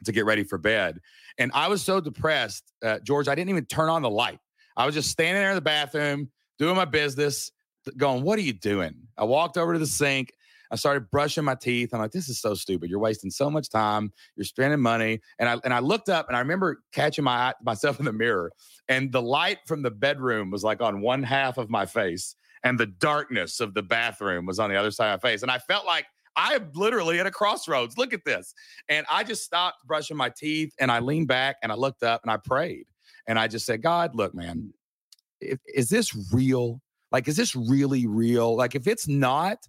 to 0.05 0.12
get 0.12 0.25
ready 0.25 0.43
for 0.43 0.58
bed. 0.58 0.99
And 1.38 1.51
I 1.53 1.67
was 1.67 1.81
so 1.81 1.99
depressed, 1.99 2.63
uh, 2.84 2.99
George, 2.99 3.27
I 3.27 3.36
didn't 3.36 3.49
even 3.49 3.65
turn 3.65 3.89
on 3.89 4.01
the 4.01 4.10
light. 4.10 4.39
I 4.77 4.86
was 4.86 4.95
just 4.95 5.10
standing 5.10 5.41
there 5.41 5.51
in 5.51 5.55
the 5.55 5.62
bathroom 5.62 6.29
doing 6.58 6.75
my 6.75 6.86
business, 6.86 7.51
going, 7.97 8.23
What 8.23 8.39
are 8.39 8.43
you 8.43 8.53
doing? 8.53 8.95
I 9.17 9.23
walked 9.23 9.58
over 9.58 9.73
to 9.73 9.79
the 9.79 9.88
sink. 9.88 10.34
I 10.71 10.75
started 10.75 11.10
brushing 11.12 11.43
my 11.43 11.56
teeth. 11.56 11.93
I'm 11.93 11.99
like, 11.99 12.12
this 12.12 12.30
is 12.30 12.39
so 12.39 12.54
stupid. 12.54 12.89
You're 12.89 12.99
wasting 12.99 13.32
so 13.32 13.49
much 13.49 13.69
time. 13.69 14.12
You're 14.36 14.45
spending 14.45 14.80
money. 14.80 15.21
And 15.39 15.49
I 15.49 15.58
and 15.63 15.73
I 15.73 15.80
looked 15.80 16.10
up 16.10 16.28
and 16.28 16.36
I 16.36 16.39
remember 16.39 16.82
catching 16.91 17.23
my 17.23 17.54
myself 17.63 17.99
in 17.99 18.06
the 18.06 18.13
mirror, 18.13 18.51
and 18.88 19.12
the 19.12 19.21
light 19.21 19.60
from 19.67 19.82
the 19.82 19.91
bedroom 19.91 20.51
was 20.51 20.63
like 20.63 20.82
on 20.82 21.01
one 21.01 21.23
half 21.23 21.58
of 21.58 21.69
my 21.69 21.86
face, 21.86 22.36
and 22.63 22.80
the 22.80 22.88
darkness 22.88 23.60
of 23.60 23.73
the 23.73 23.84
bathroom 23.84 24.45
was 24.45 24.60
on 24.60 24.69
the 24.69 24.75
other 24.75 24.91
side 24.91 25.13
of 25.13 25.23
my 25.23 25.30
face. 25.30 25.41
And 25.41 25.51
I 25.51 25.60
felt 25.60 25.86
like 25.86 26.06
I 26.36 26.54
am 26.54 26.71
literally 26.73 27.19
at 27.19 27.25
a 27.25 27.32
crossroads. 27.32 27.97
Look 27.97 28.13
at 28.13 28.25
this. 28.25 28.54
And 28.89 29.06
I 29.10 29.23
just 29.23 29.43
stopped 29.43 29.86
brushing 29.86 30.17
my 30.17 30.30
teeth 30.30 30.73
and 30.80 30.91
I 30.91 30.99
leaned 30.99 31.28
back 31.28 31.58
and 31.63 31.71
I 31.71 31.75
looked 31.75 32.04
up 32.04 32.21
and 32.23 32.32
I 32.32 32.38
prayed. 32.38 32.86
And 33.28 33.39
I 33.39 33.47
just 33.47 33.65
said, 33.65 33.82
God, 33.82 34.15
look, 34.15 34.36
man, 34.36 34.73
is 35.41 35.89
this 35.89 36.15
real? 36.34 36.82
Like, 37.12 37.28
is 37.28 37.38
this 37.38 37.56
really 37.56 38.08
real? 38.08 38.56
Like, 38.56 38.75
if 38.75 38.88
it's 38.88 39.08
not, 39.08 39.60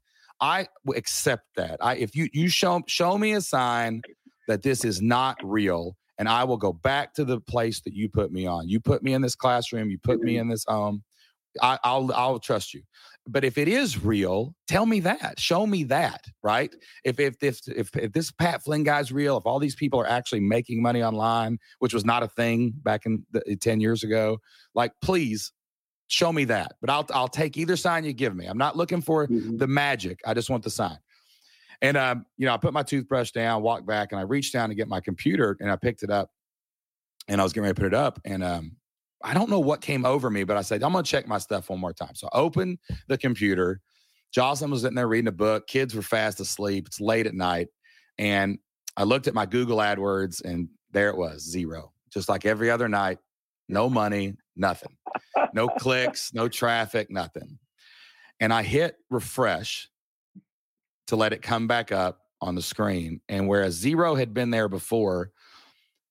I 0.41 0.69
accept 0.95 1.45
that. 1.57 1.79
I 1.81 1.97
if 1.97 2.15
you 2.15 2.29
you 2.33 2.49
show 2.49 2.83
show 2.87 3.17
me 3.19 3.33
a 3.33 3.41
sign 3.41 4.03
that 4.49 4.63
this 4.63 4.85
is 4.85 5.01
not 5.01 5.39
real, 5.43 5.97
and 6.19 6.29
I 6.29 6.45
will 6.45 6.57
go 6.57 6.73
back 6.73 7.15
to 7.15 7.25
the 7.25 7.41
place 7.41 7.81
that 7.83 7.95
you 7.95 8.09
put 8.09 8.33
me 8.33 8.47
on. 8.47 8.69
You 8.69 8.81
put 8.81 9.03
me 9.03 9.13
in 9.13 9.23
this 9.23 9.35
classroom. 9.35 9.91
You 9.91 9.99
put 9.99 10.21
me 10.21 10.35
mm-hmm. 10.35 10.43
in 10.43 10.49
this 10.49 10.65
home. 10.67 11.03
I, 11.63 11.79
I'll 11.85 12.13
I'll 12.13 12.39
trust 12.39 12.75
you. 12.75 12.83
But 13.29 13.45
if 13.45 13.59
it 13.59 13.67
is 13.67 14.05
real, 14.05 14.55
tell 14.69 14.87
me 14.87 15.01
that. 15.01 15.41
Show 15.41 15.67
me 15.67 15.85
that, 15.85 16.25
right? 16.43 16.73
If 17.05 17.19
if 17.19 17.37
if 17.43 17.61
if, 17.67 17.97
if 17.97 18.13
this 18.13 18.31
Pat 18.31 18.63
Flynn 18.63 18.85
guy's 18.85 19.11
real, 19.11 19.37
if 19.37 19.47
all 19.47 19.59
these 19.59 19.75
people 19.75 20.01
are 20.01 20.09
actually 20.09 20.41
making 20.41 20.83
money 20.83 21.03
online, 21.03 21.59
which 21.81 21.95
was 21.95 22.05
not 22.05 22.23
a 22.23 22.29
thing 22.29 22.75
back 22.83 23.07
in 23.07 23.25
the, 23.33 23.57
ten 23.57 23.81
years 23.81 24.05
ago, 24.05 24.39
like 24.75 24.93
please 25.03 25.53
show 26.09 26.33
me 26.33 26.45
that. 26.45 26.75
But 26.81 26.91
I'll 26.91 27.07
I'll 27.13 27.29
take 27.29 27.57
either 27.57 27.77
sign 27.77 28.05
you 28.05 28.13
give 28.13 28.35
me. 28.35 28.47
I'm 28.47 28.59
not 28.59 28.77
looking 28.77 29.01
for 29.01 29.27
mm-hmm. 29.27 29.57
the 29.57 29.67
magic. 29.67 30.21
I 30.27 30.35
just 30.35 30.51
want 30.51 30.63
the 30.63 30.71
sign. 30.71 30.99
And 31.83 31.97
um, 31.97 32.27
you 32.37 32.47
know, 32.47 32.55
I 32.55 32.57
put 32.57 32.73
my 32.73 32.83
toothbrush 32.83 33.33
down, 33.33 33.63
walked 33.63 33.87
back, 33.87 34.13
and 34.13 34.19
I 34.19 34.23
reached 34.23 34.53
down 34.53 34.69
to 34.69 34.75
get 34.75 34.89
my 34.89 35.01
computer, 35.01 35.57
and 35.61 35.71
I 35.71 35.77
picked 35.77 36.03
it 36.03 36.11
up, 36.11 36.31
and 37.29 37.41
I 37.41 37.45
was 37.45 37.53
getting 37.53 37.65
ready 37.65 37.75
to 37.75 37.81
put 37.81 37.87
it 37.89 37.95
up, 37.95 38.21
and 38.25 38.43
um, 38.43 38.77
I 39.23 39.35
don't 39.35 39.51
know 39.51 39.61
what 39.61 39.81
came 39.81 40.05
over 40.05 40.31
me, 40.31 40.45
but 40.45 40.57
I 40.57 40.63
said 40.63 40.83
I'm 40.83 40.93
gonna 40.93 41.05
check 41.05 41.27
my 41.27 41.39
stuff 41.39 41.69
one 41.69 41.81
more 41.81 41.93
time. 41.93 42.15
So 42.15 42.29
I 42.33 42.39
opened 42.39 42.79
the 43.09 43.19
computer. 43.19 43.81
Jocelyn 44.33 44.71
was 44.71 44.83
sitting 44.83 44.97
there 44.97 45.09
reading 45.09 45.29
a 45.29 45.33
book. 45.33 45.67
Kids 45.67 45.95
were 45.95 46.03
fast 46.03 46.41
asleep. 46.41 46.87
It's 46.87 47.01
late 47.01 47.27
at 47.27 47.35
night, 47.35 47.69
and 48.19 48.59
I 48.97 49.05
looked 49.05 49.27
at 49.27 49.35
my 49.35 49.47
Google 49.47 49.79
AdWords, 49.79 50.43
and 50.45 50.69
there 50.93 51.11
it 51.11 51.17
was, 51.17 51.43
zero, 51.43 51.93
just 52.11 52.29
like 52.29 52.47
every 52.47 52.71
other 52.71 52.89
night. 52.89 53.19
No 53.69 53.89
money, 53.91 54.35
nothing 54.55 54.97
no 55.53 55.69
clicks, 55.69 56.33
no 56.35 56.49
traffic, 56.49 57.11
nothing. 57.11 57.59
And 58.41 58.53
I 58.53 58.63
hit 58.63 58.97
refresh 59.11 59.89
to 61.09 61.17
let 61.17 61.33
it 61.33 61.43
come 61.43 61.67
back 61.67 61.93
up 61.93 62.21
on 62.41 62.55
the 62.55 62.63
screen. 62.63 63.21
And 63.29 63.49
whereas 63.49 63.75
zero 63.75 64.15
had 64.15 64.35
been 64.35 64.51
there 64.51 64.69
before, 64.69 65.31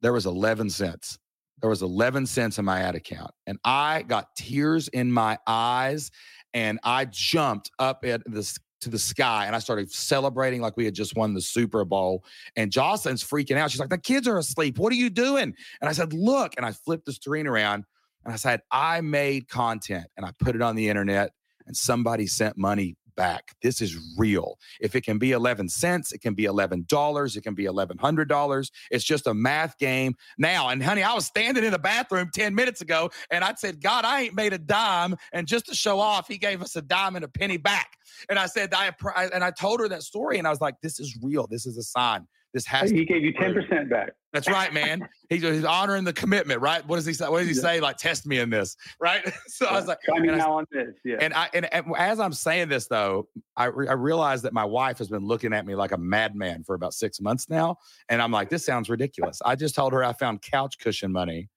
there 0.01 0.13
was 0.13 0.25
11 0.25 0.71
cents. 0.71 1.19
There 1.61 1.69
was 1.69 1.83
11 1.83 2.25
cents 2.25 2.57
in 2.57 2.65
my 2.65 2.79
ad 2.79 2.95
account. 2.95 3.31
And 3.45 3.59
I 3.63 4.01
got 4.01 4.35
tears 4.35 4.87
in 4.89 5.11
my 5.11 5.37
eyes 5.47 6.11
and 6.53 6.79
I 6.83 7.05
jumped 7.05 7.69
up 7.79 8.03
at 8.03 8.21
this 8.25 8.57
to 8.81 8.89
the 8.89 8.99
sky 8.99 9.45
and 9.45 9.55
I 9.55 9.59
started 9.59 9.91
celebrating 9.91 10.61
like 10.61 10.77
we 10.77 10.85
had 10.85 10.93
just 10.93 11.15
won 11.15 11.33
the 11.33 11.41
Super 11.41 11.85
Bowl. 11.85 12.23
And 12.55 12.71
Jocelyn's 12.71 13.23
freaking 13.23 13.57
out. 13.57 13.71
She's 13.71 13.79
like, 13.79 13.89
the 13.89 13.97
kids 13.97 14.27
are 14.27 14.37
asleep. 14.37 14.77
What 14.77 14.91
are 14.91 14.97
you 14.97 15.09
doing? 15.09 15.53
And 15.81 15.89
I 15.89 15.93
said, 15.93 16.13
look. 16.13 16.53
And 16.57 16.65
I 16.65 16.71
flipped 16.71 17.05
the 17.05 17.13
screen 17.13 17.47
around 17.47 17.85
and 18.23 18.33
I 18.33 18.37
said, 18.37 18.61
I 18.71 19.01
made 19.01 19.47
content 19.47 20.07
and 20.17 20.25
I 20.25 20.31
put 20.39 20.55
it 20.55 20.61
on 20.61 20.75
the 20.75 20.89
internet 20.89 21.31
and 21.65 21.75
somebody 21.75 22.27
sent 22.27 22.57
money 22.57 22.95
back. 23.15 23.55
This 23.61 23.81
is 23.81 23.97
real. 24.17 24.57
If 24.79 24.95
it 24.95 25.01
can 25.01 25.17
be 25.17 25.31
11 25.31 25.69
cents, 25.69 26.11
it 26.11 26.21
can 26.21 26.33
be 26.33 26.43
$11, 26.43 27.37
it 27.37 27.41
can 27.41 27.53
be 27.53 27.65
$1,100. 27.65 28.71
It's 28.91 29.03
just 29.03 29.27
a 29.27 29.33
math 29.33 29.77
game 29.77 30.15
now. 30.37 30.69
And 30.69 30.83
honey, 30.83 31.03
I 31.03 31.13
was 31.13 31.25
standing 31.25 31.63
in 31.63 31.71
the 31.71 31.79
bathroom 31.79 32.29
10 32.33 32.55
minutes 32.55 32.81
ago 32.81 33.09
and 33.31 33.43
I 33.43 33.53
said, 33.55 33.81
God, 33.81 34.05
I 34.05 34.21
ain't 34.21 34.35
made 34.35 34.53
a 34.53 34.57
dime. 34.57 35.15
And 35.31 35.47
just 35.47 35.65
to 35.67 35.75
show 35.75 35.99
off, 35.99 36.27
he 36.27 36.37
gave 36.37 36.61
us 36.61 36.75
a 36.75 36.81
dime 36.81 37.15
and 37.15 37.25
a 37.25 37.29
penny 37.29 37.57
back. 37.57 37.97
And 38.29 38.39
I 38.39 38.45
said, 38.47 38.73
I, 38.73 38.91
and 39.33 39.43
I 39.43 39.51
told 39.51 39.79
her 39.79 39.89
that 39.89 40.03
story 40.03 40.37
and 40.37 40.47
I 40.47 40.49
was 40.49 40.61
like, 40.61 40.75
this 40.81 40.99
is 40.99 41.17
real. 41.21 41.47
This 41.47 41.65
is 41.65 41.77
a 41.77 41.83
sign. 41.83 42.27
This 42.55 42.65
has 42.67 42.89
he 42.89 43.03
gave 43.03 43.21
you 43.21 43.33
10% 43.33 43.89
back. 43.89 44.13
That's 44.31 44.47
right, 44.47 44.73
man. 44.73 45.05
He's, 45.29 45.41
he's 45.41 45.65
honoring 45.65 46.05
the 46.05 46.13
commitment, 46.13 46.61
right? 46.61 46.87
What 46.87 46.95
does 46.95 47.05
he 47.05 47.11
say? 47.11 47.27
What 47.27 47.39
does 47.39 47.49
he 47.49 47.55
yeah. 47.55 47.61
say? 47.61 47.79
Like, 47.81 47.97
test 47.97 48.25
me 48.25 48.39
in 48.39 48.49
this, 48.49 48.77
right? 48.99 49.29
So 49.47 49.65
yeah. 49.65 49.71
I 49.71 49.75
was 49.75 49.87
like, 49.87 49.99
try 50.01 50.19
me 50.19 50.29
now 50.29 50.53
on 50.53 50.65
this. 50.71 50.93
Yeah. 51.03 51.17
And 51.19 51.33
I 51.33 51.49
and, 51.53 51.73
and, 51.73 51.87
as 51.97 52.21
I'm 52.21 52.31
saying 52.31 52.69
this 52.69 52.87
though, 52.87 53.27
I 53.57 53.65
re- 53.65 53.89
I 53.89 53.93
realize 53.93 54.41
that 54.43 54.53
my 54.53 54.63
wife 54.63 54.99
has 54.99 55.09
been 55.09 55.25
looking 55.25 55.51
at 55.51 55.65
me 55.65 55.75
like 55.75 55.91
a 55.91 55.97
madman 55.97 56.63
for 56.63 56.75
about 56.75 56.93
six 56.93 57.19
months 57.19 57.49
now, 57.49 57.75
and 58.07 58.21
I'm 58.21 58.31
like, 58.31 58.49
this 58.49 58.65
sounds 58.65 58.89
ridiculous. 58.89 59.41
I 59.43 59.55
just 59.55 59.75
told 59.75 59.91
her 59.91 60.03
I 60.03 60.13
found 60.13 60.41
couch 60.41 60.77
cushion 60.79 61.11
money, 61.11 61.49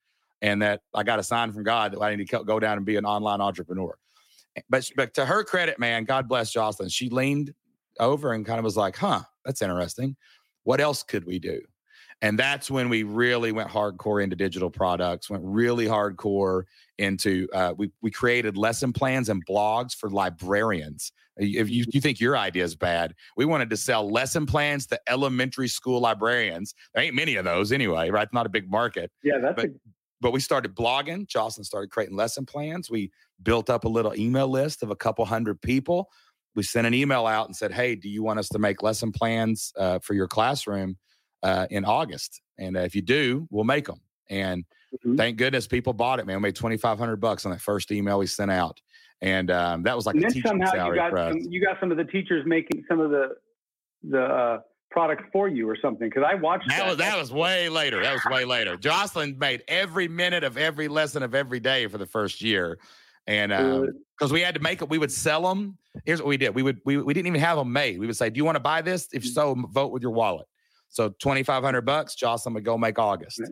and 0.42 0.60
that 0.62 0.80
I 0.94 1.04
got 1.04 1.20
a 1.20 1.22
sign 1.22 1.52
from 1.52 1.62
God 1.62 1.92
that 1.92 2.00
I 2.00 2.16
need 2.16 2.26
to 2.26 2.44
go 2.44 2.58
down 2.58 2.76
and 2.76 2.86
be 2.86 2.96
an 2.96 3.04
online 3.04 3.40
entrepreneur. 3.40 3.96
But 4.68 4.90
but 4.96 5.14
to 5.14 5.26
her 5.26 5.44
credit, 5.44 5.78
man, 5.78 6.04
God 6.04 6.28
bless 6.28 6.52
Jocelyn. 6.52 6.88
She 6.88 7.08
leaned 7.08 7.54
over 8.00 8.32
and 8.32 8.44
kind 8.44 8.58
of 8.58 8.64
was 8.64 8.76
like, 8.76 8.96
huh, 8.96 9.22
that's 9.44 9.62
interesting 9.62 10.16
what 10.68 10.82
else 10.82 11.02
could 11.02 11.24
we 11.24 11.38
do? 11.38 11.62
And 12.20 12.38
that's 12.38 12.70
when 12.70 12.90
we 12.90 13.02
really 13.02 13.52
went 13.52 13.70
hardcore 13.70 14.22
into 14.22 14.36
digital 14.36 14.68
products, 14.68 15.30
went 15.30 15.42
really 15.42 15.86
hardcore 15.86 16.64
into, 16.98 17.48
uh, 17.54 17.72
we, 17.78 17.90
we 18.02 18.10
created 18.10 18.58
lesson 18.58 18.92
plans 18.92 19.30
and 19.30 19.42
blogs 19.46 19.94
for 19.94 20.10
librarians. 20.10 21.10
If 21.38 21.70
you, 21.70 21.86
you 21.90 22.02
think 22.02 22.20
your 22.20 22.36
idea 22.36 22.64
is 22.64 22.76
bad, 22.76 23.14
we 23.34 23.46
wanted 23.46 23.70
to 23.70 23.78
sell 23.78 24.10
lesson 24.10 24.44
plans 24.44 24.86
to 24.88 25.00
elementary 25.08 25.68
school 25.68 26.00
librarians. 26.00 26.74
There 26.92 27.02
ain't 27.02 27.14
many 27.14 27.36
of 27.36 27.46
those 27.46 27.72
anyway, 27.72 28.10
right? 28.10 28.24
It's 28.24 28.34
not 28.34 28.44
a 28.44 28.50
big 28.50 28.70
market. 28.70 29.10
Yeah, 29.22 29.38
that's 29.40 29.56
but, 29.56 29.64
a- 29.70 29.80
but 30.20 30.32
we 30.32 30.40
started 30.40 30.74
blogging. 30.74 31.26
Jocelyn 31.28 31.64
started 31.64 31.90
creating 31.90 32.16
lesson 32.16 32.44
plans. 32.44 32.90
We 32.90 33.10
built 33.42 33.70
up 33.70 33.84
a 33.84 33.88
little 33.88 34.14
email 34.16 34.48
list 34.48 34.82
of 34.82 34.90
a 34.90 34.96
couple 34.96 35.24
hundred 35.24 35.62
people 35.62 36.10
we 36.54 36.62
sent 36.62 36.86
an 36.86 36.94
email 36.94 37.26
out 37.26 37.46
and 37.46 37.54
said, 37.54 37.72
"Hey, 37.72 37.94
do 37.94 38.08
you 38.08 38.22
want 38.22 38.38
us 38.38 38.48
to 38.50 38.58
make 38.58 38.82
lesson 38.82 39.12
plans 39.12 39.72
uh, 39.76 39.98
for 40.00 40.14
your 40.14 40.26
classroom 40.26 40.96
uh, 41.42 41.66
in 41.70 41.84
August? 41.84 42.40
And 42.58 42.76
uh, 42.76 42.80
if 42.80 42.94
you 42.94 43.02
do, 43.02 43.46
we'll 43.50 43.64
make 43.64 43.86
them." 43.86 44.00
And 44.30 44.64
mm-hmm. 44.94 45.16
thank 45.16 45.36
goodness 45.36 45.66
people 45.66 45.92
bought 45.92 46.20
it. 46.20 46.26
Man, 46.26 46.36
we 46.36 46.42
made 46.42 46.56
twenty 46.56 46.76
five 46.76 46.98
hundred 46.98 47.16
bucks 47.16 47.46
on 47.46 47.52
that 47.52 47.60
first 47.60 47.92
email 47.92 48.18
we 48.18 48.26
sent 48.26 48.50
out, 48.50 48.80
and 49.20 49.50
um, 49.50 49.82
that 49.84 49.96
was 49.96 50.06
like 50.06 50.16
and 50.16 50.24
a 50.24 50.28
teaching 50.28 50.66
salary 50.66 50.96
you 50.96 51.10
got, 51.10 51.32
some, 51.32 51.40
you 51.52 51.64
got 51.64 51.80
some 51.80 51.90
of 51.90 51.96
the 51.96 52.04
teachers 52.04 52.44
making 52.46 52.84
some 52.88 53.00
of 53.00 53.10
the 53.10 53.28
the 54.02 54.22
uh, 54.22 54.60
products 54.90 55.24
for 55.32 55.48
you 55.48 55.68
or 55.68 55.76
something 55.80 56.08
because 56.08 56.24
I 56.26 56.34
watched 56.34 56.68
that, 56.68 56.78
that. 56.78 56.88
Was, 56.88 56.96
that 56.98 57.18
was 57.18 57.32
way 57.32 57.68
later. 57.68 58.02
That 58.02 58.12
was 58.12 58.22
way 58.30 58.44
later. 58.44 58.76
Jocelyn 58.76 59.38
made 59.38 59.62
every 59.68 60.08
minute 60.08 60.44
of 60.44 60.56
every 60.56 60.88
lesson 60.88 61.22
of 61.22 61.34
every 61.34 61.60
day 61.60 61.86
for 61.86 61.98
the 61.98 62.06
first 62.06 62.42
year, 62.42 62.78
and 63.26 63.50
because 63.50 64.30
um, 64.30 64.34
we 64.34 64.40
had 64.40 64.54
to 64.54 64.60
make 64.60 64.82
it, 64.82 64.88
we 64.88 64.98
would 64.98 65.12
sell 65.12 65.48
them. 65.48 65.78
Here's 66.04 66.20
what 66.20 66.28
we 66.28 66.36
did: 66.36 66.54
we 66.54 66.62
would 66.62 66.80
we, 66.84 66.96
we 66.98 67.14
didn't 67.14 67.26
even 67.26 67.40
have 67.40 67.56
them 67.56 67.72
made. 67.72 67.98
We 67.98 68.06
would 68.06 68.16
say, 68.16 68.30
"Do 68.30 68.38
you 68.38 68.44
want 68.44 68.56
to 68.56 68.60
buy 68.60 68.82
this? 68.82 69.08
If 69.12 69.24
mm. 69.24 69.28
so, 69.28 69.54
vote 69.70 69.92
with 69.92 70.02
your 70.02 70.12
wallet." 70.12 70.46
So 70.88 71.10
twenty 71.18 71.42
five 71.42 71.62
hundred 71.62 71.82
bucks. 71.82 72.14
Jocelyn 72.14 72.54
would 72.54 72.64
go 72.64 72.78
make 72.78 72.98
August. 72.98 73.40
Right. 73.40 73.50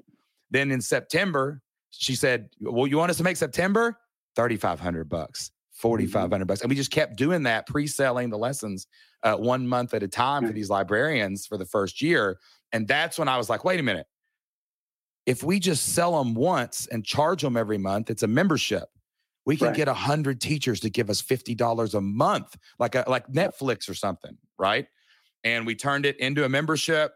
Then 0.50 0.70
in 0.70 0.80
September, 0.80 1.60
she 1.90 2.14
said, 2.14 2.48
"Well, 2.60 2.86
you 2.86 2.98
want 2.98 3.10
us 3.10 3.16
to 3.18 3.24
make 3.24 3.36
September? 3.36 3.98
Thirty 4.34 4.56
five 4.56 4.80
hundred 4.80 5.08
bucks." 5.08 5.50
4500 5.76 6.36
mm-hmm. 6.36 6.46
bucks 6.46 6.62
and 6.62 6.70
we 6.70 6.74
just 6.74 6.90
kept 6.90 7.16
doing 7.16 7.42
that 7.42 7.66
pre-selling 7.66 8.30
the 8.30 8.38
lessons 8.38 8.86
uh, 9.22 9.36
one 9.36 9.66
month 9.66 9.92
at 9.92 10.02
a 10.02 10.08
time 10.08 10.46
for 10.46 10.52
these 10.52 10.70
librarians 10.70 11.46
for 11.46 11.58
the 11.58 11.66
first 11.66 12.00
year 12.00 12.38
and 12.72 12.88
that's 12.88 13.18
when 13.18 13.28
i 13.28 13.36
was 13.36 13.50
like 13.50 13.62
wait 13.62 13.78
a 13.78 13.82
minute 13.82 14.06
if 15.26 15.42
we 15.42 15.60
just 15.60 15.92
sell 15.92 16.16
them 16.16 16.32
once 16.34 16.86
and 16.86 17.04
charge 17.04 17.42
them 17.42 17.58
every 17.58 17.76
month 17.76 18.08
it's 18.08 18.22
a 18.22 18.26
membership 18.26 18.88
we 19.46 19.56
can 19.56 19.68
right. 19.68 19.76
get 19.76 19.88
a 19.88 19.94
hundred 19.94 20.40
teachers 20.40 20.80
to 20.80 20.90
give 20.90 21.08
us 21.08 21.20
fifty 21.20 21.54
dollars 21.54 21.94
a 21.94 22.00
month, 22.00 22.56
like 22.78 22.96
a, 22.96 23.04
like 23.06 23.28
Netflix 23.28 23.88
or 23.88 23.94
something, 23.94 24.36
right? 24.58 24.88
And 25.44 25.64
we 25.64 25.76
turned 25.76 26.04
it 26.04 26.18
into 26.18 26.44
a 26.44 26.48
membership. 26.48 27.12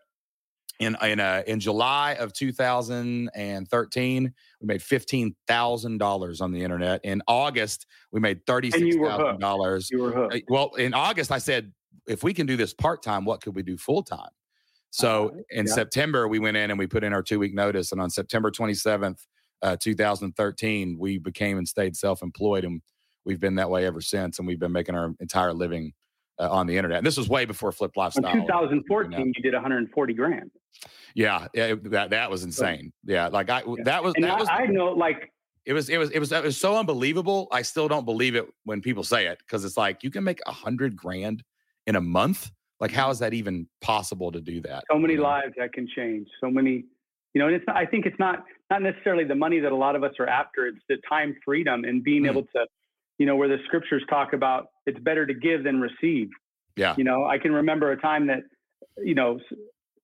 In 0.79 0.97
in 1.03 1.19
uh, 1.21 1.43
in 1.47 1.61
July 1.61 2.15
of 2.15 2.33
2013, 2.33 4.35
we 4.61 4.67
made 4.67 4.83
fifteen 4.83 5.37
thousand 5.47 5.99
dollars 5.99 6.41
on 6.41 6.53
the 6.53 6.63
internet. 6.63 7.05
In 7.05 7.21
August, 7.27 7.85
we 8.13 8.21
made 8.21 8.47
thirty 8.47 8.71
six 8.71 8.97
thousand 8.97 9.41
dollars. 9.41 9.91
You 9.91 10.01
were 10.01 10.13
hooked. 10.13 10.37
Uh, 10.37 10.41
well, 10.49 10.71
in 10.77 10.95
August, 10.95 11.33
I 11.33 11.39
said, 11.39 11.73
if 12.07 12.23
we 12.23 12.33
can 12.33 12.47
do 12.47 12.57
this 12.57 12.73
part 12.73 13.03
time, 13.03 13.27
what 13.27 13.43
could 13.43 13.55
we 13.55 13.63
do 13.63 13.77
full 13.77 14.03
time? 14.03 14.31
So 14.89 15.29
uh, 15.29 15.43
in 15.51 15.67
yeah. 15.67 15.75
September, 15.75 16.29
we 16.29 16.39
went 16.39 16.57
in 16.57 16.71
and 16.71 16.79
we 16.79 16.87
put 16.87 17.05
in 17.05 17.13
our 17.13 17.23
two 17.23 17.39
week 17.39 17.55
notice, 17.55 17.93
and 17.93 18.01
on 18.01 18.09
September 18.09 18.51
27th, 18.51 19.27
uh, 19.63 19.77
2013, 19.79 20.97
we 20.99 21.19
became 21.19 21.59
and 21.59 21.69
stayed 21.69 21.97
self 21.97 22.23
employed. 22.23 22.65
And 22.65 22.83
we've 23.25 23.41
been 23.41 23.57
that 23.57 23.71
way 23.71 23.87
ever 23.87 24.01
since. 24.01 24.39
And 24.39 24.49
we've 24.49 24.61
been 24.61 24.73
making 24.73 24.95
our 24.95 25.13
entire 25.21 25.53
living 25.53 25.93
uh, 26.39 26.49
on 26.51 26.67
the 26.67 26.77
internet. 26.77 26.99
And 26.99 27.07
this 27.07 27.17
was 27.17 27.29
way 27.29 27.45
before 27.45 27.71
Flipped 27.73 27.97
Lifestyle. 27.97 28.33
In 28.33 28.43
2014, 28.43 29.13
you, 29.13 29.19
know. 29.19 29.33
you 29.37 29.43
did 29.43 29.53
140 29.53 30.15
grand. 30.15 30.51
Yeah, 31.15 31.49
yeah, 31.55 31.75
that 31.85 32.11
that 32.11 32.31
was 32.31 32.45
insane. 32.45 32.93
Yeah, 33.05 33.29
like 33.29 33.51
I 33.51 33.63
yeah. 33.67 33.75
that 33.85 34.05
was 34.05 34.15
and 34.15 34.25
that 34.25 34.33
I, 34.33 34.39
was. 34.39 34.49
I 34.49 34.67
know, 34.67 34.87
like 34.93 35.33
It 35.67 35.73
was 35.73 35.89
it 35.89 35.99
was 35.99 36.11
it 36.11 36.21
was 36.21 36.33
it 36.33 36.43
was 36.43 36.57
so 36.57 36.79
unbelievable. 36.79 37.49
I 37.51 37.63
still 37.63 37.89
don't 37.89 38.05
believe 38.05 38.37
it 38.37 38.47
when 38.65 38.81
people 38.81 39.03
say 39.03 39.27
it 39.27 39.39
because 39.41 39.65
it's 39.65 39.77
like 39.77 40.03
you 40.05 40.11
can 40.11 40.25
make 40.25 40.41
a 40.47 40.53
hundred 40.53 40.97
grand 40.97 41.43
in 41.87 41.97
a 41.97 42.01
month. 42.01 42.51
Like, 42.79 42.93
how 42.93 43.11
is 43.11 43.19
that 43.19 43.35
even 43.35 43.67
possible 43.83 44.33
to 44.33 44.41
do 44.41 44.61
that? 44.63 44.85
So 44.91 44.99
many 44.99 45.17
lives 45.17 45.53
that 45.59 45.73
can 45.75 45.87
change. 45.95 46.29
So 46.41 46.49
many, 46.49 46.85
you 47.35 47.41
know, 47.41 47.49
and 47.49 47.57
it's 47.57 47.65
not, 47.67 47.77
I 47.77 47.85
think 47.85 48.07
it's 48.07 48.19
not 48.19 48.45
not 48.71 48.83
necessarily 48.83 49.25
the 49.25 49.35
money 49.35 49.61
that 49.61 49.73
a 49.73 49.77
lot 49.77 49.97
of 49.97 50.05
us 50.05 50.13
are 50.19 50.29
after. 50.29 50.67
It's 50.67 50.79
the 50.89 50.97
time 51.09 51.37
freedom 51.45 51.85
and 51.85 52.03
being 52.03 52.25
mm. 52.25 52.31
able 52.31 52.43
to, 52.43 52.67
you 53.19 53.27
know, 53.27 53.37
where 53.37 53.49
the 53.49 53.59
scriptures 53.67 54.03
talk 54.09 54.33
about 54.33 54.69
it's 54.87 54.99
better 55.01 55.27
to 55.27 55.35
give 55.35 55.65
than 55.65 55.81
receive. 55.81 56.29
Yeah. 56.77 56.95
You 56.97 57.05
know, 57.05 57.25
I 57.25 57.39
can 57.39 57.53
remember 57.53 57.91
a 57.91 58.01
time 58.01 58.29
that, 58.29 58.43
you 58.99 59.15
know, 59.15 59.41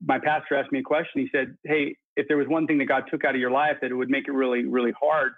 my 0.04 0.18
pastor 0.18 0.56
asked 0.56 0.72
me 0.72 0.80
a 0.80 0.82
question. 0.82 1.22
He 1.22 1.28
said, 1.32 1.56
"Hey, 1.64 1.96
if 2.16 2.28
there 2.28 2.36
was 2.36 2.48
one 2.48 2.66
thing 2.66 2.78
that 2.78 2.86
God 2.86 3.04
took 3.10 3.24
out 3.24 3.34
of 3.34 3.40
your 3.40 3.50
life 3.50 3.76
that 3.80 3.90
it 3.90 3.94
would 3.94 4.10
make 4.10 4.28
it 4.28 4.32
really, 4.32 4.64
really 4.64 4.92
hard, 5.00 5.32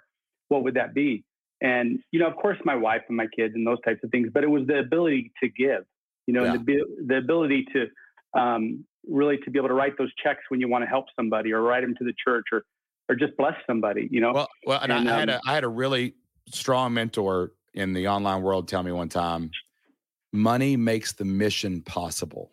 what 0.49 0.63
would 0.63 0.73
that 0.73 0.93
be?" 0.93 1.23
And 1.61 1.99
you 2.11 2.19
know, 2.19 2.27
of 2.27 2.35
course, 2.35 2.57
my 2.65 2.75
wife 2.75 3.03
and 3.07 3.15
my 3.15 3.27
kids 3.27 3.55
and 3.55 3.65
those 3.65 3.79
types 3.85 4.03
of 4.03 4.11
things. 4.11 4.29
But 4.33 4.43
it 4.43 4.49
was 4.49 4.67
the 4.67 4.79
ability 4.79 5.31
to 5.41 5.49
give. 5.49 5.85
You 6.27 6.33
know, 6.33 6.43
yeah. 6.43 6.57
the 6.57 6.83
the 7.07 7.17
ability 7.17 7.67
to 7.73 8.39
um, 8.39 8.85
really 9.07 9.37
to 9.37 9.49
be 9.49 9.59
able 9.59 9.69
to 9.69 9.73
write 9.73 9.97
those 9.97 10.11
checks 10.21 10.41
when 10.49 10.59
you 10.59 10.67
want 10.67 10.83
to 10.83 10.89
help 10.89 11.05
somebody 11.15 11.53
or 11.53 11.61
write 11.61 11.81
them 11.81 11.95
to 11.99 12.03
the 12.03 12.13
church 12.23 12.45
or 12.51 12.63
or 13.09 13.15
just 13.15 13.35
bless 13.35 13.55
somebody. 13.67 14.07
You 14.11 14.21
know. 14.21 14.31
Well, 14.31 14.47
well, 14.65 14.79
and, 14.81 14.91
and 14.91 15.09
I, 15.09 15.13
um, 15.13 15.19
had 15.19 15.29
a 15.29 15.41
I 15.45 15.53
had 15.53 15.63
a 15.63 15.69
really 15.69 16.13
strong 16.47 16.93
mentor 16.93 17.53
in 17.73 17.93
the 17.93 18.07
online 18.07 18.41
world 18.41 18.67
tell 18.67 18.83
me 18.83 18.91
one 18.91 19.09
time, 19.09 19.51
money 20.31 20.77
makes 20.77 21.13
the 21.13 21.25
mission 21.25 21.81
possible. 21.81 22.51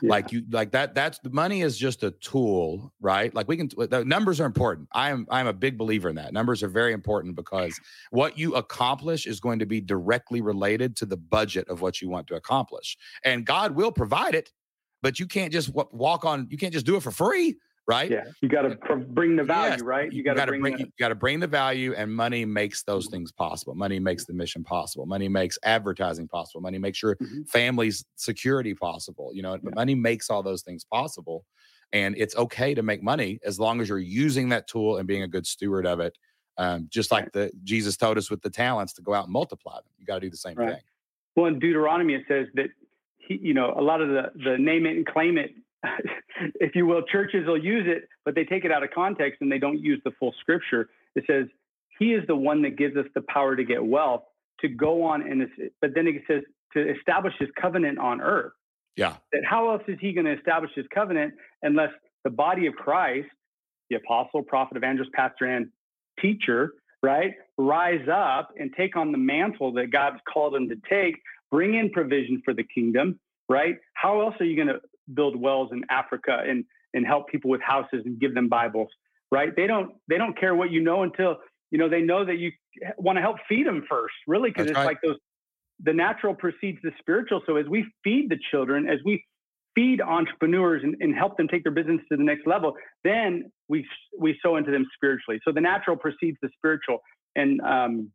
Yeah. 0.00 0.10
Like 0.10 0.32
you, 0.32 0.42
like 0.50 0.72
that. 0.72 0.94
That's 0.94 1.20
the 1.20 1.30
money 1.30 1.62
is 1.62 1.78
just 1.78 2.02
a 2.02 2.10
tool, 2.10 2.92
right? 3.00 3.32
Like 3.32 3.46
we 3.46 3.56
can. 3.56 3.70
The 3.88 4.04
numbers 4.04 4.40
are 4.40 4.46
important. 4.46 4.88
I 4.92 5.10
am. 5.10 5.26
I 5.30 5.40
am 5.40 5.46
a 5.46 5.52
big 5.52 5.78
believer 5.78 6.08
in 6.08 6.16
that. 6.16 6.32
Numbers 6.32 6.62
are 6.64 6.68
very 6.68 6.92
important 6.92 7.36
because 7.36 7.78
what 8.10 8.36
you 8.36 8.56
accomplish 8.56 9.26
is 9.26 9.38
going 9.38 9.60
to 9.60 9.66
be 9.66 9.80
directly 9.80 10.40
related 10.40 10.96
to 10.96 11.06
the 11.06 11.16
budget 11.16 11.68
of 11.68 11.82
what 11.82 12.02
you 12.02 12.08
want 12.08 12.26
to 12.28 12.34
accomplish, 12.34 12.96
and 13.24 13.46
God 13.46 13.76
will 13.76 13.92
provide 13.92 14.34
it. 14.34 14.50
But 15.02 15.20
you 15.20 15.26
can't 15.26 15.52
just 15.52 15.70
walk 15.72 16.24
on. 16.24 16.48
You 16.50 16.58
can't 16.58 16.72
just 16.72 16.86
do 16.86 16.96
it 16.96 17.02
for 17.02 17.12
free 17.12 17.56
right? 17.86 18.10
Yeah, 18.10 18.24
you 18.40 18.48
got 18.48 18.62
to 18.62 18.96
bring 18.96 19.36
the 19.36 19.44
value, 19.44 19.72
yes. 19.72 19.82
right? 19.82 20.12
You 20.12 20.22
got 20.22 20.34
to 20.34 20.46
bring, 20.46 20.60
bring 20.60 20.78
you 20.78 20.86
got 20.98 21.08
to 21.08 21.14
bring 21.14 21.40
the 21.40 21.46
value, 21.46 21.94
and 21.96 22.14
money 22.14 22.44
makes 22.44 22.82
those 22.82 23.08
things 23.08 23.32
possible. 23.32 23.74
Money 23.74 23.98
makes 23.98 24.24
the 24.24 24.32
mission 24.32 24.62
possible. 24.62 25.06
Money 25.06 25.28
makes 25.28 25.58
advertising 25.64 26.28
possible. 26.28 26.60
Money 26.60 26.78
makes 26.78 27.02
your 27.02 27.16
mm-hmm. 27.16 27.42
family's 27.42 28.04
security 28.16 28.74
possible. 28.74 29.30
You 29.34 29.42
know, 29.42 29.54
yeah. 29.54 29.70
money 29.74 29.94
makes 29.94 30.30
all 30.30 30.42
those 30.42 30.62
things 30.62 30.84
possible, 30.84 31.44
and 31.92 32.14
it's 32.16 32.36
okay 32.36 32.74
to 32.74 32.82
make 32.82 33.02
money 33.02 33.40
as 33.44 33.58
long 33.58 33.80
as 33.80 33.88
you're 33.88 33.98
using 33.98 34.50
that 34.50 34.68
tool 34.68 34.98
and 34.98 35.06
being 35.06 35.22
a 35.22 35.28
good 35.28 35.46
steward 35.46 35.86
of 35.86 36.00
it. 36.00 36.16
Um, 36.58 36.86
just 36.90 37.10
like 37.10 37.24
right. 37.24 37.32
the 37.32 37.52
Jesus 37.64 37.96
told 37.96 38.18
us 38.18 38.30
with 38.30 38.42
the 38.42 38.50
talents 38.50 38.92
to 38.94 39.02
go 39.02 39.14
out 39.14 39.24
and 39.24 39.32
multiply 39.32 39.76
them. 39.76 39.84
You 39.98 40.04
got 40.04 40.14
to 40.14 40.20
do 40.20 40.30
the 40.30 40.36
same 40.36 40.54
right. 40.54 40.74
thing. 40.74 40.82
Well, 41.34 41.46
in 41.46 41.58
Deuteronomy 41.58 42.14
it 42.14 42.24
says 42.28 42.46
that 42.54 42.66
he, 43.16 43.38
you 43.40 43.54
know, 43.54 43.74
a 43.76 43.80
lot 43.80 44.02
of 44.02 44.08
the 44.08 44.24
the 44.34 44.58
name 44.58 44.84
it 44.84 44.96
and 44.96 45.06
claim 45.06 45.38
it 45.38 45.52
if 46.60 46.74
you 46.74 46.86
will, 46.86 47.02
churches 47.02 47.46
will 47.46 47.62
use 47.62 47.86
it, 47.86 48.08
but 48.24 48.34
they 48.34 48.44
take 48.44 48.64
it 48.64 48.72
out 48.72 48.82
of 48.82 48.90
context 48.90 49.40
and 49.40 49.50
they 49.50 49.58
don't 49.58 49.80
use 49.80 50.00
the 50.04 50.12
full 50.18 50.34
scripture. 50.40 50.88
It 51.14 51.24
says, 51.26 51.46
He 51.98 52.12
is 52.12 52.26
the 52.26 52.36
one 52.36 52.62
that 52.62 52.76
gives 52.76 52.96
us 52.96 53.06
the 53.14 53.22
power 53.22 53.56
to 53.56 53.64
get 53.64 53.84
wealth, 53.84 54.22
to 54.60 54.68
go 54.68 55.02
on 55.02 55.22
and, 55.22 55.48
but 55.80 55.94
then 55.94 56.06
it 56.06 56.22
says, 56.26 56.42
to 56.74 56.90
establish 56.90 57.34
His 57.38 57.48
covenant 57.60 57.98
on 57.98 58.20
earth. 58.20 58.52
Yeah. 58.96 59.16
That 59.32 59.42
how 59.44 59.70
else 59.70 59.82
is 59.88 59.98
He 60.00 60.12
going 60.12 60.26
to 60.26 60.36
establish 60.36 60.70
His 60.74 60.86
covenant 60.94 61.34
unless 61.62 61.90
the 62.24 62.30
body 62.30 62.66
of 62.66 62.74
Christ, 62.74 63.28
the 63.90 63.96
apostle, 63.96 64.42
prophet, 64.42 64.76
evangelist, 64.76 65.12
pastor, 65.12 65.46
and 65.46 65.68
teacher, 66.20 66.74
right, 67.02 67.34
rise 67.58 68.06
up 68.08 68.50
and 68.58 68.72
take 68.76 68.96
on 68.96 69.12
the 69.12 69.18
mantle 69.18 69.72
that 69.72 69.90
God's 69.90 70.20
called 70.32 70.54
them 70.54 70.68
to 70.68 70.76
take, 70.88 71.20
bring 71.50 71.74
in 71.74 71.90
provision 71.90 72.40
for 72.44 72.54
the 72.54 72.62
kingdom, 72.62 73.18
right? 73.48 73.76
How 73.94 74.20
else 74.20 74.34
are 74.40 74.44
you 74.44 74.56
going 74.56 74.68
to 74.68 74.80
build 75.12 75.40
wells 75.40 75.70
in 75.72 75.82
Africa 75.90 76.42
and 76.46 76.64
and 76.94 77.06
help 77.06 77.28
people 77.28 77.50
with 77.50 77.60
houses 77.62 78.02
and 78.04 78.20
give 78.20 78.34
them 78.34 78.48
Bibles, 78.48 78.88
right? 79.30 79.54
They 79.54 79.66
don't 79.66 79.92
they 80.08 80.18
don't 80.18 80.38
care 80.38 80.54
what 80.54 80.70
you 80.70 80.82
know 80.82 81.02
until 81.02 81.36
you 81.70 81.78
know 81.78 81.88
they 81.88 82.02
know 82.02 82.24
that 82.24 82.38
you 82.38 82.52
want 82.98 83.16
to 83.16 83.22
help 83.22 83.36
feed 83.48 83.66
them 83.66 83.84
first, 83.88 84.14
really, 84.26 84.50
because 84.50 84.66
it's 84.66 84.76
right. 84.76 84.86
like 84.86 84.98
those 85.02 85.16
the 85.82 85.92
natural 85.92 86.34
precedes 86.34 86.78
the 86.82 86.92
spiritual. 86.98 87.42
So 87.46 87.56
as 87.56 87.66
we 87.68 87.84
feed 88.04 88.28
the 88.30 88.38
children, 88.50 88.88
as 88.88 88.98
we 89.04 89.24
feed 89.74 90.00
entrepreneurs 90.00 90.82
and, 90.84 90.96
and 91.00 91.14
help 91.14 91.36
them 91.36 91.48
take 91.48 91.62
their 91.62 91.72
business 91.72 92.00
to 92.10 92.16
the 92.16 92.22
next 92.22 92.46
level, 92.46 92.74
then 93.04 93.50
we 93.68 93.86
we 94.18 94.38
sow 94.42 94.56
into 94.56 94.70
them 94.70 94.86
spiritually. 94.94 95.40
So 95.44 95.52
the 95.52 95.60
natural 95.60 95.96
precedes 95.96 96.36
the 96.42 96.50
spiritual, 96.56 96.98
and 97.36 97.60
um, 97.62 98.10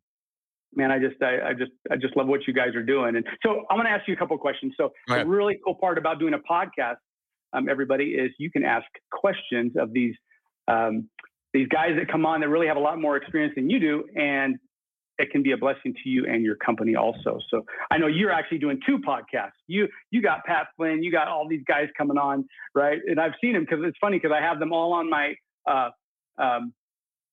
man, 0.74 0.90
I 0.90 0.98
just, 0.98 1.20
I, 1.22 1.50
I, 1.50 1.52
just, 1.54 1.72
I 1.90 1.96
just 1.96 2.16
love 2.16 2.26
what 2.26 2.46
you 2.46 2.52
guys 2.52 2.74
are 2.74 2.82
doing. 2.82 3.16
And 3.16 3.26
so 3.42 3.64
I'm 3.70 3.76
going 3.76 3.86
to 3.86 3.92
ask 3.92 4.06
you 4.06 4.14
a 4.14 4.16
couple 4.16 4.36
questions. 4.38 4.74
So 4.76 4.92
the 5.24 5.26
really 5.26 5.58
cool 5.64 5.74
part 5.74 5.98
about 5.98 6.18
doing 6.18 6.34
a 6.34 6.38
podcast, 6.38 6.96
um, 7.52 7.68
everybody, 7.68 8.10
is 8.10 8.30
you 8.38 8.50
can 8.50 8.64
ask 8.64 8.86
questions 9.10 9.72
of 9.78 9.92
these, 9.92 10.14
um, 10.68 11.08
these 11.54 11.68
guys 11.68 11.92
that 11.98 12.10
come 12.10 12.26
on 12.26 12.40
that 12.40 12.48
really 12.48 12.66
have 12.66 12.76
a 12.76 12.80
lot 12.80 13.00
more 13.00 13.16
experience 13.16 13.54
than 13.56 13.70
you 13.70 13.80
do, 13.80 14.04
and 14.14 14.58
it 15.18 15.30
can 15.30 15.42
be 15.42 15.52
a 15.52 15.56
blessing 15.56 15.94
to 16.04 16.08
you 16.08 16.26
and 16.26 16.44
your 16.44 16.56
company 16.56 16.94
also. 16.94 17.40
So 17.50 17.64
I 17.90 17.98
know 17.98 18.06
you're 18.06 18.30
actually 18.30 18.58
doing 18.58 18.78
two 18.86 18.98
podcasts. 18.98 19.58
You, 19.66 19.88
you 20.10 20.22
got 20.22 20.44
Pat 20.44 20.68
Flynn, 20.76 21.02
you 21.02 21.10
got 21.10 21.26
all 21.26 21.48
these 21.48 21.64
guys 21.66 21.88
coming 21.96 22.18
on, 22.18 22.46
right? 22.74 23.00
And 23.04 23.18
I've 23.18 23.32
seen 23.40 23.54
them 23.54 23.64
because 23.64 23.80
it's 23.84 23.98
funny 24.00 24.18
because 24.18 24.30
I 24.36 24.40
have 24.40 24.60
them 24.60 24.72
all 24.72 24.92
on 24.92 25.10
my, 25.10 25.34
uh, 25.66 25.90
um, 26.40 26.72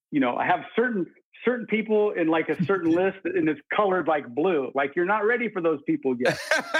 you 0.09 0.19
know, 0.19 0.35
I 0.35 0.47
have 0.47 0.61
certain 0.75 1.05
certain 1.45 1.65
people 1.67 2.11
in 2.11 2.27
like 2.27 2.49
a 2.49 2.61
certain 2.65 2.91
list 2.95 3.19
and 3.23 3.47
it's 3.47 3.61
colored 3.73 4.07
like 4.07 4.27
blue. 4.33 4.71
Like 4.75 4.95
you're 4.95 5.05
not 5.05 5.25
ready 5.25 5.49
for 5.49 5.61
those 5.61 5.79
people 5.87 6.15
yet. 6.19 6.37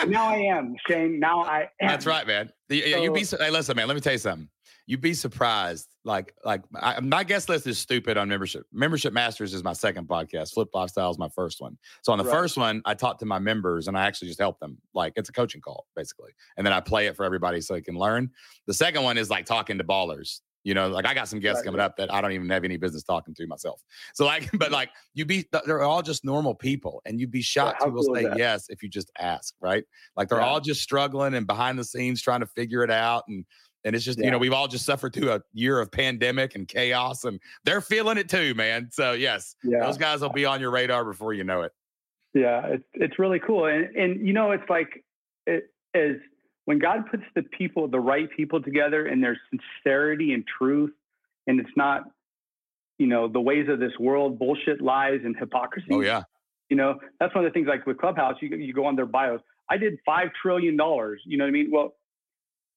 now 0.08 0.28
I 0.28 0.38
am, 0.38 0.76
Shane. 0.90 1.20
Now 1.20 1.44
I 1.44 1.70
am. 1.82 1.88
That's 1.88 2.06
right, 2.06 2.28
man. 2.28 2.52
The, 2.68 2.92
so, 2.92 3.04
you 3.04 3.12
be 3.12 3.24
hey, 3.24 3.52
listen, 3.52 3.76
man. 3.76 3.88
Let 3.88 3.94
me 3.94 4.02
tell 4.02 4.14
you 4.14 4.20
something. 4.20 4.50
You'd 4.88 5.02
be 5.02 5.16
surprised. 5.16 5.88
Like, 6.04 6.34
like 6.44 6.62
I, 6.76 7.00
my 7.00 7.24
guest 7.24 7.50
list 7.50 7.66
is 7.66 7.80
stupid 7.80 8.18
on 8.18 8.30
membership. 8.30 8.66
Membership 8.72 9.14
Masters 9.14 9.54
is 9.56 9.64
my 9.64 9.74
second 9.74 10.08
podcast. 10.08 10.54
Flipped 10.54 10.76
Lifestyle 10.76 11.10
is 11.10 11.18
my 11.18 11.30
first 11.30 11.60
one. 11.60 11.78
So 12.04 12.12
on 12.12 12.20
the 12.20 12.24
right. 12.24 12.34
first 12.34 12.56
one, 12.56 12.84
I 12.86 12.94
talk 12.94 13.18
to 13.20 13.26
my 13.26 13.40
members 13.40 13.88
and 13.88 13.98
I 13.98 14.06
actually 14.06 14.28
just 14.28 14.40
help 14.40 14.60
them. 14.60 14.78
Like 14.94 15.14
it's 15.16 15.30
a 15.30 15.32
coaching 15.32 15.62
call 15.62 15.88
basically, 15.96 16.32
and 16.58 16.66
then 16.66 16.74
I 16.74 16.82
play 16.82 17.08
it 17.08 17.16
for 17.16 17.26
everybody 17.26 17.62
so 17.62 17.74
they 17.74 17.82
can 17.82 17.96
learn. 17.96 18.30
The 18.68 18.76
second 18.76 19.04
one 19.04 19.18
is 19.18 19.30
like 19.30 19.46
talking 19.46 19.80
to 19.80 19.84
ballers. 19.84 20.42
You 20.66 20.74
know, 20.74 20.88
like 20.88 21.06
I 21.06 21.14
got 21.14 21.28
some 21.28 21.40
guests 21.40 21.60
right. 21.60 21.66
coming 21.66 21.80
up 21.80 21.96
that 21.98 22.12
I 22.12 22.22
don't 22.22 22.32
even 22.32 22.50
have 22.50 22.64
any 22.64 22.76
business 22.76 23.04
talking 23.04 23.36
to 23.36 23.46
myself. 23.46 23.82
So 24.16 24.26
like, 24.26 24.50
but 24.58 24.72
like 24.72 24.90
you 25.14 25.24
be, 25.24 25.46
they're 25.66 25.84
all 25.84 26.02
just 26.02 26.26
normal 26.26 26.56
people, 26.56 27.04
and 27.06 27.20
you'd 27.20 27.32
be 27.32 27.44
shocked 27.44 27.78
yeah, 27.80 27.88
who 27.88 27.94
will 27.94 28.04
cool 28.04 28.16
say 28.16 28.34
yes 28.36 28.66
if 28.70 28.82
you 28.82 28.90
just 28.90 29.12
ask, 29.20 29.54
right? 29.62 29.84
Like 30.18 30.28
they're 30.28 30.40
yeah. 30.40 30.48
all 30.48 30.60
just 30.60 30.82
struggling 30.82 31.36
and 31.36 31.46
behind 31.46 31.78
the 31.78 31.84
scenes 31.84 32.20
trying 32.20 32.40
to 32.40 32.48
figure 32.48 32.84
it 32.84 32.90
out, 32.90 33.26
and 33.28 33.46
and 33.84 33.96
it's 33.96 34.04
just 34.04 34.18
yeah. 34.18 34.26
you 34.26 34.32
know 34.32 34.40
we've 34.40 34.54
all 34.54 34.68
just 34.68 34.86
suffered 34.86 35.14
through 35.14 35.32
a 35.32 35.42
year 35.54 35.80
of 35.80 35.92
pandemic 35.92 36.56
and 36.56 36.68
chaos, 36.68 37.26
and 37.26 37.40
they're 37.64 37.80
feeling 37.80 38.18
it 38.18 38.28
too, 38.28 38.56
man. 38.56 38.90
So 38.92 39.14
yes, 39.14 39.56
those 39.64 40.00
guys 40.00 40.22
will 40.22 40.34
be 40.34 40.46
on 40.46 40.60
your 40.60 40.72
radar 40.72 41.06
before 41.06 41.34
you 41.34 41.44
know 41.44 41.62
it. 41.62 41.72
Yeah, 42.34 42.66
it's 42.66 42.84
it's 42.96 43.20
really 43.20 43.40
cool, 43.40 43.68
and 43.68 43.96
and 43.96 44.26
you 44.26 44.34
know 44.34 44.52
it's 44.52 44.68
like 44.68 45.06
it 45.46 45.70
is 45.94 46.18
when 46.66 46.80
God 46.80 47.06
puts 47.10 47.24
the 47.36 47.44
people, 47.44 47.88
the 47.88 48.00
right 48.00 48.30
people 48.36 48.62
together 48.62 49.06
and 49.06 49.24
there's 49.24 49.38
sincerity 49.50 50.34
and 50.34 50.44
truth, 50.58 50.94
and 51.48 51.60
it's 51.60 51.70
not, 51.76 52.04
you 52.98 53.08
know, 53.08 53.28
the 53.28 53.40
ways 53.40 53.68
of 53.70 53.80
this 53.80 53.92
world, 54.00 54.40
bullshit, 54.40 54.82
lies, 54.82 55.22
and 55.24 55.36
hypocrisy. 55.38 55.88
Oh, 55.92 56.02
yeah. 56.02 56.24
You 56.70 56.78
know, 56.78 57.00
that's 57.20 57.34
one 57.36 57.46
of 57.46 57.52
the 57.52 57.54
things 57.54 57.68
like 57.68 57.86
with 57.86 58.00
Clubhouse, 58.00 58.36
you, 58.42 58.50
you 58.58 58.74
go 58.74 58.86
on 58.86 58.96
their 58.96 59.06
bios. 59.06 59.42
I 59.70 59.78
did 59.78 60.00
$5 60.08 60.30
trillion. 60.42 60.74
You 60.74 61.38
know 61.38 61.44
what 61.44 61.48
I 61.48 61.52
mean? 61.52 61.70
Well, 61.72 61.96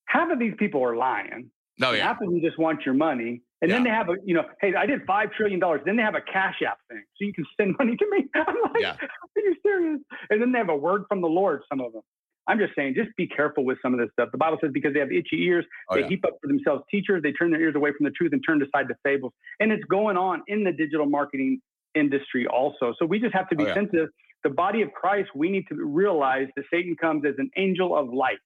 half 0.04 0.30
of 0.30 0.38
these 0.38 0.54
people 0.58 0.84
are 0.84 0.96
lying. 0.96 1.50
No, 1.78 1.90
oh, 1.90 1.92
yeah. 1.92 2.06
Half 2.08 2.20
of 2.20 2.28
them 2.28 2.40
just 2.40 2.58
want 2.58 2.84
your 2.84 2.94
money. 2.94 3.42
And 3.62 3.70
yeah. 3.70 3.76
then 3.76 3.84
they 3.84 3.90
have 3.90 4.08
a, 4.08 4.16
you 4.24 4.34
know, 4.34 4.44
hey, 4.60 4.74
I 4.74 4.86
did 4.86 5.00
five 5.06 5.32
trillion 5.32 5.58
dollars. 5.60 5.80
Then 5.84 5.96
they 5.96 6.02
have 6.02 6.14
a 6.14 6.20
cash 6.20 6.56
app 6.66 6.78
thing, 6.88 7.02
so 7.16 7.24
you 7.24 7.32
can 7.32 7.44
send 7.58 7.74
money 7.78 7.96
to 7.96 8.06
me. 8.10 8.26
I'm 8.34 8.44
like, 8.72 8.82
yeah. 8.82 8.96
are 9.00 9.42
you 9.42 9.56
serious? 9.62 10.00
And 10.30 10.42
then 10.42 10.52
they 10.52 10.58
have 10.58 10.68
a 10.68 10.76
word 10.76 11.04
from 11.08 11.20
the 11.20 11.28
Lord. 11.28 11.62
Some 11.68 11.80
of 11.80 11.92
them. 11.92 12.02
I'm 12.48 12.58
just 12.58 12.72
saying, 12.74 12.94
just 12.96 13.14
be 13.16 13.26
careful 13.26 13.64
with 13.64 13.78
some 13.82 13.92
of 13.92 14.00
this 14.00 14.08
stuff. 14.12 14.30
The 14.32 14.38
Bible 14.38 14.56
says 14.60 14.70
because 14.72 14.94
they 14.94 15.00
have 15.00 15.12
itchy 15.12 15.42
ears, 15.44 15.66
oh, 15.90 15.96
they 15.96 16.00
yeah. 16.00 16.08
heap 16.08 16.24
up 16.24 16.38
for 16.40 16.48
themselves 16.48 16.82
teachers, 16.90 17.22
they 17.22 17.32
turn 17.32 17.50
their 17.50 17.60
ears 17.60 17.74
away 17.76 17.90
from 17.96 18.04
the 18.04 18.10
truth 18.10 18.32
and 18.32 18.42
turn 18.44 18.60
aside 18.62 18.88
to 18.88 18.94
fables. 19.04 19.32
And 19.60 19.70
it's 19.70 19.84
going 19.84 20.16
on 20.16 20.42
in 20.48 20.64
the 20.64 20.72
digital 20.72 21.06
marketing 21.06 21.60
industry 21.94 22.46
also. 22.46 22.94
So 22.98 23.06
we 23.06 23.20
just 23.20 23.34
have 23.34 23.48
to 23.50 23.56
be 23.56 23.64
oh, 23.64 23.68
yeah. 23.68 23.74
sensitive. 23.74 24.08
The 24.44 24.50
body 24.50 24.82
of 24.82 24.92
Christ, 24.92 25.28
we 25.34 25.50
need 25.50 25.64
to 25.68 25.74
realize 25.74 26.46
that 26.56 26.64
Satan 26.72 26.96
comes 26.98 27.24
as 27.26 27.34
an 27.38 27.50
angel 27.56 27.96
of 27.96 28.12
light, 28.12 28.38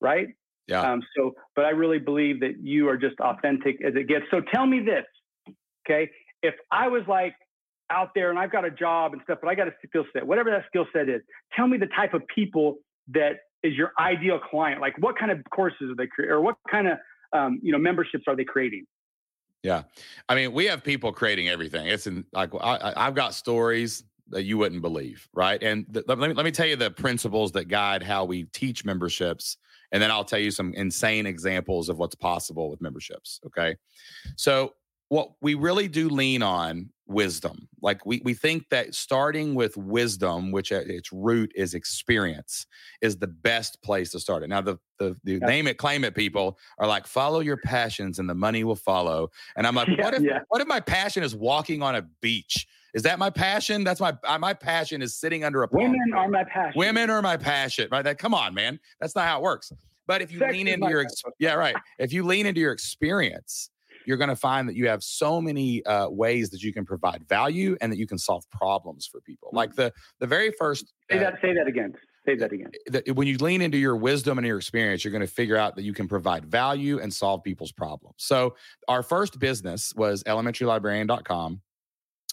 right? 0.00 0.28
Yeah. 0.66 0.82
Um, 0.82 1.02
so, 1.16 1.34
but 1.56 1.64
I 1.64 1.70
really 1.70 1.98
believe 1.98 2.40
that 2.40 2.56
you 2.62 2.88
are 2.88 2.96
just 2.96 3.18
authentic 3.20 3.82
as 3.84 3.94
it 3.96 4.08
gets. 4.08 4.24
So 4.30 4.40
tell 4.52 4.66
me 4.66 4.80
this, 4.80 5.04
okay? 5.86 6.10
If 6.42 6.54
I 6.70 6.88
was 6.88 7.02
like 7.08 7.34
out 7.90 8.10
there 8.14 8.30
and 8.30 8.38
I've 8.38 8.52
got 8.52 8.64
a 8.64 8.70
job 8.70 9.12
and 9.12 9.22
stuff, 9.24 9.38
but 9.40 9.48
I 9.48 9.54
got 9.54 9.68
a 9.68 9.72
skill 9.86 10.04
set, 10.12 10.26
whatever 10.26 10.50
that 10.50 10.64
skill 10.66 10.86
set 10.92 11.08
is, 11.08 11.20
tell 11.56 11.68
me 11.68 11.78
the 11.78 11.88
type 11.94 12.14
of 12.14 12.22
people 12.34 12.78
that 13.08 13.40
is 13.62 13.74
your 13.74 13.92
ideal 13.98 14.38
client? 14.38 14.80
Like 14.80 14.96
what 14.98 15.18
kind 15.18 15.30
of 15.30 15.38
courses 15.54 15.90
are 15.90 15.96
they 15.96 16.06
creating 16.06 16.34
or 16.34 16.40
what 16.40 16.56
kind 16.70 16.88
of 16.88 16.98
um, 17.32 17.60
you 17.62 17.72
know 17.72 17.78
memberships 17.78 18.24
are 18.26 18.36
they 18.36 18.44
creating? 18.44 18.86
Yeah. 19.64 19.84
I 20.28 20.34
mean, 20.34 20.52
we 20.52 20.66
have 20.66 20.84
people 20.84 21.10
creating 21.10 21.48
everything. 21.48 21.86
It's 21.86 22.06
in 22.06 22.24
like, 22.32 22.50
I, 22.60 22.92
I've 22.94 23.14
got 23.14 23.32
stories 23.32 24.04
that 24.28 24.44
you 24.44 24.58
wouldn't 24.58 24.82
believe. 24.82 25.26
Right. 25.32 25.60
And 25.62 25.86
the, 25.88 26.04
let, 26.06 26.18
me, 26.18 26.34
let 26.34 26.44
me 26.44 26.50
tell 26.50 26.66
you 26.66 26.76
the 26.76 26.90
principles 26.90 27.50
that 27.52 27.68
guide 27.68 28.02
how 28.02 28.26
we 28.26 28.44
teach 28.52 28.84
memberships. 28.84 29.56
And 29.90 30.02
then 30.02 30.10
I'll 30.10 30.24
tell 30.24 30.38
you 30.38 30.50
some 30.50 30.74
insane 30.74 31.24
examples 31.24 31.88
of 31.88 31.96
what's 31.96 32.14
possible 32.14 32.70
with 32.70 32.82
memberships. 32.82 33.40
Okay. 33.46 33.76
So, 34.36 34.74
what 35.08 35.32
we 35.40 35.54
really 35.54 35.86
do 35.86 36.08
lean 36.08 36.42
on 36.42 36.90
wisdom. 37.06 37.68
Like 37.82 38.04
we 38.06 38.20
we 38.24 38.34
think 38.34 38.68
that 38.70 38.94
starting 38.94 39.54
with 39.54 39.76
wisdom, 39.76 40.50
which 40.52 40.72
at 40.72 40.86
its 40.86 41.12
root 41.12 41.52
is 41.54 41.74
experience, 41.74 42.66
is 43.00 43.16
the 43.16 43.26
best 43.26 43.82
place 43.82 44.10
to 44.12 44.20
start 44.20 44.42
it. 44.42 44.48
Now 44.48 44.60
the 44.60 44.78
the, 44.98 45.16
the 45.24 45.34
yeah. 45.34 45.46
name 45.46 45.66
it, 45.66 45.76
claim 45.76 46.04
it 46.04 46.14
people 46.14 46.58
are 46.78 46.86
like, 46.86 47.06
follow 47.06 47.40
your 47.40 47.56
passions 47.56 48.18
and 48.18 48.28
the 48.28 48.34
money 48.34 48.64
will 48.64 48.76
follow. 48.76 49.30
And 49.56 49.66
I'm 49.66 49.74
like, 49.74 49.88
yeah, 49.88 50.04
what 50.04 50.14
if 50.14 50.22
yeah. 50.22 50.38
what 50.48 50.60
if 50.60 50.68
my 50.68 50.80
passion 50.80 51.22
is 51.22 51.34
walking 51.34 51.82
on 51.82 51.94
a 51.94 52.02
beach? 52.20 52.66
Is 52.94 53.02
that 53.02 53.18
my 53.18 53.28
passion? 53.28 53.84
That's 53.84 54.00
my 54.00 54.16
uh, 54.24 54.38
my 54.38 54.54
passion 54.54 55.02
is 55.02 55.16
sitting 55.16 55.44
under 55.44 55.62
a 55.62 55.68
women 55.72 56.12
are 56.14 56.28
my 56.28 56.44
passion. 56.44 56.72
Women 56.76 57.10
are 57.10 57.22
my 57.22 57.36
passion. 57.36 57.88
Right? 57.90 58.02
That 58.02 58.18
come 58.18 58.34
on, 58.34 58.54
man. 58.54 58.78
That's 59.00 59.16
not 59.16 59.26
how 59.26 59.38
it 59.38 59.42
works. 59.42 59.72
But 60.06 60.20
if 60.22 60.30
you 60.30 60.38
Sex 60.38 60.52
lean 60.52 60.68
into 60.68 60.88
your 60.88 61.06
yeah, 61.38 61.54
right. 61.54 61.74
If 61.98 62.12
you 62.12 62.24
lean 62.24 62.46
into 62.46 62.60
your 62.60 62.72
experience, 62.72 63.70
you're 64.06 64.16
going 64.16 64.28
to 64.28 64.36
find 64.36 64.68
that 64.68 64.76
you 64.76 64.88
have 64.88 65.02
so 65.02 65.40
many 65.40 65.84
uh, 65.86 66.08
ways 66.08 66.50
that 66.50 66.62
you 66.62 66.72
can 66.72 66.84
provide 66.84 67.26
value 67.28 67.76
and 67.80 67.92
that 67.92 67.98
you 67.98 68.06
can 68.06 68.18
solve 68.18 68.44
problems 68.50 69.06
for 69.06 69.20
people. 69.20 69.50
Like 69.52 69.72
mm. 69.72 69.76
the 69.76 69.92
the 70.20 70.26
very 70.26 70.52
first. 70.58 70.92
Say 71.10 71.18
that. 71.18 71.34
Uh, 71.34 71.36
say 71.40 71.54
that 71.54 71.66
again. 71.66 71.94
Say 72.26 72.36
that 72.36 72.52
again. 72.52 72.70
When 73.14 73.28
you 73.28 73.36
lean 73.36 73.60
into 73.60 73.76
your 73.76 73.96
wisdom 73.96 74.38
and 74.38 74.46
your 74.46 74.56
experience, 74.56 75.04
you're 75.04 75.12
going 75.12 75.20
to 75.20 75.26
figure 75.26 75.58
out 75.58 75.76
that 75.76 75.82
you 75.82 75.92
can 75.92 76.08
provide 76.08 76.46
value 76.46 76.98
and 76.98 77.12
solve 77.12 77.42
people's 77.42 77.72
problems. 77.72 78.16
So 78.18 78.56
our 78.88 79.02
first 79.02 79.38
business 79.38 79.92
was 79.94 80.22
elementarylibrarian.com. 80.24 81.60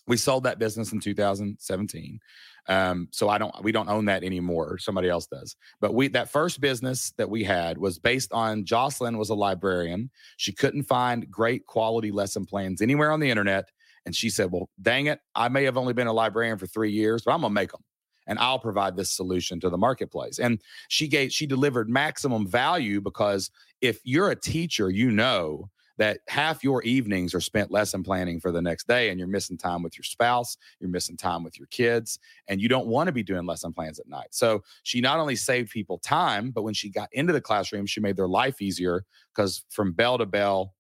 We 0.08 0.18
sold 0.18 0.46
that 0.46 0.60
business 0.60 0.94
in 0.94 1.02
2017. 1.02 2.20
Um, 2.68 3.08
so 3.12 3.28
I 3.28 3.38
don't, 3.38 3.54
we 3.64 3.72
don't 3.72 3.90
own 3.90 4.06
that 4.06 4.24
anymore. 4.24 4.78
Somebody 4.78 5.10
else 5.10 5.28
does. 5.28 5.56
But 5.80 5.94
we, 5.94 6.08
that 6.10 6.30
first 6.30 6.62
business 6.62 7.12
that 7.18 7.30
we 7.30 7.44
had 7.44 7.78
was 7.78 8.00
based 8.00 8.32
on 8.32 8.66
Jocelyn 8.66 9.18
was 9.18 9.30
a 9.30 9.36
librarian. 9.36 10.10
She 10.38 10.54
couldn't 10.54 10.84
find 10.84 11.30
great 11.30 11.66
quality 11.66 12.12
lesson 12.12 12.46
plans 12.46 12.82
anywhere 12.82 13.12
on 13.12 13.20
the 13.20 13.30
internet. 13.30 13.70
And 14.06 14.16
she 14.16 14.30
said, 14.30 14.52
well, 14.52 14.70
dang 14.82 15.08
it. 15.08 15.20
I 15.36 15.50
may 15.50 15.64
have 15.66 15.78
only 15.78 15.94
been 15.94 16.08
a 16.08 16.14
librarian 16.14 16.58
for 16.58 16.68
three 16.68 16.92
years, 16.92 17.24
but 17.24 17.34
I'm 17.34 17.42
to 17.42 17.50
make 17.50 17.72
them 17.72 17.82
and 18.28 18.40
I'll 18.40 18.60
provide 18.60 18.96
this 18.96 19.12
solution 19.12 19.60
to 19.60 19.70
the 19.70 19.78
marketplace. 19.78 20.40
And 20.40 20.62
she 20.88 21.08
gave, 21.08 21.32
she 21.32 21.46
delivered 21.46 21.90
maximum 21.90 22.48
value 22.48 23.02
because 23.02 23.50
if 23.82 24.00
you're 24.04 24.30
a 24.30 24.36
teacher, 24.36 24.90
you 24.90 25.12
know 25.12 25.70
that 26.02 26.22
half 26.28 26.64
your 26.64 26.82
evenings 26.82 27.36
are 27.36 27.40
spent 27.40 27.70
lesson 27.70 28.02
planning 28.02 28.40
for 28.40 28.52
the 28.52 28.60
next 28.60 28.88
day 28.88 29.10
and 29.10 29.20
you're 29.20 29.28
missing 29.28 29.56
time 29.56 29.84
with 29.84 29.96
your 29.96 30.04
spouse, 30.04 30.58
you're 30.80 30.90
missing 30.90 31.16
time 31.16 31.44
with 31.44 31.60
your 31.60 31.68
kids, 31.68 32.18
and 32.48 32.60
you 32.60 32.68
don't 32.68 32.88
want 32.88 33.06
to 33.06 33.12
be 33.12 33.22
doing 33.22 33.46
lesson 33.46 33.72
plans 33.72 34.00
at 34.00 34.08
night. 34.08 34.30
So 34.32 34.64
she 34.82 35.00
not 35.00 35.20
only 35.20 35.36
saved 35.36 35.70
people 35.70 36.00
time, 36.00 36.50
but 36.50 36.64
when 36.64 36.74
she 36.74 36.90
got 36.90 37.10
into 37.12 37.34
the 37.34 37.40
classroom, 37.40 37.86
she 37.86 38.00
made 38.00 38.18
their 38.18 38.28
life 38.28 38.64
easier 38.64 39.06
because 39.36 39.64
from 39.70 39.92
bell 39.92 40.18
to 40.18 40.26
bell, 40.26 40.74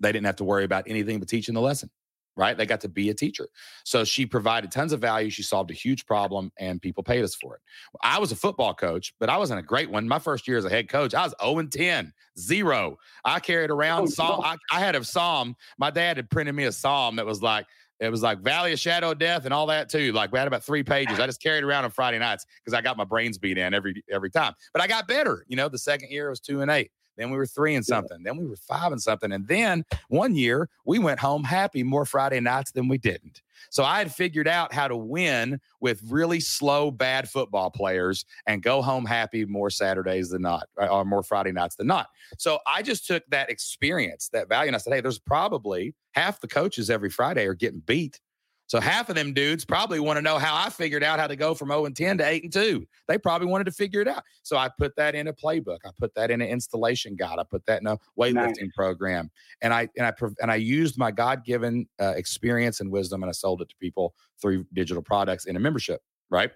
they 0.00 0.12
didn't 0.12 0.24
have 0.24 0.36
to 0.36 0.44
worry 0.44 0.64
about 0.64 0.84
anything 0.86 1.18
but 1.18 1.28
teaching 1.28 1.54
the 1.54 1.60
lesson 1.60 1.90
right? 2.36 2.56
They 2.56 2.66
got 2.66 2.80
to 2.82 2.88
be 2.88 3.10
a 3.10 3.14
teacher. 3.14 3.48
So 3.84 4.04
she 4.04 4.26
provided 4.26 4.70
tons 4.70 4.92
of 4.92 5.00
value. 5.00 5.30
She 5.30 5.42
solved 5.42 5.70
a 5.70 5.74
huge 5.74 6.06
problem 6.06 6.50
and 6.58 6.80
people 6.80 7.02
paid 7.02 7.22
us 7.24 7.34
for 7.34 7.56
it. 7.56 7.60
I 8.02 8.18
was 8.18 8.32
a 8.32 8.36
football 8.36 8.74
coach, 8.74 9.14
but 9.20 9.28
I 9.28 9.36
wasn't 9.36 9.60
a 9.60 9.62
great 9.62 9.90
one. 9.90 10.08
My 10.08 10.18
first 10.18 10.48
year 10.48 10.58
as 10.58 10.64
a 10.64 10.70
head 10.70 10.88
coach, 10.88 11.14
I 11.14 11.24
was 11.24 11.34
0 11.42 11.58
and 11.58 11.72
10, 11.72 12.12
zero. 12.38 12.96
I 13.24 13.40
carried 13.40 13.70
around 13.70 14.02
oh, 14.02 14.06
Psalm. 14.06 14.40
I, 14.44 14.56
I, 14.70 14.80
had 14.80 14.94
a 14.94 15.04
Psalm. 15.04 15.54
My 15.78 15.90
dad 15.90 16.16
had 16.16 16.30
printed 16.30 16.54
me 16.54 16.64
a 16.64 16.72
Psalm 16.72 17.16
that 17.16 17.26
was 17.26 17.42
like, 17.42 17.66
it 18.00 18.10
was 18.10 18.22
like 18.22 18.40
Valley 18.40 18.72
of 18.72 18.80
Shadow 18.80 19.12
of 19.12 19.18
Death 19.18 19.44
and 19.44 19.54
all 19.54 19.66
that 19.66 19.88
too. 19.88 20.10
Like 20.10 20.32
we 20.32 20.38
had 20.38 20.48
about 20.48 20.64
three 20.64 20.82
pages. 20.82 21.20
I 21.20 21.26
just 21.26 21.40
carried 21.40 21.62
around 21.62 21.84
on 21.84 21.92
Friday 21.92 22.18
nights 22.18 22.44
because 22.64 22.76
I 22.76 22.80
got 22.80 22.96
my 22.96 23.04
brains 23.04 23.38
beat 23.38 23.58
in 23.58 23.72
every 23.72 24.02
every 24.10 24.28
time. 24.28 24.54
But 24.72 24.82
I 24.82 24.88
got 24.88 25.06
better. 25.06 25.44
You 25.46 25.56
know, 25.56 25.68
the 25.68 25.78
second 25.78 26.10
year 26.10 26.28
was 26.28 26.40
two 26.40 26.62
and 26.62 26.70
eight. 26.70 26.90
Then 27.16 27.30
we 27.30 27.36
were 27.36 27.46
three 27.46 27.74
and 27.74 27.84
something. 27.84 28.18
Yeah. 28.20 28.30
Then 28.30 28.36
we 28.38 28.46
were 28.46 28.56
five 28.56 28.92
and 28.92 29.00
something. 29.00 29.32
And 29.32 29.46
then 29.46 29.84
one 30.08 30.34
year 30.34 30.68
we 30.84 30.98
went 30.98 31.20
home 31.20 31.44
happy 31.44 31.82
more 31.82 32.04
Friday 32.04 32.40
nights 32.40 32.72
than 32.72 32.88
we 32.88 32.98
didn't. 32.98 33.42
So 33.70 33.84
I 33.84 33.98
had 33.98 34.12
figured 34.12 34.48
out 34.48 34.72
how 34.72 34.88
to 34.88 34.96
win 34.96 35.60
with 35.80 36.02
really 36.08 36.40
slow, 36.40 36.90
bad 36.90 37.28
football 37.28 37.70
players 37.70 38.24
and 38.46 38.62
go 38.62 38.82
home 38.82 39.04
happy 39.04 39.44
more 39.44 39.70
Saturdays 39.70 40.30
than 40.30 40.42
not, 40.42 40.68
uh, 40.80 40.86
or 40.86 41.04
more 41.04 41.22
Friday 41.22 41.52
nights 41.52 41.76
than 41.76 41.86
not. 41.86 42.08
So 42.38 42.58
I 42.66 42.82
just 42.82 43.06
took 43.06 43.22
that 43.28 43.50
experience, 43.50 44.28
that 44.32 44.48
value, 44.48 44.68
and 44.68 44.76
I 44.76 44.78
said, 44.78 44.92
hey, 44.92 45.00
there's 45.00 45.18
probably 45.18 45.94
half 46.12 46.40
the 46.40 46.48
coaches 46.48 46.90
every 46.90 47.10
Friday 47.10 47.46
are 47.46 47.54
getting 47.54 47.80
beat 47.80 48.20
so 48.72 48.80
half 48.80 49.10
of 49.10 49.16
them 49.16 49.34
dudes 49.34 49.66
probably 49.66 50.00
want 50.00 50.16
to 50.16 50.22
know 50.22 50.38
how 50.38 50.56
I 50.56 50.70
figured 50.70 51.02
out 51.02 51.18
how 51.20 51.26
to 51.26 51.36
go 51.36 51.52
from 51.52 51.68
0 51.68 51.84
and 51.84 51.94
10 51.94 52.16
to 52.16 52.26
8 52.26 52.44
and 52.44 52.50
2. 52.54 52.86
They 53.06 53.18
probably 53.18 53.46
wanted 53.46 53.64
to 53.64 53.70
figure 53.70 54.00
it 54.00 54.08
out. 54.08 54.22
So 54.44 54.56
I 54.56 54.70
put 54.78 54.96
that 54.96 55.14
in 55.14 55.28
a 55.28 55.32
playbook. 55.34 55.80
I 55.84 55.90
put 55.98 56.14
that 56.14 56.30
in 56.30 56.40
an 56.40 56.48
installation 56.48 57.14
guide. 57.14 57.38
I 57.38 57.42
put 57.44 57.66
that 57.66 57.82
in 57.82 57.86
a 57.86 57.98
weightlifting 58.18 58.62
nice. 58.62 58.74
program. 58.74 59.30
And 59.60 59.74
I 59.74 59.90
and 59.98 60.06
I 60.06 60.12
and 60.40 60.50
I 60.50 60.54
used 60.54 60.96
my 60.96 61.10
God-given 61.10 61.86
uh, 62.00 62.14
experience 62.16 62.80
and 62.80 62.90
wisdom 62.90 63.22
and 63.22 63.28
I 63.28 63.32
sold 63.32 63.60
it 63.60 63.68
to 63.68 63.76
people 63.76 64.14
through 64.40 64.64
digital 64.72 65.02
products 65.02 65.44
in 65.44 65.54
a 65.56 65.60
membership, 65.60 66.00
right? 66.30 66.50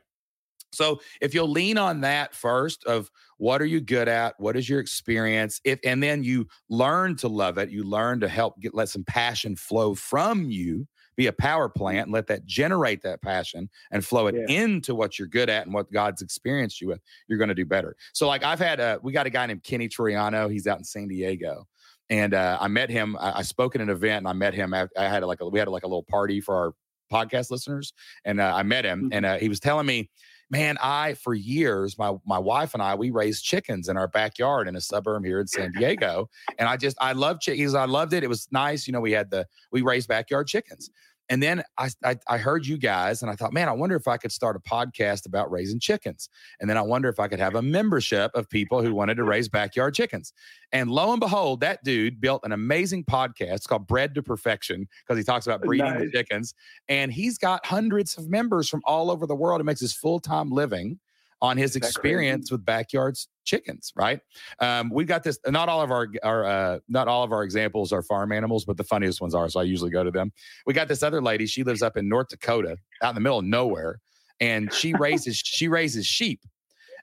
So 0.73 1.03
if 1.21 1.35
you'll 1.35 1.51
lean 1.51 1.77
on 1.77 2.01
that 2.01 2.35
first 2.35 2.83
of 2.85 3.11
what 3.37 3.61
are 3.61 3.67
you 3.67 3.83
good 3.83 4.09
at, 4.09 4.41
what 4.41 4.57
is 4.57 4.71
your 4.71 4.81
experience, 4.81 5.61
if 5.65 5.81
and 5.85 6.03
then 6.03 6.25
you 6.25 6.49
learn 6.71 7.15
to 7.17 7.29
love 7.29 7.59
it, 7.59 7.69
you 7.69 7.85
learn 7.85 8.21
to 8.21 8.29
help 8.29 8.59
get 8.59 8.75
let 8.75 8.89
some 8.89 9.05
passion 9.05 9.55
flow 9.55 9.95
from 9.95 10.51
you 10.51 10.89
be 11.17 11.27
a 11.27 11.33
power 11.33 11.69
plant 11.69 12.07
and 12.07 12.13
let 12.13 12.27
that 12.27 12.45
generate 12.45 13.03
that 13.03 13.23
passion 13.23 13.69
and 13.91 14.05
flow 14.05 14.27
it 14.27 14.35
yeah. 14.35 14.63
into 14.63 14.95
what 14.95 15.19
you're 15.19 15.29
good 15.29 15.49
at 15.49 15.65
and 15.65 15.75
what 15.75 15.91
God's 15.91 16.23
experienced 16.23 16.81
you 16.81 16.89
with, 16.89 17.01
you're 17.29 17.39
going 17.39 17.49
to 17.49 17.55
do 17.55 17.65
better. 17.65 17.97
So, 18.13 18.29
like, 18.29 18.45
I've 18.45 18.59
had 18.59 18.81
a, 18.81 18.99
we 19.03 19.13
got 19.13 19.27
a 19.27 19.31
guy 19.31 19.47
named 19.47 19.63
Kenny 19.63 19.89
Triano. 19.89 20.51
He's 20.51 20.67
out 20.67 20.79
in 20.79 20.85
San 20.85 21.09
Diego. 21.09 21.67
And 22.09 22.35
uh, 22.35 22.59
I 22.61 22.69
met 22.69 22.91
him. 22.91 23.17
I, 23.19 23.39
I, 23.39 23.43
spoke 23.43 23.75
at 23.75 23.81
an 23.81 23.89
event 23.89 24.19
and 24.19 24.29
I 24.29 24.33
met 24.33 24.55
him. 24.55 24.73
I, 24.73 24.87
I 24.97 25.09
had 25.09 25.25
like 25.25 25.41
a, 25.41 25.49
we 25.49 25.59
had 25.59 25.67
like 25.67 25.83
a 25.83 25.89
little 25.89 26.05
party 26.05 26.41
for 26.41 26.55
our 26.55 26.73
podcast 27.13 27.51
listeners. 27.51 27.93
And 28.25 28.41
uh, 28.41 28.53
I 28.55 28.63
met 28.63 28.85
him 28.85 29.05
mm-hmm. 29.05 29.13
and 29.13 29.27
uh, 29.27 29.39
he 29.39 29.49
was 29.49 29.59
telling 29.59 29.87
me, 29.87 30.09
man, 30.51 30.79
I 30.81 31.15
for 31.15 31.35
years, 31.35 31.99
my 31.99 32.15
my 32.25 32.39
wife 32.39 32.75
and 32.75 32.83
I, 32.83 32.95
we 32.95 33.11
raised 33.11 33.45
chickens 33.45 33.89
in 33.89 33.97
our 33.97 34.09
backyard 34.09 34.69
in 34.69 34.77
a 34.77 34.81
suburb 34.81 35.25
here 35.25 35.41
in 35.41 35.47
San 35.47 35.73
Diego, 35.73 36.29
and 36.59 36.69
I 36.69 36.77
just 36.77 36.97
I 37.01 37.13
love 37.13 37.41
chickens. 37.41 37.75
I 37.75 37.85
loved 37.85 38.13
it. 38.13 38.25
It 38.25 38.29
was 38.29 38.49
nice. 38.53 38.87
You 38.87 38.93
know, 38.93 39.01
we 39.01 39.13
had 39.13 39.31
the 39.31 39.47
we 39.73 39.83
raised 39.83 40.09
backyard 40.09 40.47
chickens. 40.47 40.91
And 41.29 41.43
then 41.43 41.63
I, 41.77 41.91
I, 42.05 42.17
I 42.29 42.39
heard 42.39 42.67
you 42.67 42.79
guys, 42.79 43.23
and 43.23 43.31
I 43.31 43.35
thought, 43.35 43.53
man, 43.53 43.69
I 43.69 43.73
wonder 43.73 43.97
if 43.97 44.07
I 44.07 44.17
could 44.17 44.33
start 44.33 44.57
a 44.57 44.61
podcast 44.61 45.27
about 45.27 45.51
raising 45.51 45.81
chickens. 45.81 46.29
And 46.61 46.71
then 46.71 46.77
I 46.77 46.83
wonder 46.83 47.09
if 47.09 47.19
I 47.19 47.29
could 47.29 47.41
have 47.41 47.55
a 47.55 47.63
membership 47.63 48.31
of 48.35 48.49
people 48.49 48.83
who 48.83 48.95
wanted 48.95 49.17
to 49.17 49.25
raise 49.25 49.49
backyard 49.49 49.95
chickens. 49.95 50.33
And 50.73 50.91
lo 50.91 51.11
and 51.13 51.21
behold, 51.21 51.61
that 51.61 51.83
dude 51.85 52.21
built 52.21 52.43
an 52.45 52.53
amazing 52.53 53.05
podcast 53.05 53.67
called 53.69 53.87
Bred 53.87 54.15
to 54.15 54.23
Perfection 54.23 54.87
because 55.05 55.19
he 55.19 55.25
talks 55.25 55.47
about 55.47 55.63
breeding 55.63 55.87
nice. 55.87 56.01
the 56.01 56.11
chickens. 56.11 56.55
And 56.89 57.13
he's 57.13 57.39
got 57.39 57.65
hundreds 57.67 58.17
of 58.19 58.29
members 58.29 58.69
from 58.69 58.83
all 58.85 59.11
over 59.11 59.27
the 59.27 59.37
world. 59.37 59.61
He 59.61 59.65
makes 59.65 59.81
his 59.81 59.93
full 59.93 60.21
time 60.21 60.51
living 60.51 60.99
on 61.43 61.57
his 61.57 61.77
experience 61.77 62.51
with 62.51 62.65
backyards 62.65 63.29
chickens, 63.45 63.93
right? 63.97 64.21
Um, 64.61 64.91
we 64.91 65.05
got 65.05 65.23
this. 65.23 65.39
Not 65.47 65.69
all 65.69 65.83
of 65.83 65.91
our 65.91 66.09
our 66.23 66.45
uh, 66.45 66.79
not 66.89 67.09
all 67.09 67.23
of 67.23 67.33
our 67.33 67.43
examples 67.43 67.93
are 67.93 68.03
farm 68.03 68.33
animals, 68.33 68.65
but 68.65 68.77
the 68.77 68.85
funniest 68.85 69.21
ones 69.21 69.35
are. 69.35 69.49
So 69.49 69.61
I 69.61 69.63
usually 69.65 69.91
go 69.91 70.05
to 70.05 70.11
them. 70.11 70.33
We 70.67 70.75
got 70.75 70.89
this 70.89 71.03
other 71.03 71.23
lady. 71.23 71.47
She 71.47 71.63
lives 71.63 71.83
up 71.83 71.97
in 71.97 72.09
North 72.09 72.29
Dakota, 72.29 72.77
out 73.03 73.11
in 73.11 73.15
the 73.15 73.21
middle 73.21 73.39
of 73.39 73.45
nowhere, 73.45 74.01
and 74.41 74.73
she 74.73 74.93
raises 74.95 75.37
she 75.37 75.69
raises 75.69 76.07
sheep, 76.07 76.41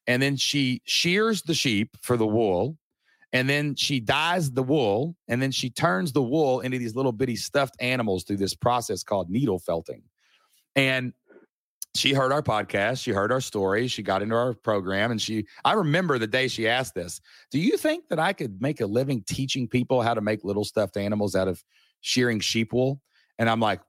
and 0.08 0.22
then 0.22 0.36
she 0.36 0.82
shears 0.86 1.42
the 1.44 1.54
sheep 1.54 1.96
for 2.02 2.18
the 2.18 2.28
wool. 2.28 2.78
And 3.36 3.50
then 3.50 3.74
she 3.74 4.00
dyes 4.00 4.52
the 4.52 4.62
wool, 4.62 5.16
and 5.28 5.42
then 5.42 5.50
she 5.50 5.72
turns 5.72 6.12
the 6.12 6.22
wool 6.22 6.60
into 6.60 6.78
these 6.78 6.96
little 6.96 7.12
bitty 7.12 7.36
stuffed 7.36 7.76
animals 7.80 8.26
through 8.26 8.38
this 8.38 8.54
process 8.54 9.02
called 9.02 9.28
needle 9.28 9.58
felting. 9.58 10.04
And 10.76 11.14
she 11.96 12.14
heard 12.14 12.32
our 12.32 12.42
podcast 12.42 13.04
she 13.04 13.12
heard 13.12 13.32
our 13.32 13.42
story 13.42 13.88
she 13.88 14.02
got 14.02 14.22
into 14.22 14.36
our 14.36 14.54
program 14.54 15.12
and 15.12 15.22
she 15.22 15.46
i 15.64 15.74
remember 15.74 16.18
the 16.18 16.28
day 16.28 16.48
she 16.48 16.68
asked 16.68 16.96
this 16.96 17.22
do 17.52 17.60
you 17.60 17.78
think 17.78 18.08
that 18.10 18.20
i 18.20 18.34
could 18.34 18.62
make 18.62 18.82
a 18.82 18.86
living 18.86 19.24
teaching 19.28 19.68
people 19.68 20.02
how 20.02 20.14
to 20.14 20.22
make 20.22 20.44
little 20.44 20.64
stuffed 20.64 20.98
animals 20.98 21.36
out 21.36 21.48
of 21.48 21.64
shearing 22.02 22.40
sheep 22.40 22.74
wool? 22.74 23.00
And 23.38 23.50
i'm 23.50 23.60
like 23.60 23.82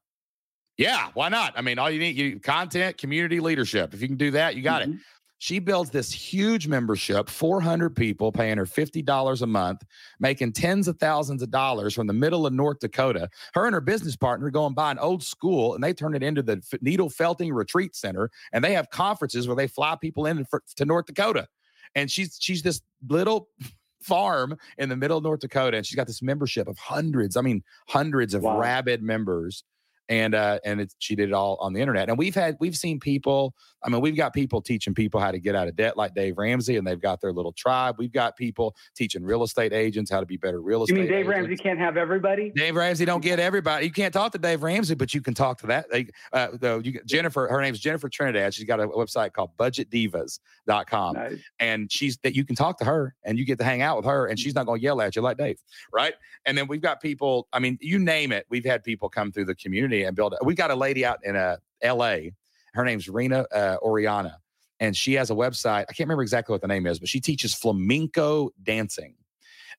yeah 0.76 1.08
why 1.14 1.28
not? 1.28 1.54
I 1.56 1.62
mean 1.62 1.78
all 1.78 1.90
you 1.90 2.00
need 2.00 2.16
you 2.16 2.40
content 2.40 2.98
community 2.98 3.38
leadership. 3.40 3.94
If 3.94 4.02
you 4.02 4.08
can 4.08 4.16
do 4.16 4.32
that 4.32 4.56
you 4.56 4.62
got 4.62 4.82
mm-hmm. 4.82 4.92
it 4.92 4.98
she 5.44 5.58
builds 5.58 5.90
this 5.90 6.10
huge 6.10 6.68
membership, 6.68 7.28
400 7.28 7.94
people 7.94 8.32
paying 8.32 8.56
her 8.56 8.64
$50 8.64 9.42
a 9.42 9.46
month, 9.46 9.84
making 10.18 10.52
tens 10.52 10.88
of 10.88 10.98
thousands 10.98 11.42
of 11.42 11.50
dollars 11.50 11.92
from 11.92 12.06
the 12.06 12.14
middle 12.14 12.46
of 12.46 12.54
North 12.54 12.78
Dakota. 12.78 13.28
Her 13.52 13.66
and 13.66 13.74
her 13.74 13.82
business 13.82 14.16
partner 14.16 14.48
go 14.48 14.64
and 14.64 14.74
buy 14.74 14.90
an 14.90 14.98
old 14.98 15.22
school 15.22 15.74
and 15.74 15.84
they 15.84 15.92
turn 15.92 16.14
it 16.14 16.22
into 16.22 16.42
the 16.42 16.62
Needle 16.80 17.10
Felting 17.10 17.52
Retreat 17.52 17.94
Center. 17.94 18.30
And 18.54 18.64
they 18.64 18.72
have 18.72 18.88
conferences 18.88 19.46
where 19.46 19.54
they 19.54 19.66
fly 19.66 19.98
people 20.00 20.24
in 20.24 20.46
to 20.76 20.84
North 20.86 21.04
Dakota. 21.04 21.46
And 21.94 22.10
she's 22.10 22.38
she's 22.40 22.62
this 22.62 22.80
little 23.06 23.50
farm 24.00 24.56
in 24.78 24.88
the 24.88 24.96
middle 24.96 25.18
of 25.18 25.24
North 25.24 25.40
Dakota, 25.40 25.76
and 25.76 25.84
she's 25.84 25.96
got 25.96 26.06
this 26.06 26.22
membership 26.22 26.68
of 26.68 26.78
hundreds. 26.78 27.36
I 27.36 27.42
mean, 27.42 27.62
hundreds 27.88 28.32
of 28.32 28.44
wow. 28.44 28.58
rabid 28.58 29.02
members 29.02 29.62
and 30.08 30.34
uh, 30.34 30.58
and 30.64 30.80
it's, 30.80 30.94
she 30.98 31.14
did 31.14 31.30
it 31.30 31.32
all 31.32 31.56
on 31.60 31.72
the 31.72 31.80
internet. 31.80 32.08
And 32.08 32.18
we've 32.18 32.34
had 32.34 32.56
we've 32.60 32.76
seen 32.76 33.00
people. 33.00 33.54
I 33.82 33.90
mean, 33.90 34.00
we've 34.00 34.16
got 34.16 34.32
people 34.32 34.62
teaching 34.62 34.94
people 34.94 35.20
how 35.20 35.30
to 35.30 35.38
get 35.38 35.54
out 35.54 35.68
of 35.68 35.76
debt, 35.76 35.98
like 35.98 36.14
Dave 36.14 36.38
Ramsey, 36.38 36.78
and 36.78 36.86
they've 36.86 37.00
got 37.00 37.20
their 37.20 37.32
little 37.32 37.52
tribe. 37.52 37.96
We've 37.98 38.12
got 38.12 38.34
people 38.34 38.74
teaching 38.96 39.22
real 39.22 39.42
estate 39.42 39.74
agents 39.74 40.10
how 40.10 40.20
to 40.20 40.26
be 40.26 40.38
better 40.38 40.62
real 40.62 40.84
estate. 40.84 40.96
You 40.96 41.02
mean 41.02 41.10
Dave 41.10 41.26
agents. 41.26 41.48
Ramsey 41.48 41.62
can't 41.62 41.78
have 41.78 41.98
everybody? 41.98 42.50
Dave 42.54 42.76
Ramsey 42.76 43.04
don't 43.04 43.22
get 43.22 43.38
everybody. 43.38 43.84
You 43.84 43.92
can't 43.92 44.14
talk 44.14 44.32
to 44.32 44.38
Dave 44.38 44.62
Ramsey, 44.62 44.94
but 44.94 45.12
you 45.12 45.20
can 45.20 45.34
talk 45.34 45.58
to 45.58 45.66
that. 45.66 45.86
Uh, 46.32 46.48
the, 46.58 46.80
you, 46.82 47.00
Jennifer, 47.04 47.46
her 47.50 47.60
name's 47.60 47.78
Jennifer 47.78 48.08
Trinidad. 48.08 48.54
She's 48.54 48.64
got 48.64 48.80
a 48.80 48.88
website 48.88 49.34
called 49.34 49.50
BudgetDivas.com, 49.58 51.14
nice. 51.14 51.38
and 51.60 51.92
she's 51.92 52.16
that 52.18 52.34
you 52.34 52.44
can 52.46 52.56
talk 52.56 52.78
to 52.78 52.86
her 52.86 53.14
and 53.22 53.38
you 53.38 53.44
get 53.44 53.58
to 53.58 53.64
hang 53.64 53.82
out 53.82 53.98
with 53.98 54.06
her, 54.06 54.26
and 54.26 54.38
she's 54.38 54.54
not 54.54 54.64
going 54.64 54.80
to 54.80 54.84
yell 54.84 55.00
at 55.02 55.14
you 55.14 55.20
like 55.20 55.36
Dave, 55.36 55.58
right? 55.92 56.14
And 56.46 56.56
then 56.56 56.68
we've 56.68 56.80
got 56.80 57.02
people. 57.02 57.48
I 57.52 57.58
mean, 57.58 57.76
you 57.82 57.98
name 57.98 58.32
it. 58.32 58.46
We've 58.48 58.64
had 58.64 58.82
people 58.82 59.10
come 59.10 59.30
through 59.30 59.44
the 59.44 59.54
community 59.54 59.93
and 60.02 60.16
build. 60.16 60.34
We 60.42 60.54
got 60.54 60.70
a 60.70 60.74
lady 60.74 61.04
out 61.04 61.20
in 61.22 61.36
uh, 61.36 61.56
L.A. 61.80 62.32
Her 62.74 62.84
name's 62.84 63.08
Rena 63.08 63.46
uh, 63.52 63.76
Oriana, 63.80 64.38
and 64.80 64.96
she 64.96 65.14
has 65.14 65.30
a 65.30 65.34
website. 65.34 65.84
I 65.88 65.92
can't 65.92 66.08
remember 66.08 66.22
exactly 66.22 66.52
what 66.52 66.60
the 66.60 66.68
name 66.68 66.86
is, 66.86 66.98
but 66.98 67.08
she 67.08 67.20
teaches 67.20 67.54
flamenco 67.54 68.50
dancing. 68.62 69.14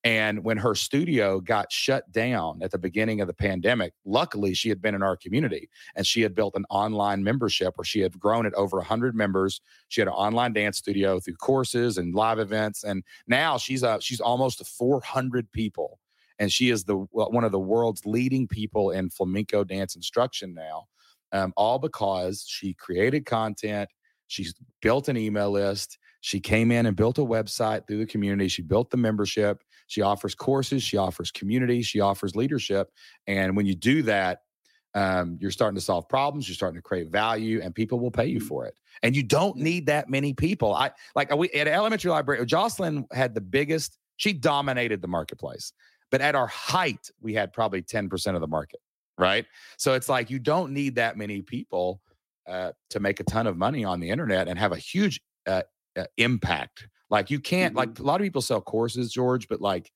And 0.05 0.43
when 0.43 0.57
her 0.57 0.75
studio 0.75 1.39
got 1.39 1.71
shut 1.71 2.11
down 2.11 2.61
at 2.61 2.69
the 2.69 2.77
beginning 2.77 3.21
of 3.21 3.27
the 3.27 3.33
pandemic, 3.33 3.93
luckily 4.05 4.53
she 4.53 4.69
had 4.69 4.79
been 4.79 4.93
in 4.93 5.01
our 5.01 5.17
community 5.17 5.67
and 5.95 6.05
she 6.05 6.21
had 6.21 6.35
built 6.35 6.55
an 6.55 6.65
online 6.69 7.23
membership 7.23 7.73
where 7.75 7.85
she 7.85 8.01
had 8.01 8.19
grown 8.19 8.45
it 8.45 8.53
over 8.53 8.77
100 8.77 9.15
members. 9.15 9.61
She 9.87 10.01
had 10.01 10.07
an 10.07 10.13
online 10.13 10.53
dance 10.53 10.77
studio 10.77 11.19
through 11.19 11.37
courses 11.37 11.97
and 11.97 12.13
live 12.13 12.37
events, 12.37 12.83
and 12.83 13.03
now 13.27 13.57
she's 13.57 13.83
uh, 13.83 13.99
she's 13.99 14.21
almost 14.21 14.65
400 14.65 15.51
people, 15.51 15.99
and 16.39 16.51
she 16.51 16.69
is 16.69 16.83
the 16.83 16.95
one 17.11 17.43
of 17.43 17.51
the 17.51 17.59
world's 17.59 18.05
leading 18.05 18.47
people 18.47 18.91
in 18.91 19.09
flamenco 19.09 19.63
dance 19.63 19.95
instruction 19.95 20.53
now 20.53 20.85
um, 21.35 21.53
all 21.57 21.79
because 21.79 22.45
she 22.47 22.73
created 22.73 23.25
content. 23.25 23.89
She's 24.27 24.55
built 24.81 25.09
an 25.09 25.17
email 25.17 25.51
list. 25.51 25.97
She 26.21 26.39
came 26.39 26.71
in 26.71 26.85
and 26.85 26.95
built 26.95 27.19
a 27.19 27.21
website 27.21 27.85
through 27.87 27.99
the 27.99 28.05
community. 28.05 28.47
She 28.47 28.61
built 28.61 28.89
the 28.89 28.97
membership. 28.97 29.61
She 29.87 30.01
offers 30.01 30.33
courses. 30.33 30.81
She 30.81 30.97
offers 30.97 31.31
community. 31.31 31.83
She 31.83 31.99
offers 31.99 32.35
leadership. 32.35 32.89
And 33.27 33.55
when 33.55 33.65
you 33.65 33.75
do 33.75 34.01
that, 34.03 34.39
um, 34.95 35.37
you're 35.41 35.51
starting 35.51 35.75
to 35.75 35.81
solve 35.81 36.07
problems. 36.07 36.47
You're 36.47 36.55
starting 36.55 36.77
to 36.77 36.81
create 36.81 37.09
value, 37.09 37.59
and 37.61 37.75
people 37.75 37.99
will 37.99 38.11
pay 38.11 38.27
you 38.27 38.39
mm-hmm. 38.39 38.47
for 38.47 38.65
it. 38.65 38.75
And 39.03 39.13
you 39.13 39.23
don't 39.23 39.57
need 39.57 39.87
that 39.87 40.09
many 40.09 40.33
people. 40.33 40.73
I 40.73 40.91
like 41.15 41.35
we 41.35 41.49
at 41.51 41.67
elementary 41.67 42.11
library. 42.11 42.43
Jocelyn 42.45 43.05
had 43.11 43.35
the 43.35 43.41
biggest. 43.41 43.97
She 44.15 44.31
dominated 44.31 45.01
the 45.01 45.09
marketplace, 45.09 45.73
but 46.15 46.21
at 46.21 46.33
our 46.33 46.47
height, 46.47 47.09
we 47.19 47.33
had 47.33 47.51
probably 47.51 47.81
ten 47.81 48.07
percent 48.09 48.35
of 48.35 48.41
the 48.41 48.47
market 48.47 48.79
right? 49.17 49.45
So 49.77 49.93
it's 49.93 50.09
like 50.09 50.29
you 50.29 50.39
don't 50.39 50.71
need 50.71 50.95
that 50.95 51.17
many 51.17 51.41
people 51.41 52.01
uh, 52.47 52.71
to 52.89 52.99
make 52.99 53.19
a 53.19 53.23
ton 53.23 53.47
of 53.47 53.57
money 53.57 53.83
on 53.83 53.99
the 53.99 54.09
internet 54.09 54.47
and 54.47 54.59
have 54.59 54.71
a 54.71 54.77
huge 54.77 55.21
uh, 55.47 55.63
uh, 55.97 56.05
impact. 56.17 56.87
Like 57.09 57.31
you 57.31 57.39
can't, 57.39 57.71
mm-hmm. 57.71 57.77
like 57.77 57.99
a 57.99 58.03
lot 58.03 58.19
of 58.19 58.25
people 58.25 58.41
sell 58.41 58.61
courses, 58.61 59.11
George, 59.11 59.47
but 59.47 59.61
like 59.61 59.91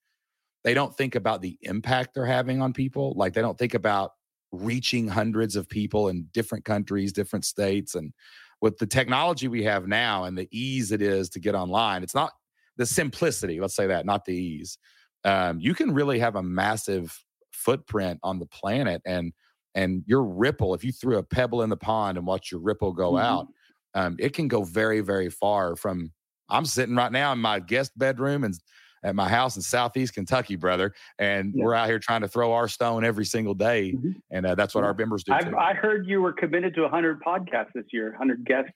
they 0.64 0.74
don't 0.74 0.96
think 0.96 1.14
about 1.14 1.42
the 1.42 1.58
impact 1.62 2.14
they're 2.14 2.26
having 2.26 2.60
on 2.62 2.72
people. 2.72 3.14
Like 3.16 3.34
they 3.34 3.42
don't 3.42 3.58
think 3.58 3.74
about 3.74 4.12
reaching 4.52 5.08
hundreds 5.08 5.56
of 5.56 5.68
people 5.68 6.08
in 6.08 6.26
different 6.32 6.64
countries, 6.64 7.12
different 7.12 7.44
states. 7.44 7.94
And 7.94 8.12
with 8.60 8.78
the 8.78 8.86
technology 8.86 9.48
we 9.48 9.64
have 9.64 9.86
now 9.86 10.24
and 10.24 10.36
the 10.36 10.48
ease 10.50 10.92
it 10.92 11.02
is 11.02 11.28
to 11.30 11.40
get 11.40 11.54
online, 11.54 12.02
it's 12.02 12.14
not 12.14 12.32
the 12.76 12.86
simplicity, 12.86 13.60
let's 13.60 13.76
say 13.76 13.86
that, 13.88 14.06
not 14.06 14.24
the 14.24 14.34
ease. 14.34 14.78
Um, 15.24 15.60
you 15.60 15.74
can 15.74 15.92
really 15.92 16.18
have 16.18 16.36
a 16.36 16.42
massive 16.42 17.18
footprint 17.52 18.18
on 18.22 18.38
the 18.38 18.46
planet 18.46 19.02
and 19.04 19.32
and 19.74 20.02
your 20.06 20.24
ripple 20.24 20.74
if 20.74 20.82
you 20.82 20.92
threw 20.92 21.18
a 21.18 21.22
pebble 21.22 21.62
in 21.62 21.70
the 21.70 21.76
pond 21.76 22.18
and 22.18 22.26
watch 22.26 22.50
your 22.50 22.60
ripple 22.60 22.92
go 22.92 23.12
mm-hmm. 23.12 23.24
out 23.24 23.48
um, 23.94 24.16
it 24.18 24.32
can 24.32 24.48
go 24.48 24.62
very 24.62 25.00
very 25.00 25.28
far 25.28 25.76
from 25.76 26.10
i'm 26.48 26.64
sitting 26.64 26.94
right 26.94 27.12
now 27.12 27.32
in 27.32 27.38
my 27.38 27.60
guest 27.60 27.96
bedroom 27.98 28.44
and 28.44 28.54
at 29.02 29.14
my 29.14 29.28
house 29.28 29.56
in 29.56 29.62
southeast 29.62 30.14
kentucky 30.14 30.56
brother 30.56 30.92
and 31.18 31.54
yeah. 31.54 31.64
we're 31.64 31.74
out 31.74 31.88
here 31.88 31.98
trying 31.98 32.20
to 32.20 32.28
throw 32.28 32.52
our 32.52 32.68
stone 32.68 33.04
every 33.04 33.24
single 33.24 33.54
day 33.54 33.92
mm-hmm. 33.92 34.12
and 34.30 34.46
uh, 34.46 34.54
that's 34.54 34.74
what 34.74 34.82
yeah. 34.82 34.88
our 34.88 34.94
members 34.94 35.22
do 35.22 35.32
i 35.32 35.74
heard 35.74 36.06
you 36.06 36.20
were 36.20 36.32
committed 36.32 36.74
to 36.74 36.82
100 36.82 37.22
podcasts 37.22 37.72
this 37.74 37.86
year 37.92 38.10
100 38.10 38.44
guests 38.44 38.72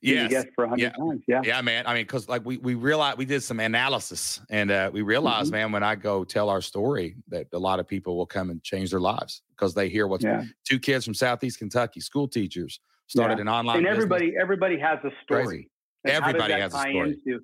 yes. 0.00 0.46
for 0.54 0.66
100 0.66 0.82
yeah. 0.82 0.90
times. 0.90 1.22
Yeah. 1.26 1.40
Yeah, 1.44 1.60
man. 1.62 1.86
I 1.86 1.94
mean, 1.94 2.04
because 2.04 2.28
like 2.28 2.44
we 2.44 2.58
we 2.58 2.74
realized 2.74 3.18
we 3.18 3.24
did 3.24 3.42
some 3.42 3.60
analysis 3.60 4.40
and 4.50 4.70
uh, 4.70 4.90
we 4.92 5.02
realized, 5.02 5.46
mm-hmm. 5.46 5.56
man, 5.56 5.72
when 5.72 5.82
I 5.82 5.94
go 5.94 6.24
tell 6.24 6.48
our 6.48 6.60
story, 6.60 7.16
that 7.28 7.48
a 7.52 7.58
lot 7.58 7.80
of 7.80 7.86
people 7.86 8.16
will 8.16 8.26
come 8.26 8.50
and 8.50 8.62
change 8.62 8.90
their 8.90 9.00
lives 9.00 9.42
because 9.50 9.74
they 9.74 9.88
hear 9.88 10.06
what's 10.06 10.24
yeah. 10.24 10.44
two 10.64 10.78
kids 10.78 11.04
from 11.04 11.14
Southeast 11.14 11.58
Kentucky, 11.58 12.00
school 12.00 12.28
teachers, 12.28 12.80
started 13.08 13.38
yeah. 13.38 13.42
an 13.42 13.48
online. 13.48 13.78
And 13.78 13.86
everybody 13.86 14.26
business. 14.26 14.42
everybody 14.42 14.78
has 14.78 14.98
a 15.04 15.10
story. 15.22 15.70
Everybody 16.04 16.54
has 16.54 16.74
a 16.74 16.78
story. 16.78 16.98
Into, 17.26 17.40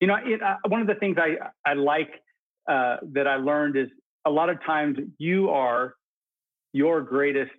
you 0.00 0.06
know, 0.06 0.16
it, 0.24 0.42
uh, 0.42 0.56
one 0.68 0.80
of 0.80 0.86
the 0.86 0.94
things 0.94 1.16
I 1.18 1.36
I 1.68 1.74
like 1.74 2.10
uh, 2.68 2.96
that 3.12 3.26
I 3.26 3.36
learned 3.36 3.76
is 3.76 3.88
a 4.26 4.30
lot 4.30 4.50
of 4.50 4.62
times 4.64 4.98
you 5.18 5.50
are 5.50 5.94
your 6.72 7.00
greatest 7.00 7.52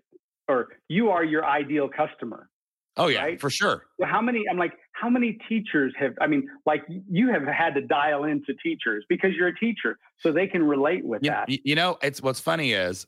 or 0.48 0.70
you 0.90 1.10
are 1.10 1.24
your 1.24 1.46
ideal 1.46 1.90
customer 1.90 2.50
Oh 2.98 3.08
yeah, 3.08 3.22
right? 3.22 3.40
for 3.40 3.50
sure. 3.50 3.86
How 4.04 4.22
many? 4.22 4.44
I'm 4.50 4.58
like, 4.58 4.74
how 4.94 5.10
many 5.10 5.38
teachers 5.48 5.94
have? 5.98 6.14
I 6.20 6.28
mean, 6.28 6.48
like 6.66 6.84
you 7.10 7.30
have 7.30 7.44
had 7.44 7.74
to 7.76 7.82
dial 7.82 8.26
into 8.26 8.54
teachers 8.62 9.06
because 9.08 9.32
you're 9.34 9.48
a 9.48 9.56
teacher, 9.56 9.98
so 10.20 10.32
they 10.32 10.48
can 10.48 10.64
relate 10.64 11.06
with 11.06 11.24
you, 11.24 11.30
that. 11.30 11.48
You 11.50 11.76
know, 11.76 11.98
it's 12.02 12.22
what's 12.22 12.42
funny 12.42 12.74
is, 12.74 13.08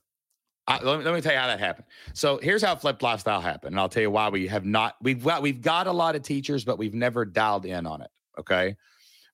I, 0.68 0.82
let, 0.82 1.00
me, 1.00 1.06
let 1.06 1.14
me 1.14 1.20
tell 1.20 1.34
you 1.34 1.40
how 1.40 1.48
that 1.48 1.60
happened. 1.60 1.88
So 2.14 2.40
here's 2.42 2.64
how 2.64 2.76
flipped 2.76 3.04
lifestyle 3.04 3.42
happened, 3.42 3.74
and 3.74 3.80
I'll 3.80 3.90
tell 3.90 4.04
you 4.04 4.12
why 4.12 4.30
we 4.30 4.48
have 4.48 4.66
not. 4.66 4.96
We've 5.02 5.22
got 5.22 5.42
we've 5.42 5.62
got 5.62 5.88
a 5.88 5.92
lot 5.92 6.16
of 6.16 6.22
teachers, 6.22 6.64
but 6.64 6.78
we've 6.78 6.96
never 6.96 7.26
dialed 7.26 7.66
in 7.66 7.86
on 7.86 8.02
it. 8.02 8.10
Okay. 8.40 8.78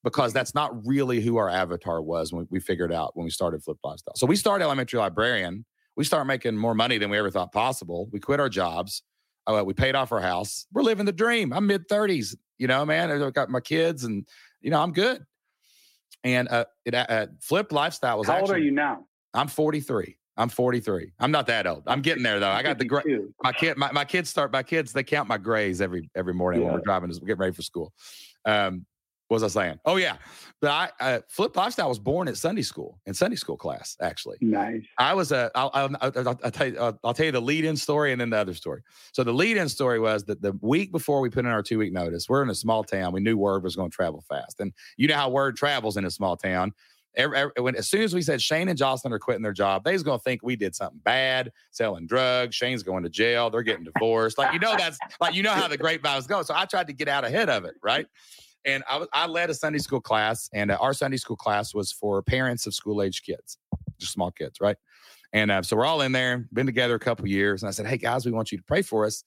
Because 0.04 0.32
mm-hmm. 0.32 0.38
that's 0.40 0.56
not 0.56 0.86
really 0.88 1.22
who 1.22 1.38
our 1.38 1.50
avatar 1.50 2.02
was 2.02 2.34
when 2.34 2.44
we, 2.44 2.48
we 2.58 2.60
figured 2.60 2.92
out 2.92 3.16
when 3.16 3.26
we 3.26 3.30
started 3.30 3.64
Flipped 3.64 3.84
Lifestyle. 3.84 4.16
So 4.16 4.26
we 4.26 4.36
started 4.36 4.64
elementary 4.64 5.00
librarian. 5.00 5.66
We 5.96 6.06
started 6.06 6.26
making 6.26 6.58
more 6.58 6.74
money 6.74 6.98
than 6.98 7.10
we 7.10 7.18
ever 7.18 7.30
thought 7.30 7.52
possible. 7.52 8.10
We 8.12 8.20
quit 8.20 8.40
our 8.40 8.50
jobs 8.50 9.04
uh, 9.50 9.64
we 9.64 9.74
paid 9.74 9.96
off 9.96 10.12
our 10.12 10.22
house. 10.22 10.66
We're 10.74 10.84
living 10.84 11.06
the 11.06 11.12
dream. 11.12 11.54
I'm 11.54 11.68
mid 11.68 11.88
30s, 11.88 12.36
you 12.58 12.68
know, 12.68 12.86
man. 12.86 13.12
I've 13.12 13.34
got 13.34 13.50
my 13.50 13.60
kids 13.60 14.04
and, 14.04 14.28
you 14.62 14.72
know, 14.72 14.82
I'm 14.82 14.92
good. 14.92 15.26
And 16.24 16.50
uh, 16.50 16.66
it, 16.86 16.94
uh, 16.94 17.06
uh 17.08 17.26
flipped 17.40 17.72
lifestyle 17.72 18.18
was 18.18 18.28
How 18.28 18.34
actually, 18.34 18.50
old 18.50 18.62
are 18.62 18.64
you 18.64 18.72
now? 18.72 19.06
I'm 19.34 19.48
43. 19.48 20.18
I'm 20.38 20.50
43. 20.50 21.12
I'm 21.20 21.32
not 21.32 21.48
that 21.48 21.68
old. 21.68 21.84
I'm 21.86 22.02
getting 22.02 22.24
there 22.24 22.40
though. 22.40 22.50
I 22.50 22.64
got 22.64 22.78
the 22.78 22.86
gray. 22.86 23.04
My 23.44 23.52
kid, 23.52 23.78
my, 23.78 23.92
my 23.92 24.06
kids 24.06 24.30
start. 24.30 24.54
My 24.54 24.64
kids 24.64 24.94
they 24.94 25.04
count 25.04 25.28
my 25.28 25.38
grays 25.38 25.82
every 25.82 26.10
every 26.16 26.34
morning 26.34 26.62
yeah. 26.62 26.68
when 26.68 26.76
we're 26.76 26.82
driving. 26.82 27.10
As 27.10 27.20
we're 27.20 27.28
getting 27.28 27.42
ready 27.42 27.54
for 27.54 27.62
school. 27.62 27.94
Um, 28.46 28.86
what 29.30 29.42
was 29.42 29.56
I 29.56 29.62
saying? 29.62 29.80
Oh 29.86 29.98
yeah, 29.98 30.18
but 30.60 30.72
I 30.72 30.90
uh, 31.00 31.20
Flipped 31.30 31.56
Lifestyle 31.56 31.88
was 31.88 32.00
born 32.00 32.28
at 32.28 32.36
Sunday 32.36 32.64
school 32.64 33.00
in 33.06 33.14
Sunday 33.14 33.36
school 33.36 33.58
class. 33.58 33.96
Actually, 34.02 34.38
nice. 34.42 34.82
I 34.98 35.14
was 35.14 35.32
a. 35.32 35.52
I'll, 35.54 35.70
I'll, 35.74 35.96
I'll, 36.02 36.40
I'll 36.44 36.52
tell 36.52 36.68
you. 36.68 36.80
I'll, 36.80 37.00
I'll, 37.04 37.14
tell 37.14 37.28
you 37.28 37.32
the 37.32 37.40
lead-in 37.40 37.78
story 37.78 38.12
and 38.12 38.20
then 38.20 38.32
the 38.32 38.38
other 38.38 38.56
story. 38.56 38.82
So 39.12 39.24
the 39.24 39.32
lead-in 39.32 39.70
story 39.70 40.00
was 40.00 40.24
that 40.26 40.42
the 40.42 40.58
week 40.62 40.92
before 40.92 41.22
we 41.22 41.30
put 41.30 41.46
in 41.46 41.52
our 41.52 41.62
two-week 41.62 41.94
notice, 41.94 42.28
we're 42.28 42.42
in 42.42 42.50
a 42.50 42.56
small 42.56 42.84
town. 42.84 43.14
We 43.14 43.20
knew 43.20 43.38
word 43.38 43.64
was 43.64 43.76
going 43.76 43.92
to 43.92 43.96
travel 43.96 44.24
fast, 44.28 44.60
and 44.60 44.74
you 44.98 45.08
know 45.08 45.16
how 45.16 45.30
word 45.30 45.56
travels 45.56 45.96
in 45.96 46.06
a 46.06 46.12
small 46.12 46.36
town. 46.36 46.74
Every, 47.16 47.38
every, 47.38 47.52
when 47.60 47.76
as 47.76 47.88
soon 47.88 48.02
as 48.02 48.16
we 48.16 48.24
said 48.24 48.42
Shane 48.42 48.68
and 48.68 48.78
Jocelyn 48.78 49.14
are 49.14 49.20
quitting 49.20 49.44
their 49.44 49.54
job, 49.54 49.84
they's 49.84 50.02
gonna 50.02 50.20
think 50.20 50.42
we 50.42 50.56
did 50.56 50.76
something 50.76 51.02
bad, 51.04 51.52
selling 51.70 52.08
drugs. 52.08 52.56
Shane's 52.56 52.82
going 52.82 53.04
to 53.04 53.10
jail. 53.10 53.52
They're 53.52 53.62
getting 53.62 53.84
divorced. 53.84 54.40
Like 54.40 54.54
you 54.54 54.60
know 54.60 54.76
that's 54.76 54.98
like 55.22 55.36
you 55.36 55.44
know 55.44 55.52
how 55.52 55.68
the 55.68 55.78
grapevines 55.78 56.26
going. 56.26 56.46
So 56.46 56.56
I 56.56 56.66
tried 56.66 56.88
to 56.88 56.94
get 56.94 57.08
out 57.08 57.26
ahead 57.26 57.50
of 57.50 57.66
it, 57.66 57.76
right? 57.84 58.08
And 58.66 58.84
I, 58.88 59.06
I 59.14 59.28
led 59.28 59.50
a 59.50 59.54
Sunday 59.54 59.80
school 59.80 60.02
class, 60.02 60.50
and 60.54 60.72
uh, 60.72 60.78
our 60.80 60.94
Sunday 60.94 61.18
school 61.18 61.38
class 61.38 61.74
was 61.74 61.92
for 61.92 62.22
parents 62.22 62.68
of 62.68 62.74
school 62.74 63.02
age 63.02 63.24
kids, 63.24 63.58
just 64.00 64.14
small 64.14 64.32
kids, 64.32 64.60
right? 64.60 64.78
And 65.34 65.52
uh, 65.52 65.62
so 65.62 65.78
we're 65.78 65.86
all 65.86 66.02
in 66.02 66.12
there, 66.12 66.48
been 66.52 66.66
together 66.66 66.96
a 66.96 67.00
couple 67.00 67.28
years. 67.28 67.62
And 67.62 67.68
I 67.68 67.72
said, 67.72 67.86
Hey, 67.86 67.98
guys, 67.98 68.26
we 68.26 68.32
want 68.32 68.52
you 68.52 68.58
to 68.58 68.64
pray 68.64 68.82
for 68.82 69.06
us. 69.06 69.24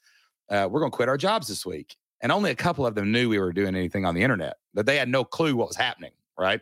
Uh, 0.51 0.69
we're 0.71 0.81
going 0.81 0.91
to 0.91 0.97
quit 0.97 1.09
our 1.09 1.17
jobs 1.17 1.49
this 1.49 1.65
week. 1.65 1.97
And 2.21 2.31
only 2.31 2.51
a 2.51 2.55
couple 2.55 2.87
of 2.87 2.95
them 2.95 3.11
knew 3.11 3.29
we 3.29 3.39
were 3.39 3.53
doing 3.53 3.75
anything 3.75 4.05
on 4.05 4.15
the 4.15 4.23
internet, 4.23 4.57
that 4.75 4.87
they 4.87 4.97
had 4.97 5.09
no 5.09 5.25
clue 5.25 5.57
what 5.57 5.69
was 5.69 5.77
happening, 5.77 6.13
right? 6.39 6.61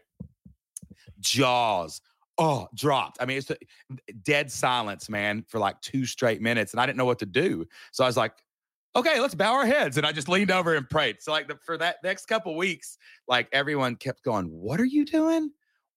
Jaws, 1.20 2.00
oh, 2.38 2.68
dropped. 2.74 3.18
I 3.20 3.26
mean, 3.26 3.36
it's 3.36 3.50
dead 4.22 4.50
silence, 4.50 5.10
man, 5.10 5.44
for 5.48 5.58
like 5.58 5.80
two 5.82 6.06
straight 6.06 6.40
minutes. 6.40 6.72
And 6.72 6.80
I 6.80 6.86
didn't 6.86 6.96
know 6.96 7.04
what 7.04 7.18
to 7.18 7.26
do. 7.26 7.66
So 7.92 8.04
I 8.04 8.06
was 8.06 8.16
like, 8.16 8.32
okay, 8.96 9.20
let's 9.20 9.34
bow 9.34 9.52
our 9.52 9.66
heads. 9.66 9.96
And 9.96 10.06
I 10.06 10.12
just 10.12 10.28
leaned 10.28 10.50
over 10.50 10.74
and 10.74 10.88
prayed. 10.88 11.20
So 11.20 11.32
like 11.32 11.48
the, 11.48 11.56
for 11.64 11.78
that 11.78 11.96
next 12.02 12.26
couple 12.26 12.56
weeks, 12.56 12.98
like 13.28 13.48
everyone 13.52 13.96
kept 13.96 14.22
going, 14.22 14.46
what 14.46 14.80
are 14.80 14.86
you 14.86 15.04
doing? 15.04 15.50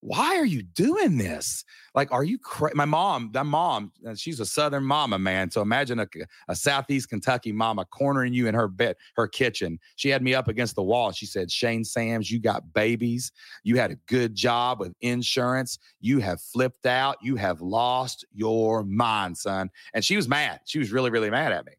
why 0.03 0.35
are 0.35 0.45
you 0.45 0.61
doing 0.61 1.17
this? 1.17 1.63
Like, 1.95 2.11
are 2.11 2.25
you 2.25 2.37
crazy? 2.37 2.75
my 2.75 2.83
mom? 2.83 3.31
My 3.33 3.43
mom, 3.43 3.93
uh, 4.05 4.15
she's 4.15 4.41
a 4.41 4.45
Southern 4.45 4.83
mama, 4.83 5.17
man. 5.17 5.49
So 5.49 5.61
imagine 5.61 5.99
a, 5.99 6.07
a 6.49 6.55
Southeast 6.55 7.07
Kentucky 7.07 7.53
mama 7.53 7.85
cornering 7.85 8.33
you 8.33 8.47
in 8.47 8.53
her 8.53 8.67
bed, 8.67 8.97
her 9.15 9.29
kitchen. 9.29 9.79
She 9.95 10.09
had 10.09 10.21
me 10.21 10.35
up 10.35 10.49
against 10.49 10.75
the 10.75 10.83
wall. 10.83 11.13
She 11.13 11.25
said, 11.25 11.49
Shane 11.49 11.85
Sams, 11.85 12.29
you 12.29 12.41
got 12.41 12.73
babies. 12.73 13.31
You 13.63 13.77
had 13.77 13.91
a 13.91 13.95
good 14.07 14.35
job 14.35 14.81
with 14.81 14.93
insurance. 14.99 15.79
You 16.01 16.19
have 16.19 16.41
flipped 16.41 16.85
out. 16.85 17.15
You 17.21 17.37
have 17.37 17.61
lost 17.61 18.25
your 18.33 18.83
mind, 18.83 19.37
son. 19.37 19.69
And 19.93 20.03
she 20.03 20.17
was 20.17 20.27
mad. 20.27 20.59
She 20.65 20.79
was 20.79 20.91
really, 20.91 21.11
really 21.11 21.29
mad 21.29 21.53
at 21.53 21.65
me. 21.65 21.73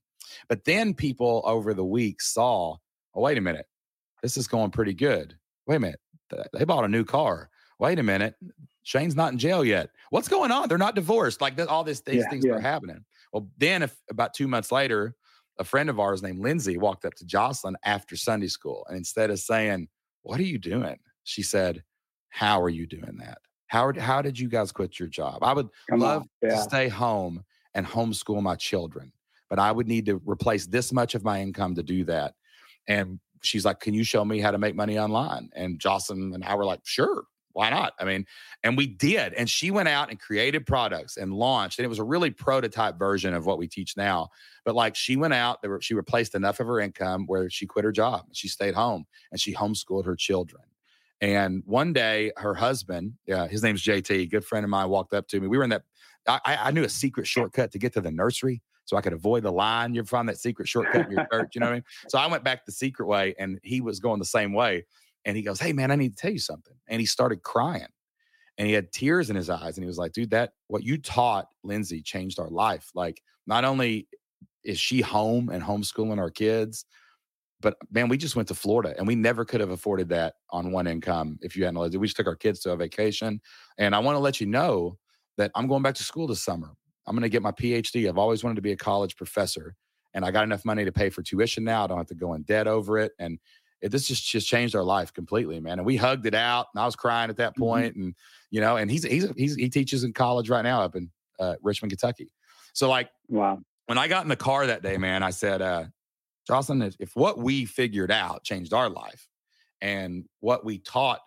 But 0.49 0.65
then 0.65 0.95
people 0.95 1.43
over 1.45 1.75
the 1.75 1.85
week 1.85 2.21
saw, 2.21 2.77
oh, 3.15 3.21
wait 3.21 3.39
a 3.39 3.43
minute, 3.43 3.67
this 4.23 4.37
is 4.37 4.47
going 4.47 4.71
pretty 4.71 4.95
good. 4.95 5.37
Wait 5.67 5.77
a 5.77 5.81
minute, 5.81 6.01
they 6.53 6.65
bought 6.65 6.85
a 6.85 6.89
new 6.89 7.05
car 7.05 7.51
wait 7.79 7.99
a 7.99 8.03
minute, 8.03 8.35
Shane's 8.83 9.17
not 9.17 9.33
in 9.33 9.39
jail 9.39 9.65
yet. 9.65 9.91
What's 10.11 10.29
going 10.29 10.51
on? 10.51 10.69
They're 10.69 10.79
not 10.79 10.95
divorced. 10.95 11.41
Like 11.41 11.59
all 11.69 11.85
this, 11.85 12.01
these 12.01 12.23
yeah, 12.23 12.29
things 12.29 12.45
yeah. 12.45 12.55
are 12.55 12.61
happening. 12.61 13.05
Well, 13.33 13.49
then 13.59 13.83
if, 13.83 13.97
about 14.11 14.35
two 14.35 14.49
months 14.49 14.71
later, 14.71 15.15
a 15.59 15.65
friend 15.65 15.89
of 15.89 16.01
ours 16.01 16.23
named 16.23 16.41
Lindsay 16.41 16.77
walked 16.77 17.05
up 17.05 17.15
to 17.15 17.25
Jocelyn 17.25 17.77
after 17.85 18.17
Sunday 18.17 18.49
school. 18.49 18.85
And 18.89 18.97
instead 18.97 19.31
of 19.31 19.39
saying, 19.39 19.89
What 20.23 20.41
are 20.41 20.45
you 20.45 20.59
doing? 20.59 20.99
She 21.25 21.43
said, 21.43 21.83
How 22.29 22.61
are 22.61 22.69
you 22.69 22.87
doing 22.87 23.19
that? 23.19 23.39
How, 23.69 23.93
how 23.99 24.23
did 24.23 24.39
you 24.39 24.49
guys 24.49 24.73
quit 24.73 24.99
your 24.99 25.09
job? 25.09 25.39
I 25.43 25.53
would 25.53 25.69
Come 25.91 26.01
love 26.01 26.27
yeah. 26.43 26.51
to 26.51 26.63
stay 26.63 26.89
home 26.89 27.45
and 27.75 27.87
homeschool 27.87 28.43
my 28.43 28.55
children, 28.55 29.13
but 29.55 29.63
I 29.63 29.71
would 29.71 29.87
need 29.87 30.07
to 30.07 30.21
replace 30.25 30.67
this 30.67 30.93
much 30.93 31.15
of 31.15 31.23
my 31.23 31.41
income 31.41 31.77
to 31.77 31.83
do 31.85 32.03
that. 32.07 32.35
And 32.89 33.21
she's 33.41 33.65
like, 33.65 33.79
Can 33.79 33.95
you 33.95 34.03
show 34.03 34.25
me 34.25 34.41
how 34.41 34.51
to 34.51 34.59
make 34.59 34.75
money 34.75 34.99
online? 34.99 35.49
And 35.55 35.79
Jocelyn 35.79 36.35
and 36.35 36.43
I 36.43 36.57
were 36.57 36.65
like, 36.65 36.81
Sure 36.83 37.23
why 37.53 37.71
not? 37.71 37.93
I 38.01 38.05
mean, 38.05 38.27
and 38.65 38.77
we 38.77 38.89
did. 38.89 39.33
And 39.35 39.49
she 39.49 39.71
went 39.71 39.89
out 39.89 40.11
and 40.11 40.19
created 40.19 40.67
products 40.67 41.17
and 41.19 41.33
launched, 41.33 41.79
and 41.79 41.85
it 41.85 41.89
was 41.89 42.01
a 42.01 42.05
really 42.05 42.33
prototype 42.33 42.99
version 42.99 43.33
of 43.33 43.47
what 43.47 43.59
we 43.59 43.69
teach 43.69 43.97
now. 43.97 44.31
But 44.65 44.75
like 44.75 44.97
she 44.97 45.15
went 45.15 45.35
out, 45.35 45.65
she 45.79 45.95
replaced 45.95 46.35
enough 46.35 46.59
of 46.59 46.67
her 46.67 46.81
income 46.81 47.27
where 47.27 47.49
she 47.49 47.65
quit 47.65 47.85
her 47.85 47.93
job. 47.93 48.25
She 48.33 48.49
stayed 48.49 48.75
home 48.75 49.05
and 49.31 49.41
she 49.41 49.55
homeschooled 49.55 50.05
her 50.05 50.17
children. 50.17 50.65
And 51.21 51.63
one 51.65 51.93
day, 51.93 52.33
her 52.39 52.55
husband, 52.55 53.13
yeah, 53.25 53.47
his 53.47 53.63
name's 53.63 53.85
JT, 53.85 54.33
good 54.33 54.45
friend 54.45 54.65
of 54.65 54.71
mine, 54.71 54.89
walked 54.89 55.15
up 55.15 55.29
to 55.29 55.39
me. 55.39 55.47
We 55.47 55.57
were 55.57 55.65
in 55.65 55.71
that. 55.71 55.85
I, 56.27 56.41
I 56.61 56.71
knew 56.73 56.83
a 56.83 56.89
secret 56.89 57.29
shortcut 57.29 57.71
to 57.71 57.79
get 57.79 57.93
to 57.93 58.01
the 58.01 58.11
nursery 58.11 58.63
so 58.85 58.97
I 58.97 59.01
could 59.01 59.13
avoid 59.13 59.43
the 59.43 59.53
line. 59.53 59.95
You 59.95 60.05
find 60.05 60.29
that 60.29 60.39
secret 60.39 60.69
shortcut 60.69 61.07
in 61.07 61.13
your 61.13 61.27
church, 61.33 61.55
you 61.55 61.61
know 61.61 61.67
what 61.67 61.73
I 61.73 61.77
mean? 61.77 61.85
So 62.09 62.19
I 62.19 62.27
went 62.27 62.45
back 62.45 62.67
the 62.67 62.73
secret 62.73 63.07
way, 63.07 63.35
and 63.39 63.59
he 63.63 63.81
was 63.81 64.01
going 64.01 64.19
the 64.19 64.25
same 64.25 64.53
way. 64.53 64.85
And 65.25 65.37
he 65.37 65.43
goes, 65.43 65.61
Hey, 65.61 65.73
man, 65.73 65.91
I 65.91 65.97
need 65.97 66.17
to 66.17 66.17
tell 66.17 66.33
you 66.33 66.39
something. 66.39 66.75
And 66.89 67.01
he 67.01 67.07
started 67.07 67.43
crying 67.43 67.89
and 68.59 68.69
he 68.69 68.75
had 68.75 68.93
tears 68.93 69.31
in 69.31 69.37
his 69.37 69.51
eyes. 69.51 69.77
And 69.77 69.85
he 69.85 69.89
was 69.89 69.99
like, 69.99 70.13
Dude, 70.13 70.31
that 70.31 70.53
what 70.69 70.83
you 70.83 70.99
taught 70.99 71.49
Lindsay 71.63 72.03
changed 72.03 72.39
our 72.39 72.51
life. 72.51 72.91
Like, 72.95 73.23
not 73.47 73.65
only 73.65 74.09
is 74.65 74.79
she 74.79 75.01
home 75.01 75.49
and 75.51 75.63
homeschooling 75.63 76.19
our 76.19 76.31
kids, 76.31 76.85
but 77.61 77.77
man, 77.91 78.09
we 78.09 78.19
just 78.19 78.37
went 78.37 78.49
to 78.49 78.55
Florida 78.55 78.95
and 78.99 79.07
we 79.07 79.15
never 79.15 79.45
could 79.45 79.61
have 79.61 79.71
afforded 79.71 80.09
that 80.11 80.35
on 80.51 80.71
one 80.71 80.87
income 80.87 81.39
if 81.41 81.57
you 81.57 81.65
hadn't. 81.65 81.99
We 81.99 82.07
just 82.07 82.17
took 82.17 82.27
our 82.27 82.37
kids 82.37 82.61
to 82.61 82.73
a 82.73 82.77
vacation. 82.77 83.41
And 83.79 83.95
I 83.95 84.01
want 84.01 84.17
to 84.17 84.21
let 84.21 84.41
you 84.41 84.47
know 84.47 84.99
that 85.39 85.51
I'm 85.55 85.67
going 85.67 85.83
back 85.83 85.95
to 85.95 86.03
school 86.03 86.27
this 86.27 86.43
summer. 86.43 86.73
I'm 87.07 87.15
going 87.15 87.23
to 87.23 87.29
get 87.29 87.43
my 87.43 87.53
PhD. 87.53 88.09
I've 88.09 88.19
always 88.19 88.43
wanted 88.43 88.57
to 88.57 88.63
be 88.63 88.73
a 88.73 88.77
college 88.77 89.17
professor 89.17 89.77
and 90.15 90.25
I 90.25 90.31
got 90.31 90.45
enough 90.45 90.65
money 90.65 90.85
to 90.85 90.93
pay 90.93 91.11
for 91.11 91.23
tuition 91.23 91.65
now. 91.65 91.85
I 91.85 91.87
don't 91.89 91.99
have 91.99 92.07
to 92.07 92.15
go 92.15 92.35
in 92.35 92.43
debt 92.43 92.67
over 92.67 92.99
it. 92.99 93.13
And 93.19 93.39
it, 93.83 93.91
this 93.91 94.07
just 94.07 94.27
just 94.27 94.49
changed 94.49 94.75
our 94.75 94.85
life 94.85 95.13
completely, 95.13 95.61
man. 95.61 95.79
And 95.79 95.85
we 95.85 95.97
hugged 95.97 96.25
it 96.25 96.35
out, 96.35 96.69
and 96.73 96.81
I 96.81 96.87
was 96.87 96.97
crying 96.97 97.29
at 97.29 97.37
that 97.37 97.53
mm-hmm. 97.53 97.63
point, 97.63 97.97
and 97.97 98.15
you 98.51 98.61
know, 98.61 98.77
and 98.77 98.91
he's 98.91 99.05
he's 99.05 99.29
he's 99.37 99.57
he 99.57 99.69
teaches 99.69 100.05
in 100.05 100.13
college 100.13 100.49
right 100.49 100.63
now 100.63 100.83
up 100.83 100.97
in 100.97 101.11
uh, 101.39 101.57
Richmond, 101.63 101.91
Kentucky. 101.91 102.31
So 102.73 102.89
like, 102.89 103.11
wow. 103.29 103.61
When 103.87 103.99
I 103.99 104.09
got 104.09 104.23
in 104.23 104.31
the 104.31 104.37
car 104.37 104.67
that 104.67 104.83
day, 104.83 104.97
man, 104.97 105.23
I 105.23 105.29
said, 105.29 105.61
uh, 105.61 105.85
Jocelyn, 106.47 106.81
if, 106.81 106.97
if 106.99 107.15
what 107.15 107.37
we 107.37 107.67
figured 107.67 108.11
out 108.11 108.43
changed 108.43 108.73
our 108.73 108.89
life, 108.89 109.29
and 109.83 110.25
what 110.41 110.65
we 110.65 110.79
taught 110.79 111.21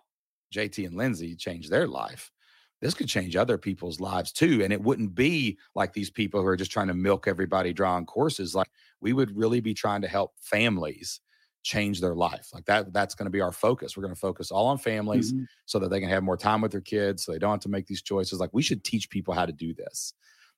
JT 0.52 0.84
and 0.84 0.96
Lindsay 0.96 1.36
changed 1.36 1.70
their 1.70 1.86
life, 1.86 2.32
this 2.80 2.94
could 2.94 3.08
change 3.08 3.36
other 3.36 3.58
people's 3.58 4.00
lives 4.00 4.32
too. 4.32 4.62
And 4.62 4.72
it 4.72 4.80
wouldn't 4.80 5.14
be 5.14 5.58
like 5.74 5.92
these 5.92 6.10
people 6.10 6.40
who 6.40 6.46
are 6.46 6.56
just 6.56 6.70
trying 6.70 6.88
to 6.88 6.94
milk 6.94 7.26
everybody 7.26 7.72
drawing 7.72 8.06
courses. 8.06 8.54
Like 8.54 8.70
we 9.00 9.12
would 9.12 9.36
really 9.36 9.60
be 9.60 9.74
trying 9.74 10.02
to 10.02 10.08
help 10.08 10.34
families 10.40 11.20
change 11.64 12.00
their 12.00 12.14
life. 12.14 12.48
Like 12.54 12.64
that, 12.66 12.92
that's 12.92 13.14
going 13.14 13.26
to 13.26 13.30
be 13.30 13.40
our 13.40 13.52
focus. 13.52 13.96
We're 13.96 14.04
going 14.04 14.14
to 14.14 14.20
focus 14.20 14.50
all 14.50 14.66
on 14.66 14.78
families 14.78 15.32
mm-hmm. 15.32 15.44
so 15.66 15.78
that 15.80 15.90
they 15.90 16.00
can 16.00 16.08
have 16.08 16.22
more 16.22 16.36
time 16.36 16.60
with 16.60 16.70
their 16.70 16.80
kids, 16.80 17.24
so 17.24 17.32
they 17.32 17.38
don't 17.38 17.50
have 17.50 17.60
to 17.60 17.68
make 17.68 17.86
these 17.86 18.02
choices. 18.02 18.38
Like 18.38 18.50
we 18.52 18.62
should 18.62 18.84
teach 18.84 19.10
people 19.10 19.34
how 19.34 19.44
to 19.44 19.52
do 19.52 19.74
this. 19.74 20.14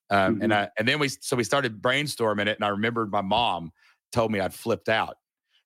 Um, 0.09 0.35
mm-hmm. 0.35 0.43
And 0.43 0.53
I, 0.53 0.69
and 0.77 0.87
then 0.87 0.99
we, 0.99 1.09
so 1.09 1.35
we 1.35 1.43
started 1.43 1.81
brainstorming 1.81 2.47
it, 2.47 2.57
and 2.57 2.63
I 2.63 2.69
remembered 2.69 3.11
my 3.11 3.21
mom 3.21 3.71
told 4.11 4.31
me 4.31 4.39
I'd 4.39 4.53
flipped 4.53 4.89
out. 4.89 5.17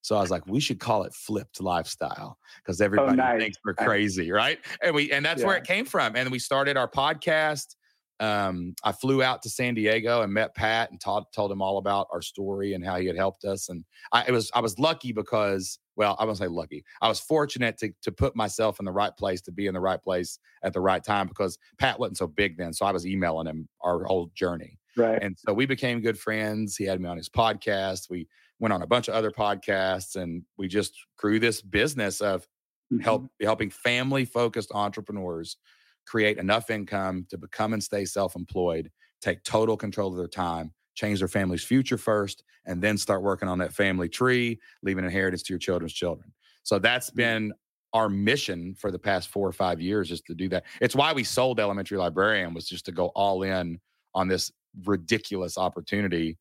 So 0.05 0.15
I 0.15 0.21
was 0.21 0.29
like, 0.29 0.45
we 0.45 0.59
should 0.59 0.79
call 0.79 1.01
it 1.01 1.15
flipped 1.15 1.59
lifestyle 1.59 2.37
because 2.57 2.79
oh, 2.79 2.85
everybody 2.85 3.13
oh, 3.13 3.15
nice. 3.15 3.39
thinks 3.39 3.57
we're 3.65 3.73
crazy, 3.73 4.31
right? 4.31 4.59
And 4.83 4.93
we 4.93 5.11
and 5.11 5.25
that's 5.25 5.41
yeah. 5.41 5.47
where 5.47 5.57
it 5.57 5.63
came 5.63 5.85
from. 5.85 6.15
And 6.15 6.29
we 6.29 6.37
started 6.37 6.77
our 6.77 6.87
podcast 6.87 7.75
um, 8.19 8.75
I 8.83 8.91
flew 8.93 9.21
out 9.21 9.41
to 9.43 9.49
San 9.49 9.73
Diego 9.73 10.21
and 10.21 10.33
met 10.33 10.55
Pat 10.55 10.89
and 10.91 11.01
told 11.01 11.25
told 11.33 11.51
him 11.51 11.61
all 11.61 11.77
about 11.77 12.07
our 12.13 12.21
story 12.21 12.73
and 12.73 12.85
how 12.85 12.97
he 12.97 13.07
had 13.07 13.17
helped 13.17 13.43
us. 13.43 13.69
And 13.69 13.83
I 14.11 14.25
it 14.27 14.31
was 14.31 14.49
I 14.53 14.61
was 14.61 14.79
lucky 14.79 15.11
because 15.11 15.79
well, 15.97 16.15
I 16.19 16.25
won't 16.25 16.37
say 16.37 16.47
lucky. 16.47 16.83
I 17.01 17.09
was 17.09 17.19
fortunate 17.19 17.77
to 17.79 17.91
to 18.03 18.11
put 18.11 18.35
myself 18.35 18.79
in 18.79 18.85
the 18.85 18.91
right 18.91 19.15
place 19.17 19.41
to 19.41 19.51
be 19.51 19.67
in 19.67 19.73
the 19.73 19.81
right 19.81 20.01
place 20.01 20.39
at 20.63 20.73
the 20.73 20.81
right 20.81 21.03
time 21.03 21.27
because 21.27 21.57
Pat 21.77 21.99
wasn't 21.99 22.17
so 22.17 22.27
big 22.27 22.57
then. 22.57 22.73
So 22.73 22.85
I 22.85 22.91
was 22.91 23.05
emailing 23.05 23.47
him 23.47 23.67
our 23.81 24.05
whole 24.05 24.31
journey. 24.33 24.79
Right. 24.97 25.21
And 25.21 25.37
so 25.37 25.53
we 25.53 25.65
became 25.65 25.99
good 25.99 26.17
friends. 26.17 26.77
He 26.77 26.85
had 26.85 27.01
me 27.01 27.09
on 27.09 27.17
his 27.17 27.27
podcast. 27.27 28.09
We 28.09 28.27
went 28.59 28.73
on 28.73 28.81
a 28.81 28.87
bunch 28.87 29.07
of 29.07 29.13
other 29.13 29.31
podcasts 29.31 30.15
and 30.15 30.43
we 30.57 30.67
just 30.67 30.93
grew 31.17 31.39
this 31.39 31.61
business 31.61 32.21
of 32.21 32.43
mm-hmm. 32.91 32.99
help 32.99 33.27
helping 33.41 33.69
family 33.69 34.25
focused 34.25 34.71
entrepreneurs 34.73 35.57
create 36.05 36.37
enough 36.37 36.69
income 36.69 37.25
to 37.29 37.37
become 37.37 37.73
and 37.73 37.83
stay 37.83 38.05
self 38.05 38.35
employed, 38.35 38.91
take 39.21 39.43
total 39.43 39.75
control 39.75 40.11
of 40.11 40.17
their 40.17 40.27
time, 40.27 40.71
change 40.93 41.19
their 41.19 41.27
family's 41.27 41.63
future 41.63 41.97
first, 41.97 42.43
and 42.65 42.81
then 42.81 42.97
start 42.97 43.21
working 43.21 43.47
on 43.47 43.57
that 43.59 43.73
family 43.73 44.09
tree, 44.09 44.59
leaving 44.83 45.03
inheritance 45.03 45.43
to 45.43 45.53
your 45.53 45.59
children's 45.59 45.93
children. 45.93 46.31
So 46.63 46.79
that's 46.79 47.09
been 47.09 47.53
our 47.93 48.09
mission 48.09 48.75
for 48.75 48.91
the 48.91 48.99
past 48.99 49.29
four 49.29 49.47
or 49.47 49.53
five 49.53 49.79
years 49.79 50.11
is 50.11 50.21
to 50.21 50.35
do 50.35 50.49
that. 50.49 50.65
It's 50.81 50.95
why 50.95 51.13
we 51.13 51.23
sold 51.23 51.59
Elementary 51.59 51.97
Librarian 51.97 52.53
was 52.53 52.67
just 52.67 52.85
to 52.85 52.91
go 52.91 53.07
all 53.15 53.43
in 53.43 53.79
on 54.13 54.27
this 54.27 54.51
ridiculous 54.83 55.57
opportunity 55.57 56.37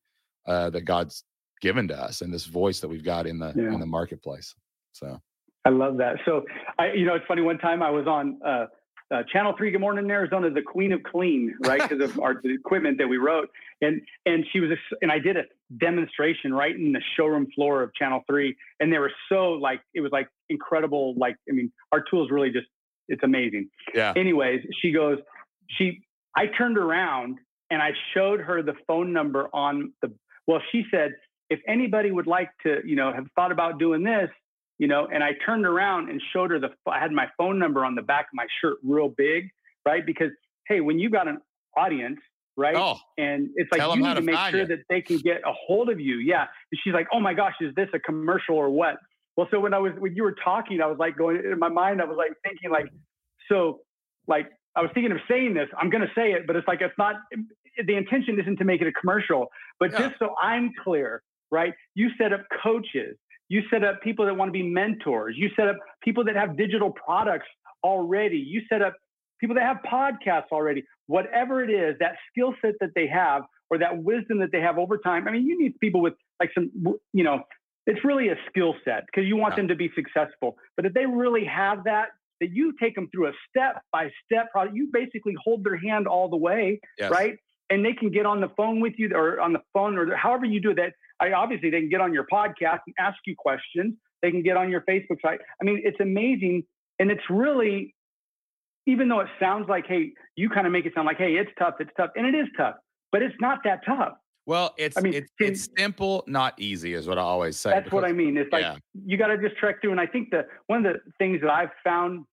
uh, 0.47 0.69
that 0.71 0.81
God's 0.81 1.23
given 1.61 1.87
to 1.87 1.97
us 1.97 2.21
and 2.21 2.33
this 2.33 2.45
voice 2.45 2.79
that 2.79 2.87
we've 2.87 3.03
got 3.03 3.27
in 3.27 3.39
the 3.39 3.53
yeah. 3.55 3.73
in 3.73 3.79
the 3.79 3.85
marketplace. 3.85 4.53
So 4.93 5.19
I 5.65 5.69
love 5.69 5.97
that. 5.97 6.17
So 6.25 6.45
I, 6.79 6.93
you 6.93 7.05
know, 7.05 7.15
it's 7.15 7.25
funny. 7.27 7.41
One 7.41 7.57
time 7.57 7.81
I 7.81 7.89
was 7.89 8.07
on 8.07 8.39
uh, 8.45 8.65
uh, 9.13 9.23
Channel 9.31 9.53
Three, 9.57 9.71
Good 9.71 9.81
Morning 9.81 10.09
Arizona, 10.09 10.49
the 10.49 10.61
Queen 10.61 10.91
of 10.91 11.03
Clean, 11.03 11.53
right? 11.65 11.81
Because 11.81 12.03
of 12.03 12.19
our 12.19 12.39
the 12.41 12.53
equipment 12.53 12.97
that 12.99 13.07
we 13.07 13.17
wrote, 13.17 13.49
and 13.81 14.01
and 14.25 14.45
she 14.51 14.59
was, 14.59 14.71
a, 14.71 14.95
and 15.01 15.11
I 15.11 15.19
did 15.19 15.37
a 15.37 15.43
demonstration 15.79 16.53
right 16.53 16.75
in 16.75 16.91
the 16.91 17.01
showroom 17.17 17.47
floor 17.55 17.83
of 17.83 17.93
Channel 17.95 18.21
Three, 18.27 18.55
and 18.79 18.91
they 18.91 18.97
were 18.97 19.11
so 19.29 19.51
like 19.51 19.81
it 19.93 20.01
was 20.01 20.11
like 20.11 20.27
incredible. 20.49 21.15
Like 21.17 21.35
I 21.49 21.53
mean, 21.53 21.71
our 21.91 22.03
tools 22.09 22.29
really 22.31 22.51
just 22.51 22.67
it's 23.07 23.23
amazing. 23.23 23.69
Yeah. 23.93 24.13
Anyways, 24.15 24.61
she 24.81 24.91
goes, 24.91 25.19
she, 25.77 26.01
I 26.35 26.47
turned 26.47 26.77
around 26.77 27.37
and 27.69 27.81
I 27.81 27.91
showed 28.13 28.41
her 28.41 28.61
the 28.61 28.73
phone 28.87 29.13
number 29.13 29.49
on 29.53 29.93
the. 30.01 30.13
Well, 30.47 30.61
she 30.71 30.83
said 30.91 31.15
if 31.49 31.59
anybody 31.67 32.11
would 32.11 32.27
like 32.27 32.49
to, 32.63 32.79
you 32.85 32.95
know, 32.95 33.13
have 33.13 33.27
thought 33.35 33.51
about 33.51 33.79
doing 33.79 34.03
this, 34.03 34.29
you 34.77 34.87
know, 34.87 35.07
and 35.11 35.23
I 35.23 35.31
turned 35.45 35.65
around 35.65 36.09
and 36.09 36.21
showed 36.33 36.51
her 36.51 36.59
the, 36.59 36.69
I 36.87 36.99
had 36.99 37.11
my 37.11 37.27
phone 37.37 37.59
number 37.59 37.85
on 37.85 37.95
the 37.95 38.01
back 38.01 38.25
of 38.25 38.33
my 38.33 38.45
shirt 38.61 38.77
real 38.83 39.09
big, 39.09 39.49
right? 39.85 40.05
Because, 40.05 40.31
hey, 40.67 40.81
when 40.81 40.99
you 40.99 41.09
got 41.09 41.27
an 41.27 41.37
audience, 41.77 42.19
right? 42.57 42.75
Oh, 42.75 42.97
and 43.17 43.49
it's 43.55 43.69
like 43.71 43.81
you 43.81 44.03
need 44.03 44.15
to, 44.15 44.21
make 44.21 44.37
sure 44.49 44.61
you. 44.61 44.67
that 44.67 44.79
they 44.89 45.01
can 45.01 45.17
get 45.17 45.41
a 45.45 45.53
hold 45.53 45.89
of 45.89 45.99
you. 45.99 46.17
Yeah. 46.17 46.45
And 46.71 46.79
she's 46.83 46.93
like, 46.93 47.07
oh 47.13 47.19
my 47.19 47.33
gosh, 47.33 47.53
is 47.61 47.73
this 47.75 47.89
a 47.93 47.99
commercial 47.99 48.55
or 48.55 48.69
what? 48.69 48.95
Well, 49.37 49.47
so 49.51 49.59
when 49.59 49.73
I 49.73 49.79
was, 49.79 49.91
when 49.99 50.15
you 50.15 50.23
were 50.23 50.35
talking, 50.43 50.81
I 50.81 50.87
was 50.87 50.97
like 50.97 51.17
going 51.17 51.37
in 51.37 51.59
my 51.59 51.69
mind, 51.69 52.01
I 52.01 52.05
was 52.05 52.17
like 52.17 52.31
thinking 52.43 52.71
like, 52.71 52.87
so 53.49 53.81
like, 54.27 54.47
I 54.77 54.81
was 54.81 54.91
thinking 54.93 55.11
of 55.11 55.19
saying 55.29 55.53
this, 55.53 55.67
I'm 55.77 55.89
going 55.89 56.01
to 56.01 56.11
say 56.15 56.31
it, 56.31 56.47
but 56.47 56.55
it's 56.55 56.67
like, 56.67 56.81
it's 56.81 56.93
not, 56.97 57.15
the 57.85 57.95
intention 57.95 58.39
isn't 58.39 58.57
to 58.57 58.65
make 58.65 58.81
it 58.81 58.87
a 58.87 58.91
commercial, 58.91 59.47
but 59.79 59.91
yeah. 59.91 59.99
just 59.99 60.15
so 60.19 60.35
I'm 60.41 60.71
clear, 60.83 61.21
right? 61.51 61.73
You 61.93 62.09
set 62.17 62.33
up 62.33 62.41
coaches 62.63 63.17
you 63.49 63.61
set 63.69 63.83
up 63.83 64.01
people 64.01 64.25
that 64.25 64.35
want 64.35 64.49
to 64.49 64.51
be 64.51 64.63
mentors. 64.63 65.35
You 65.37 65.49
set 65.55 65.67
up 65.67 65.77
people 66.01 66.23
that 66.25 66.35
have 66.35 66.57
digital 66.57 66.91
products 66.91 67.47
already. 67.83 68.37
You 68.37 68.61
set 68.69 68.81
up 68.81 68.95
people 69.39 69.55
that 69.55 69.63
have 69.63 69.77
podcasts 69.89 70.51
already. 70.51 70.83
Whatever 71.07 71.63
it 71.63 71.69
is, 71.69 71.95
that 71.99 72.15
skill 72.31 72.55
set 72.63 72.73
that 72.79 72.91
they 72.95 73.07
have 73.07 73.43
or 73.69 73.77
that 73.77 74.03
wisdom 74.03 74.39
that 74.39 74.51
they 74.51 74.61
have 74.61 74.77
over 74.77 74.97
time. 74.97 75.27
I 75.27 75.31
mean, 75.31 75.45
you 75.45 75.59
need 75.61 75.79
people 75.79 76.01
with 76.01 76.13
like 76.39 76.49
some, 76.55 76.71
you 77.13 77.23
know, 77.23 77.43
it's 77.85 78.03
really 78.03 78.29
a 78.29 78.35
skill 78.49 78.73
set 78.83 79.05
because 79.05 79.27
you 79.27 79.35
want 79.35 79.53
yeah. 79.53 79.57
them 79.57 79.67
to 79.69 79.75
be 79.75 79.91
successful. 79.95 80.57
But 80.75 80.87
if 80.87 80.93
they 80.93 81.05
really 81.05 81.45
have 81.45 81.83
that 81.83 82.09
that 82.41 82.51
you 82.51 82.73
take 82.81 82.95
them 82.95 83.07
through 83.13 83.27
a 83.27 83.31
step 83.49 83.81
by 83.93 84.09
step 84.25 84.51
process. 84.51 84.73
You 84.73 84.89
basically 84.91 85.35
hold 85.41 85.63
their 85.63 85.77
hand 85.77 86.05
all 86.05 86.27
the 86.27 86.35
way, 86.35 86.81
yes. 86.97 87.09
right? 87.09 87.37
And 87.69 87.85
they 87.85 87.93
can 87.93 88.11
get 88.11 88.25
on 88.25 88.41
the 88.41 88.49
phone 88.57 88.81
with 88.81 88.93
you 88.97 89.09
or 89.15 89.39
on 89.39 89.53
the 89.53 89.61
phone 89.71 89.97
or 89.97 90.13
however 90.17 90.43
you 90.43 90.59
do 90.59 90.73
that. 90.75 90.93
I 91.19 91.31
obviously 91.31 91.69
they 91.69 91.79
can 91.79 91.89
get 91.89 92.01
on 92.01 92.13
your 92.13 92.25
podcast 92.31 92.79
and 92.87 92.95
ask 92.99 93.17
you 93.25 93.35
questions. 93.37 93.95
They 94.21 94.31
can 94.31 94.43
get 94.43 94.57
on 94.57 94.69
your 94.69 94.81
Facebook 94.81 95.21
site. 95.21 95.39
I 95.61 95.65
mean, 95.65 95.81
it's 95.83 95.99
amazing. 95.99 96.63
And 96.99 97.11
it's 97.11 97.23
really, 97.29 97.93
even 98.85 99.07
though 99.07 99.19
it 99.19 99.27
sounds 99.39 99.67
like, 99.69 99.85
hey, 99.87 100.13
you 100.35 100.49
kind 100.49 100.65
of 100.65 100.73
make 100.73 100.85
it 100.85 100.93
sound 100.95 101.05
like, 101.05 101.17
hey, 101.17 101.35
it's 101.35 101.51
tough, 101.59 101.75
it's 101.79 101.91
tough. 101.97 102.11
And 102.15 102.25
it 102.25 102.35
is 102.35 102.47
tough, 102.57 102.75
but 103.11 103.21
it's 103.21 103.35
not 103.39 103.59
that 103.65 103.81
tough. 103.85 104.13
Well, 104.47 104.75
it's 104.77 104.95
I 104.95 105.01
mean, 105.01 105.13
it's, 105.13 105.31
can, 105.39 105.51
it's 105.51 105.67
simple, 105.77 106.23
not 106.27 106.53
easy, 106.59 106.93
is 106.93 107.07
what 107.07 107.17
I 107.17 107.21
always 107.21 107.57
say. 107.57 107.71
That's 107.71 107.85
because, 107.85 107.95
what 107.95 108.05
I 108.05 108.11
mean. 108.11 108.37
It's 108.37 108.51
like 108.51 108.61
yeah. 108.61 108.77
you 109.05 109.17
got 109.17 109.27
to 109.27 109.37
just 109.37 109.57
trek 109.57 109.81
through. 109.81 109.91
And 109.91 109.99
I 109.99 110.05
think 110.05 110.29
that 110.31 110.47
one 110.67 110.85
of 110.85 110.93
the 110.93 110.99
things 111.17 111.41
that 111.41 111.49
I've 111.49 111.71
found, 111.83 112.25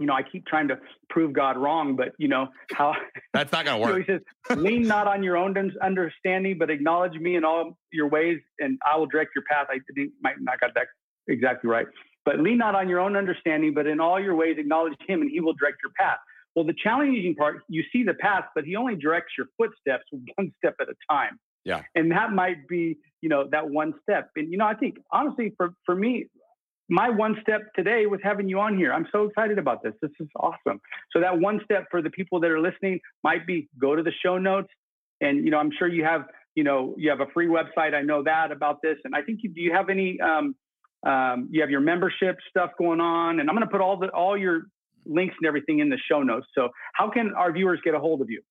you 0.00 0.06
know, 0.06 0.14
I 0.14 0.22
keep 0.22 0.46
trying 0.46 0.68
to 0.68 0.78
prove 1.10 1.32
God 1.32 1.56
wrong, 1.56 1.94
but 1.94 2.12
you 2.18 2.26
know 2.26 2.48
how 2.72 2.94
that's 3.34 3.52
not 3.52 3.64
going 3.64 3.80
to 3.80 3.86
work. 3.86 4.06
so 4.06 4.12
he 4.12 4.18
says, 4.48 4.58
"Lean 4.58 4.82
not 4.82 5.06
on 5.06 5.22
your 5.22 5.36
own 5.36 5.54
understanding, 5.82 6.56
but 6.58 6.70
acknowledge 6.70 7.14
me 7.14 7.36
in 7.36 7.44
all 7.44 7.78
your 7.92 8.08
ways, 8.08 8.38
and 8.58 8.78
I 8.90 8.96
will 8.96 9.06
direct 9.06 9.30
your 9.36 9.44
path." 9.48 9.66
I 9.70 9.78
might 10.22 10.40
not 10.40 10.58
got 10.58 10.74
that 10.74 10.86
exactly 11.28 11.68
right, 11.68 11.86
but 12.24 12.40
lean 12.40 12.58
not 12.58 12.74
on 12.74 12.88
your 12.88 12.98
own 12.98 13.16
understanding, 13.16 13.74
but 13.74 13.86
in 13.86 14.00
all 14.00 14.18
your 14.18 14.34
ways 14.34 14.56
acknowledge 14.58 14.94
Him, 15.06 15.20
and 15.20 15.30
He 15.30 15.40
will 15.40 15.54
direct 15.54 15.76
your 15.84 15.92
path. 15.98 16.18
Well, 16.56 16.64
the 16.64 16.74
challenging 16.82 17.34
part, 17.36 17.62
you 17.68 17.84
see 17.92 18.02
the 18.02 18.14
path, 18.14 18.44
but 18.54 18.64
he 18.64 18.74
only 18.74 18.96
directs 18.96 19.34
your 19.38 19.46
footsteps 19.56 20.04
one 20.36 20.52
step 20.58 20.74
at 20.80 20.88
a 20.88 20.94
time. 21.10 21.38
Yeah. 21.64 21.82
And 21.94 22.10
that 22.10 22.32
might 22.32 22.66
be, 22.68 22.96
you 23.20 23.28
know, 23.28 23.46
that 23.52 23.68
one 23.68 23.94
step. 24.02 24.30
And, 24.34 24.50
you 24.50 24.58
know, 24.58 24.66
I 24.66 24.74
think 24.74 24.96
honestly, 25.12 25.52
for, 25.56 25.74
for 25.84 25.94
me, 25.94 26.26
my 26.90 27.08
one 27.08 27.36
step 27.40 27.62
today 27.74 28.06
was 28.06 28.20
having 28.22 28.48
you 28.48 28.58
on 28.58 28.76
here. 28.76 28.92
I'm 28.92 29.06
so 29.12 29.24
excited 29.24 29.58
about 29.58 29.82
this. 29.82 29.92
This 30.02 30.10
is 30.18 30.28
awesome. 30.36 30.80
So 31.12 31.20
that 31.20 31.38
one 31.38 31.60
step 31.64 31.84
for 31.90 32.02
the 32.02 32.10
people 32.10 32.40
that 32.40 32.50
are 32.50 32.60
listening 32.60 32.98
might 33.22 33.46
be 33.46 33.68
go 33.80 33.94
to 33.94 34.02
the 34.02 34.12
show 34.24 34.38
notes. 34.38 34.68
And, 35.20 35.44
you 35.44 35.50
know, 35.50 35.58
I'm 35.58 35.70
sure 35.78 35.86
you 35.86 36.04
have, 36.04 36.22
you 36.56 36.64
know, 36.64 36.94
you 36.98 37.08
have 37.08 37.20
a 37.20 37.26
free 37.32 37.46
website. 37.46 37.94
I 37.94 38.02
know 38.02 38.24
that 38.24 38.50
about 38.50 38.82
this. 38.82 38.96
And 39.04 39.14
I 39.14 39.22
think 39.22 39.40
you, 39.42 39.50
do 39.50 39.60
you 39.60 39.72
have 39.72 39.88
any, 39.88 40.18
um, 40.20 40.56
um, 41.06 41.48
you 41.50 41.60
have 41.60 41.70
your 41.70 41.80
membership 41.80 42.36
stuff 42.48 42.70
going 42.76 43.00
on 43.00 43.40
and 43.40 43.48
I'm 43.48 43.54
going 43.54 43.66
to 43.66 43.70
put 43.70 43.80
all 43.80 43.96
the, 43.96 44.08
all 44.08 44.36
your 44.36 44.62
links 45.06 45.34
and 45.40 45.46
everything 45.46 45.78
in 45.78 45.90
the 45.90 45.98
show 46.10 46.22
notes. 46.22 46.46
So 46.56 46.70
how 46.94 47.08
can 47.08 47.32
our 47.36 47.52
viewers 47.52 47.80
get 47.84 47.94
a 47.94 48.00
hold 48.00 48.20
of 48.20 48.28
you? 48.30 48.42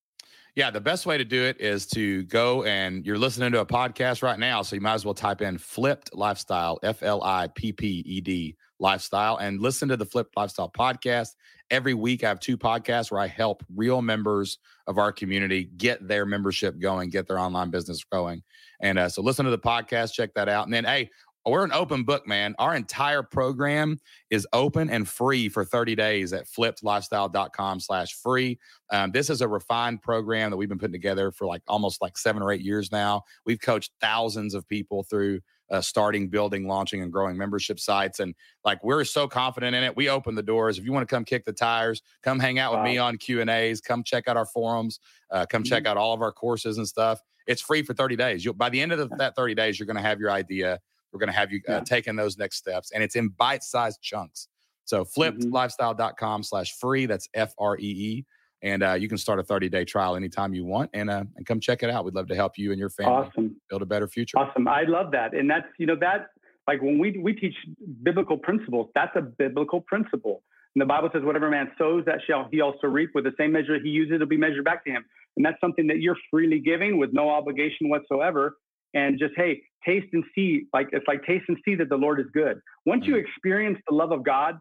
Yeah, 0.56 0.70
the 0.70 0.80
best 0.80 1.06
way 1.06 1.16
to 1.16 1.24
do 1.24 1.44
it 1.44 1.60
is 1.60 1.86
to 1.88 2.24
go 2.24 2.64
and 2.64 3.06
you're 3.06 3.18
listening 3.18 3.52
to 3.52 3.60
a 3.60 3.66
podcast 3.66 4.22
right 4.22 4.38
now. 4.38 4.62
So 4.62 4.74
you 4.74 4.82
might 4.82 4.94
as 4.94 5.04
well 5.04 5.14
type 5.14 5.42
in 5.42 5.58
flipped 5.58 6.14
lifestyle, 6.14 6.78
F 6.82 7.02
L 7.02 7.22
I 7.22 7.48
P 7.54 7.72
P 7.72 8.02
E 8.04 8.20
D 8.20 8.56
lifestyle, 8.80 9.36
and 9.36 9.60
listen 9.60 9.88
to 9.88 9.96
the 9.96 10.04
flipped 10.04 10.36
lifestyle 10.36 10.70
podcast. 10.70 11.36
Every 11.70 11.94
week, 11.94 12.24
I 12.24 12.28
have 12.28 12.40
two 12.40 12.58
podcasts 12.58 13.12
where 13.12 13.20
I 13.20 13.28
help 13.28 13.62
real 13.76 14.02
members 14.02 14.58
of 14.88 14.98
our 14.98 15.12
community 15.12 15.70
get 15.76 16.06
their 16.08 16.26
membership 16.26 16.80
going, 16.80 17.10
get 17.10 17.28
their 17.28 17.38
online 17.38 17.70
business 17.70 18.02
going. 18.02 18.42
And 18.82 18.98
uh, 18.98 19.08
so 19.08 19.22
listen 19.22 19.44
to 19.44 19.52
the 19.52 19.58
podcast, 19.58 20.14
check 20.14 20.34
that 20.34 20.48
out. 20.48 20.66
And 20.66 20.74
then, 20.74 20.84
hey, 20.84 21.10
we're 21.46 21.64
an 21.64 21.72
open 21.72 22.04
book, 22.04 22.26
man. 22.26 22.54
Our 22.58 22.74
entire 22.74 23.22
program 23.22 23.98
is 24.28 24.46
open 24.52 24.90
and 24.90 25.08
free 25.08 25.48
for 25.48 25.64
30 25.64 25.94
days 25.94 26.32
at 26.32 26.46
flippedlifestyle.com 26.46 27.80
slash 27.80 28.14
free. 28.14 28.58
Um, 28.90 29.10
this 29.10 29.30
is 29.30 29.40
a 29.40 29.48
refined 29.48 30.02
program 30.02 30.50
that 30.50 30.56
we've 30.56 30.68
been 30.68 30.78
putting 30.78 30.92
together 30.92 31.30
for 31.30 31.46
like 31.46 31.62
almost 31.66 32.02
like 32.02 32.18
seven 32.18 32.42
or 32.42 32.52
eight 32.52 32.60
years 32.60 32.92
now. 32.92 33.22
We've 33.46 33.60
coached 33.60 33.92
thousands 34.00 34.54
of 34.54 34.68
people 34.68 35.02
through 35.02 35.40
uh, 35.70 35.80
starting, 35.80 36.28
building, 36.28 36.66
launching, 36.66 37.00
and 37.00 37.12
growing 37.12 37.36
membership 37.36 37.78
sites. 37.78 38.20
And 38.20 38.34
like 38.64 38.82
we're 38.82 39.04
so 39.04 39.28
confident 39.28 39.74
in 39.74 39.84
it, 39.84 39.96
we 39.96 40.08
open 40.08 40.34
the 40.34 40.42
doors. 40.42 40.78
If 40.78 40.84
you 40.84 40.92
want 40.92 41.08
to 41.08 41.14
come 41.14 41.24
kick 41.24 41.44
the 41.44 41.52
tires, 41.52 42.02
come 42.22 42.40
hang 42.40 42.58
out 42.58 42.72
with 42.74 42.82
me 42.82 42.98
on 42.98 43.16
Q 43.16 43.40
and 43.40 43.48
A's. 43.48 43.80
Come 43.80 44.02
check 44.02 44.26
out 44.28 44.36
our 44.36 44.46
forums. 44.46 44.98
Uh, 45.30 45.46
come 45.46 45.62
mm-hmm. 45.62 45.68
check 45.68 45.86
out 45.86 45.96
all 45.96 46.12
of 46.12 46.22
our 46.22 46.32
courses 46.32 46.78
and 46.78 46.86
stuff. 46.86 47.20
It's 47.46 47.62
free 47.62 47.82
for 47.82 47.94
30 47.94 48.16
days. 48.16 48.44
You'll, 48.44 48.54
by 48.54 48.68
the 48.68 48.80
end 48.80 48.92
of 48.92 48.98
the, 48.98 49.16
that 49.16 49.34
30 49.36 49.54
days, 49.54 49.78
you're 49.78 49.86
going 49.86 49.96
to 49.96 50.02
have 50.02 50.20
your 50.20 50.30
idea 50.30 50.80
we're 51.12 51.20
going 51.20 51.32
to 51.32 51.38
have 51.38 51.52
you 51.52 51.60
uh, 51.68 51.74
yeah. 51.74 51.80
taking 51.80 52.16
those 52.16 52.38
next 52.38 52.56
steps, 52.56 52.90
and 52.92 53.02
it's 53.02 53.16
in 53.16 53.28
bite-sized 53.28 54.00
chunks. 54.02 54.48
So 54.84 55.04
flippedlifestyle.com 55.04 56.42
slash 56.42 56.76
free. 56.76 57.06
That's 57.06 57.28
F 57.34 57.54
R 57.58 57.78
E 57.78 57.82
E. 57.82 58.26
And 58.62 58.82
uh, 58.82 58.92
you 58.92 59.08
can 59.08 59.16
start 59.16 59.38
a 59.38 59.42
30 59.42 59.68
day 59.68 59.84
trial 59.84 60.16
anytime 60.16 60.52
you 60.52 60.64
want 60.64 60.90
and, 60.92 61.08
uh, 61.08 61.24
and 61.36 61.46
come 61.46 61.60
check 61.60 61.82
it 61.82 61.90
out. 61.90 62.04
We'd 62.04 62.14
love 62.14 62.26
to 62.28 62.34
help 62.34 62.58
you 62.58 62.72
and 62.72 62.78
your 62.78 62.90
family 62.90 63.12
awesome. 63.12 63.56
build 63.70 63.82
a 63.82 63.86
better 63.86 64.06
future. 64.06 64.38
Awesome. 64.38 64.68
I 64.68 64.82
love 64.82 65.12
that. 65.12 65.32
And 65.34 65.48
that's, 65.48 65.66
you 65.78 65.86
know, 65.86 65.96
that 66.00 66.28
like 66.66 66.82
when 66.82 66.98
we, 66.98 67.18
we 67.18 67.32
teach 67.32 67.54
biblical 68.02 68.36
principles, 68.36 68.90
that's 68.94 69.14
a 69.16 69.22
biblical 69.22 69.80
principle. 69.80 70.42
And 70.74 70.82
the 70.82 70.86
Bible 70.86 71.08
says, 71.12 71.22
whatever 71.24 71.48
man 71.50 71.70
sows, 71.78 72.04
that 72.06 72.18
shall 72.26 72.48
he 72.52 72.60
also 72.60 72.86
reap. 72.86 73.10
With 73.14 73.24
the 73.24 73.32
same 73.38 73.52
measure 73.52 73.78
he 73.82 73.88
uses, 73.88 74.16
it'll 74.16 74.26
be 74.26 74.36
measured 74.36 74.64
back 74.64 74.84
to 74.84 74.90
him. 74.90 75.04
And 75.36 75.46
that's 75.46 75.60
something 75.60 75.86
that 75.86 76.00
you're 76.00 76.18
freely 76.30 76.60
giving 76.60 76.98
with 76.98 77.10
no 77.12 77.30
obligation 77.30 77.88
whatsoever 77.88 78.56
and 78.94 79.18
just 79.18 79.32
hey 79.36 79.62
taste 79.84 80.06
and 80.12 80.24
see 80.34 80.66
like 80.72 80.88
it's 80.92 81.06
like 81.06 81.24
taste 81.24 81.44
and 81.48 81.56
see 81.64 81.74
that 81.74 81.88
the 81.88 81.96
lord 81.96 82.20
is 82.20 82.26
good 82.32 82.60
once 82.86 83.06
you 83.06 83.14
mm. 83.14 83.20
experience 83.20 83.78
the 83.88 83.94
love 83.94 84.12
of 84.12 84.24
god 84.24 84.58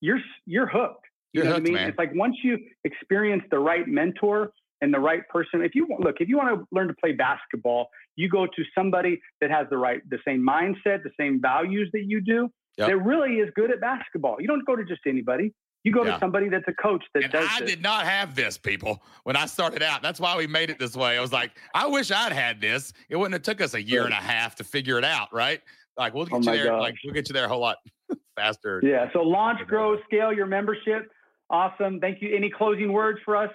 you're 0.00 0.20
you're 0.46 0.66
hooked 0.66 1.04
you 1.32 1.42
you're 1.42 1.44
know 1.44 1.54
hooked, 1.54 1.62
what 1.62 1.70
i 1.70 1.72
mean 1.72 1.74
man. 1.74 1.88
it's 1.88 1.98
like 1.98 2.14
once 2.14 2.36
you 2.42 2.58
experience 2.84 3.42
the 3.50 3.58
right 3.58 3.86
mentor 3.86 4.52
and 4.80 4.92
the 4.92 4.98
right 4.98 5.28
person 5.28 5.62
if 5.62 5.74
you 5.74 5.86
look 5.98 6.16
if 6.20 6.28
you 6.28 6.36
want 6.36 6.58
to 6.58 6.66
learn 6.72 6.88
to 6.88 6.94
play 6.94 7.12
basketball 7.12 7.88
you 8.16 8.28
go 8.28 8.46
to 8.46 8.62
somebody 8.74 9.20
that 9.40 9.50
has 9.50 9.66
the 9.70 9.76
right 9.76 10.00
the 10.10 10.18
same 10.26 10.44
mindset 10.46 11.02
the 11.02 11.12
same 11.18 11.40
values 11.40 11.88
that 11.92 12.04
you 12.06 12.20
do 12.20 12.48
yep. 12.78 12.88
that 12.88 12.96
really 12.96 13.36
is 13.36 13.50
good 13.54 13.70
at 13.70 13.80
basketball 13.80 14.36
you 14.40 14.46
don't 14.46 14.64
go 14.66 14.76
to 14.76 14.84
just 14.84 15.02
anybody 15.06 15.52
you 15.84 15.92
go 15.92 16.04
yeah. 16.04 16.12
to 16.12 16.18
somebody 16.18 16.48
that's 16.48 16.68
a 16.68 16.74
coach 16.74 17.02
that 17.14 17.24
and 17.24 17.32
does. 17.32 17.48
I 17.50 17.60
this. 17.60 17.70
did 17.70 17.82
not 17.82 18.04
have 18.04 18.34
this, 18.34 18.58
people, 18.58 19.02
when 19.24 19.36
I 19.36 19.46
started 19.46 19.82
out. 19.82 20.02
That's 20.02 20.20
why 20.20 20.36
we 20.36 20.46
made 20.46 20.70
it 20.70 20.78
this 20.78 20.94
way. 20.94 21.16
I 21.16 21.20
was 21.20 21.32
like, 21.32 21.52
I 21.74 21.86
wish 21.86 22.10
I'd 22.10 22.32
had 22.32 22.60
this. 22.60 22.92
It 23.08 23.16
wouldn't 23.16 23.32
have 23.32 23.42
took 23.42 23.60
us 23.60 23.74
a 23.74 23.82
year 23.82 24.04
and 24.04 24.12
a 24.12 24.16
half 24.16 24.56
to 24.56 24.64
figure 24.64 24.98
it 24.98 25.04
out, 25.04 25.32
right? 25.32 25.60
Like 25.96 26.14
we'll 26.14 26.26
get 26.26 26.34
oh 26.34 26.38
you 26.38 26.58
there. 26.58 26.66
Gosh. 26.66 26.80
Like 26.80 26.94
we'll 27.04 27.14
get 27.14 27.28
you 27.28 27.32
there 27.32 27.46
a 27.46 27.48
whole 27.48 27.60
lot 27.60 27.78
faster. 28.36 28.80
Yeah. 28.82 29.10
So 29.12 29.22
launch, 29.22 29.66
grow, 29.66 30.00
scale 30.02 30.32
your 30.32 30.46
membership. 30.46 31.10
Awesome. 31.48 31.98
Thank 31.98 32.22
you. 32.22 32.34
Any 32.34 32.50
closing 32.50 32.92
words 32.92 33.20
for 33.24 33.36
us? 33.36 33.50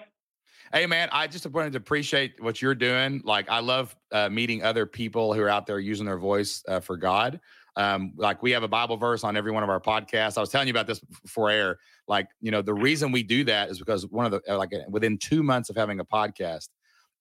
Hey 0.72 0.86
man, 0.86 1.08
I 1.12 1.28
just 1.28 1.46
wanted 1.46 1.72
to 1.72 1.78
appreciate 1.78 2.42
what 2.42 2.60
you're 2.60 2.74
doing. 2.74 3.22
Like 3.24 3.48
I 3.48 3.60
love 3.60 3.94
uh, 4.10 4.28
meeting 4.28 4.64
other 4.64 4.84
people 4.84 5.32
who 5.32 5.40
are 5.42 5.48
out 5.48 5.66
there 5.66 5.78
using 5.78 6.06
their 6.06 6.18
voice 6.18 6.62
uh, 6.66 6.80
for 6.80 6.96
God. 6.96 7.40
Um, 7.76 8.14
like 8.16 8.42
we 8.42 8.50
have 8.52 8.62
a 8.62 8.68
Bible 8.68 8.96
verse 8.96 9.22
on 9.22 9.36
every 9.36 9.52
one 9.52 9.62
of 9.62 9.68
our 9.68 9.80
podcasts. 9.80 10.36
I 10.38 10.40
was 10.40 10.50
telling 10.50 10.66
you 10.66 10.72
about 10.72 10.86
this 10.86 10.98
before 11.22 11.50
air. 11.50 11.78
Like, 12.08 12.28
you 12.40 12.50
know, 12.50 12.62
the 12.62 12.74
reason 12.74 13.12
we 13.12 13.22
do 13.22 13.44
that 13.44 13.68
is 13.68 13.78
because 13.78 14.06
one 14.06 14.26
of 14.26 14.32
the, 14.32 14.56
like, 14.56 14.72
uh, 14.72 14.88
within 14.88 15.18
two 15.18 15.42
months 15.42 15.70
of 15.70 15.76
having 15.76 16.00
a 16.00 16.04
podcast, 16.04 16.68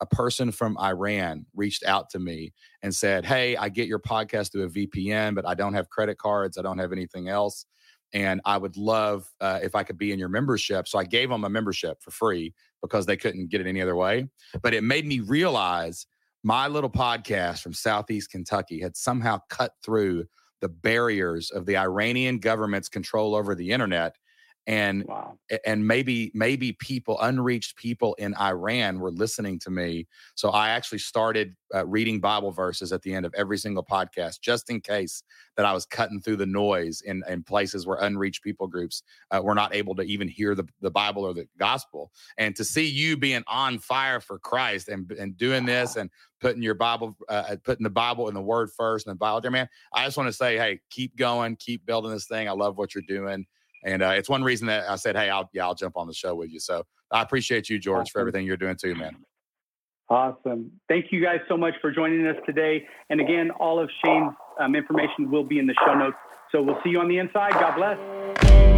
a 0.01 0.05
person 0.05 0.51
from 0.51 0.77
Iran 0.77 1.45
reached 1.55 1.85
out 1.85 2.09
to 2.11 2.19
me 2.19 2.53
and 2.83 2.93
said, 2.93 3.25
Hey, 3.25 3.55
I 3.55 3.69
get 3.69 3.87
your 3.87 3.99
podcast 3.99 4.51
through 4.51 4.63
a 4.63 4.69
VPN, 4.69 5.35
but 5.35 5.47
I 5.47 5.53
don't 5.53 5.73
have 5.73 5.89
credit 5.89 6.17
cards. 6.17 6.57
I 6.57 6.61
don't 6.61 6.77
have 6.77 6.91
anything 6.91 7.29
else. 7.29 7.65
And 8.13 8.39
I 8.45 8.57
would 8.57 8.77
love 8.77 9.27
uh, 9.41 9.59
if 9.63 9.75
I 9.75 9.83
could 9.83 9.97
be 9.97 10.11
in 10.11 10.19
your 10.19 10.29
membership. 10.29 10.87
So 10.87 10.99
I 10.99 11.03
gave 11.03 11.29
them 11.29 11.43
a 11.43 11.49
membership 11.49 12.01
for 12.01 12.11
free 12.11 12.53
because 12.81 13.05
they 13.05 13.17
couldn't 13.17 13.49
get 13.49 13.61
it 13.61 13.67
any 13.67 13.81
other 13.81 13.95
way. 13.95 14.27
But 14.61 14.73
it 14.73 14.83
made 14.83 15.05
me 15.05 15.19
realize 15.19 16.05
my 16.43 16.67
little 16.67 16.89
podcast 16.89 17.61
from 17.61 17.73
Southeast 17.73 18.29
Kentucky 18.29 18.79
had 18.79 18.95
somehow 18.95 19.39
cut 19.49 19.71
through 19.83 20.25
the 20.61 20.69
barriers 20.69 21.51
of 21.51 21.65
the 21.65 21.77
Iranian 21.77 22.37
government's 22.39 22.87
control 22.87 23.35
over 23.35 23.55
the 23.55 23.71
internet 23.71 24.15
and 24.67 25.05
wow. 25.05 25.37
and 25.65 25.87
maybe 25.87 26.31
maybe 26.33 26.71
people 26.73 27.19
unreached 27.21 27.75
people 27.75 28.15
in 28.15 28.35
Iran 28.35 28.99
were 28.99 29.11
listening 29.11 29.59
to 29.59 29.69
me. 29.69 30.07
So 30.33 30.49
I 30.49 30.69
actually 30.69 30.99
started 30.99 31.55
uh, 31.73 31.85
reading 31.85 32.19
Bible 32.19 32.51
verses 32.51 32.91
at 32.91 33.01
the 33.03 33.13
end 33.13 33.25
of 33.25 33.33
every 33.35 33.57
single 33.57 33.83
podcast 33.83 34.41
just 34.41 34.69
in 34.69 34.81
case 34.81 35.23
that 35.55 35.65
I 35.65 35.73
was 35.73 35.85
cutting 35.85 36.19
through 36.19 36.37
the 36.37 36.45
noise 36.45 37.01
in, 37.01 37.23
in 37.29 37.43
places 37.43 37.85
where 37.85 37.97
unreached 37.97 38.43
people 38.43 38.67
groups 38.67 39.03
uh, 39.31 39.41
were 39.43 39.55
not 39.55 39.75
able 39.75 39.95
to 39.95 40.03
even 40.03 40.27
hear 40.27 40.55
the, 40.55 40.67
the 40.81 40.91
Bible 40.91 41.23
or 41.23 41.33
the 41.33 41.47
gospel. 41.59 42.11
And 42.37 42.55
to 42.55 42.63
see 42.63 42.85
you 42.85 43.17
being 43.17 43.43
on 43.47 43.79
fire 43.79 44.19
for 44.19 44.39
Christ 44.39 44.89
and 44.89 45.11
and 45.11 45.37
doing 45.37 45.65
this 45.65 45.95
and 45.95 46.09
putting 46.41 46.63
your 46.63 46.75
Bible 46.75 47.15
uh, 47.29 47.43
uh, 47.49 47.55
putting 47.63 47.83
the 47.83 47.89
Bible 47.89 48.27
and 48.27 48.35
the 48.35 48.41
word 48.41 48.71
first 48.71 49.05
and 49.05 49.13
the 49.13 49.17
Bible 49.17 49.41
there 49.41 49.51
man 49.51 49.69
I 49.93 50.05
just 50.05 50.17
want 50.17 50.27
to 50.27 50.33
say 50.33 50.57
hey 50.57 50.79
keep 50.89 51.15
going 51.15 51.55
keep 51.57 51.85
building 51.85 52.11
this 52.11 52.27
thing. 52.27 52.49
I 52.49 52.53
love 52.53 52.77
what 52.77 52.95
you're 52.95 53.03
doing 53.07 53.45
and 53.85 54.01
uh, 54.01 54.09
it's 54.09 54.27
one 54.27 54.43
reason 54.43 54.67
that 54.67 54.89
I 54.89 54.95
said, 54.95 55.15
hey, 55.15 55.29
I'll 55.29 55.49
yeah, 55.53 55.63
I'll 55.63 55.75
jump 55.75 55.95
on 55.95 56.07
the 56.07 56.13
show 56.13 56.35
with 56.35 56.51
you. 56.51 56.59
So 56.59 56.83
I 57.11 57.21
appreciate 57.21 57.69
you, 57.69 57.79
George, 57.79 58.01
awesome. 58.01 58.11
for 58.11 58.19
everything 58.19 58.45
you're 58.45 58.57
doing 58.57 58.75
too, 58.75 58.95
man. 58.95 59.15
Awesome. 60.09 60.71
Thank 60.89 61.11
you 61.11 61.23
guys 61.23 61.39
so 61.47 61.55
much 61.55 61.75
for 61.81 61.91
joining 61.91 62.27
us 62.27 62.35
today. 62.45 62.85
And 63.09 63.21
again, 63.21 63.51
all 63.51 63.79
of 63.79 63.89
Shane's 64.03 64.33
um, 64.59 64.75
information 64.75 65.31
will 65.31 65.43
be 65.43 65.59
in 65.59 65.67
the 65.67 65.75
show 65.85 65.95
notes. 65.95 66.17
So 66.51 66.61
we'll 66.61 66.79
see 66.83 66.89
you 66.89 66.99
on 66.99 67.07
the 67.07 67.17
inside. 67.17 67.53
God 67.53 67.75
bless. 67.75 68.74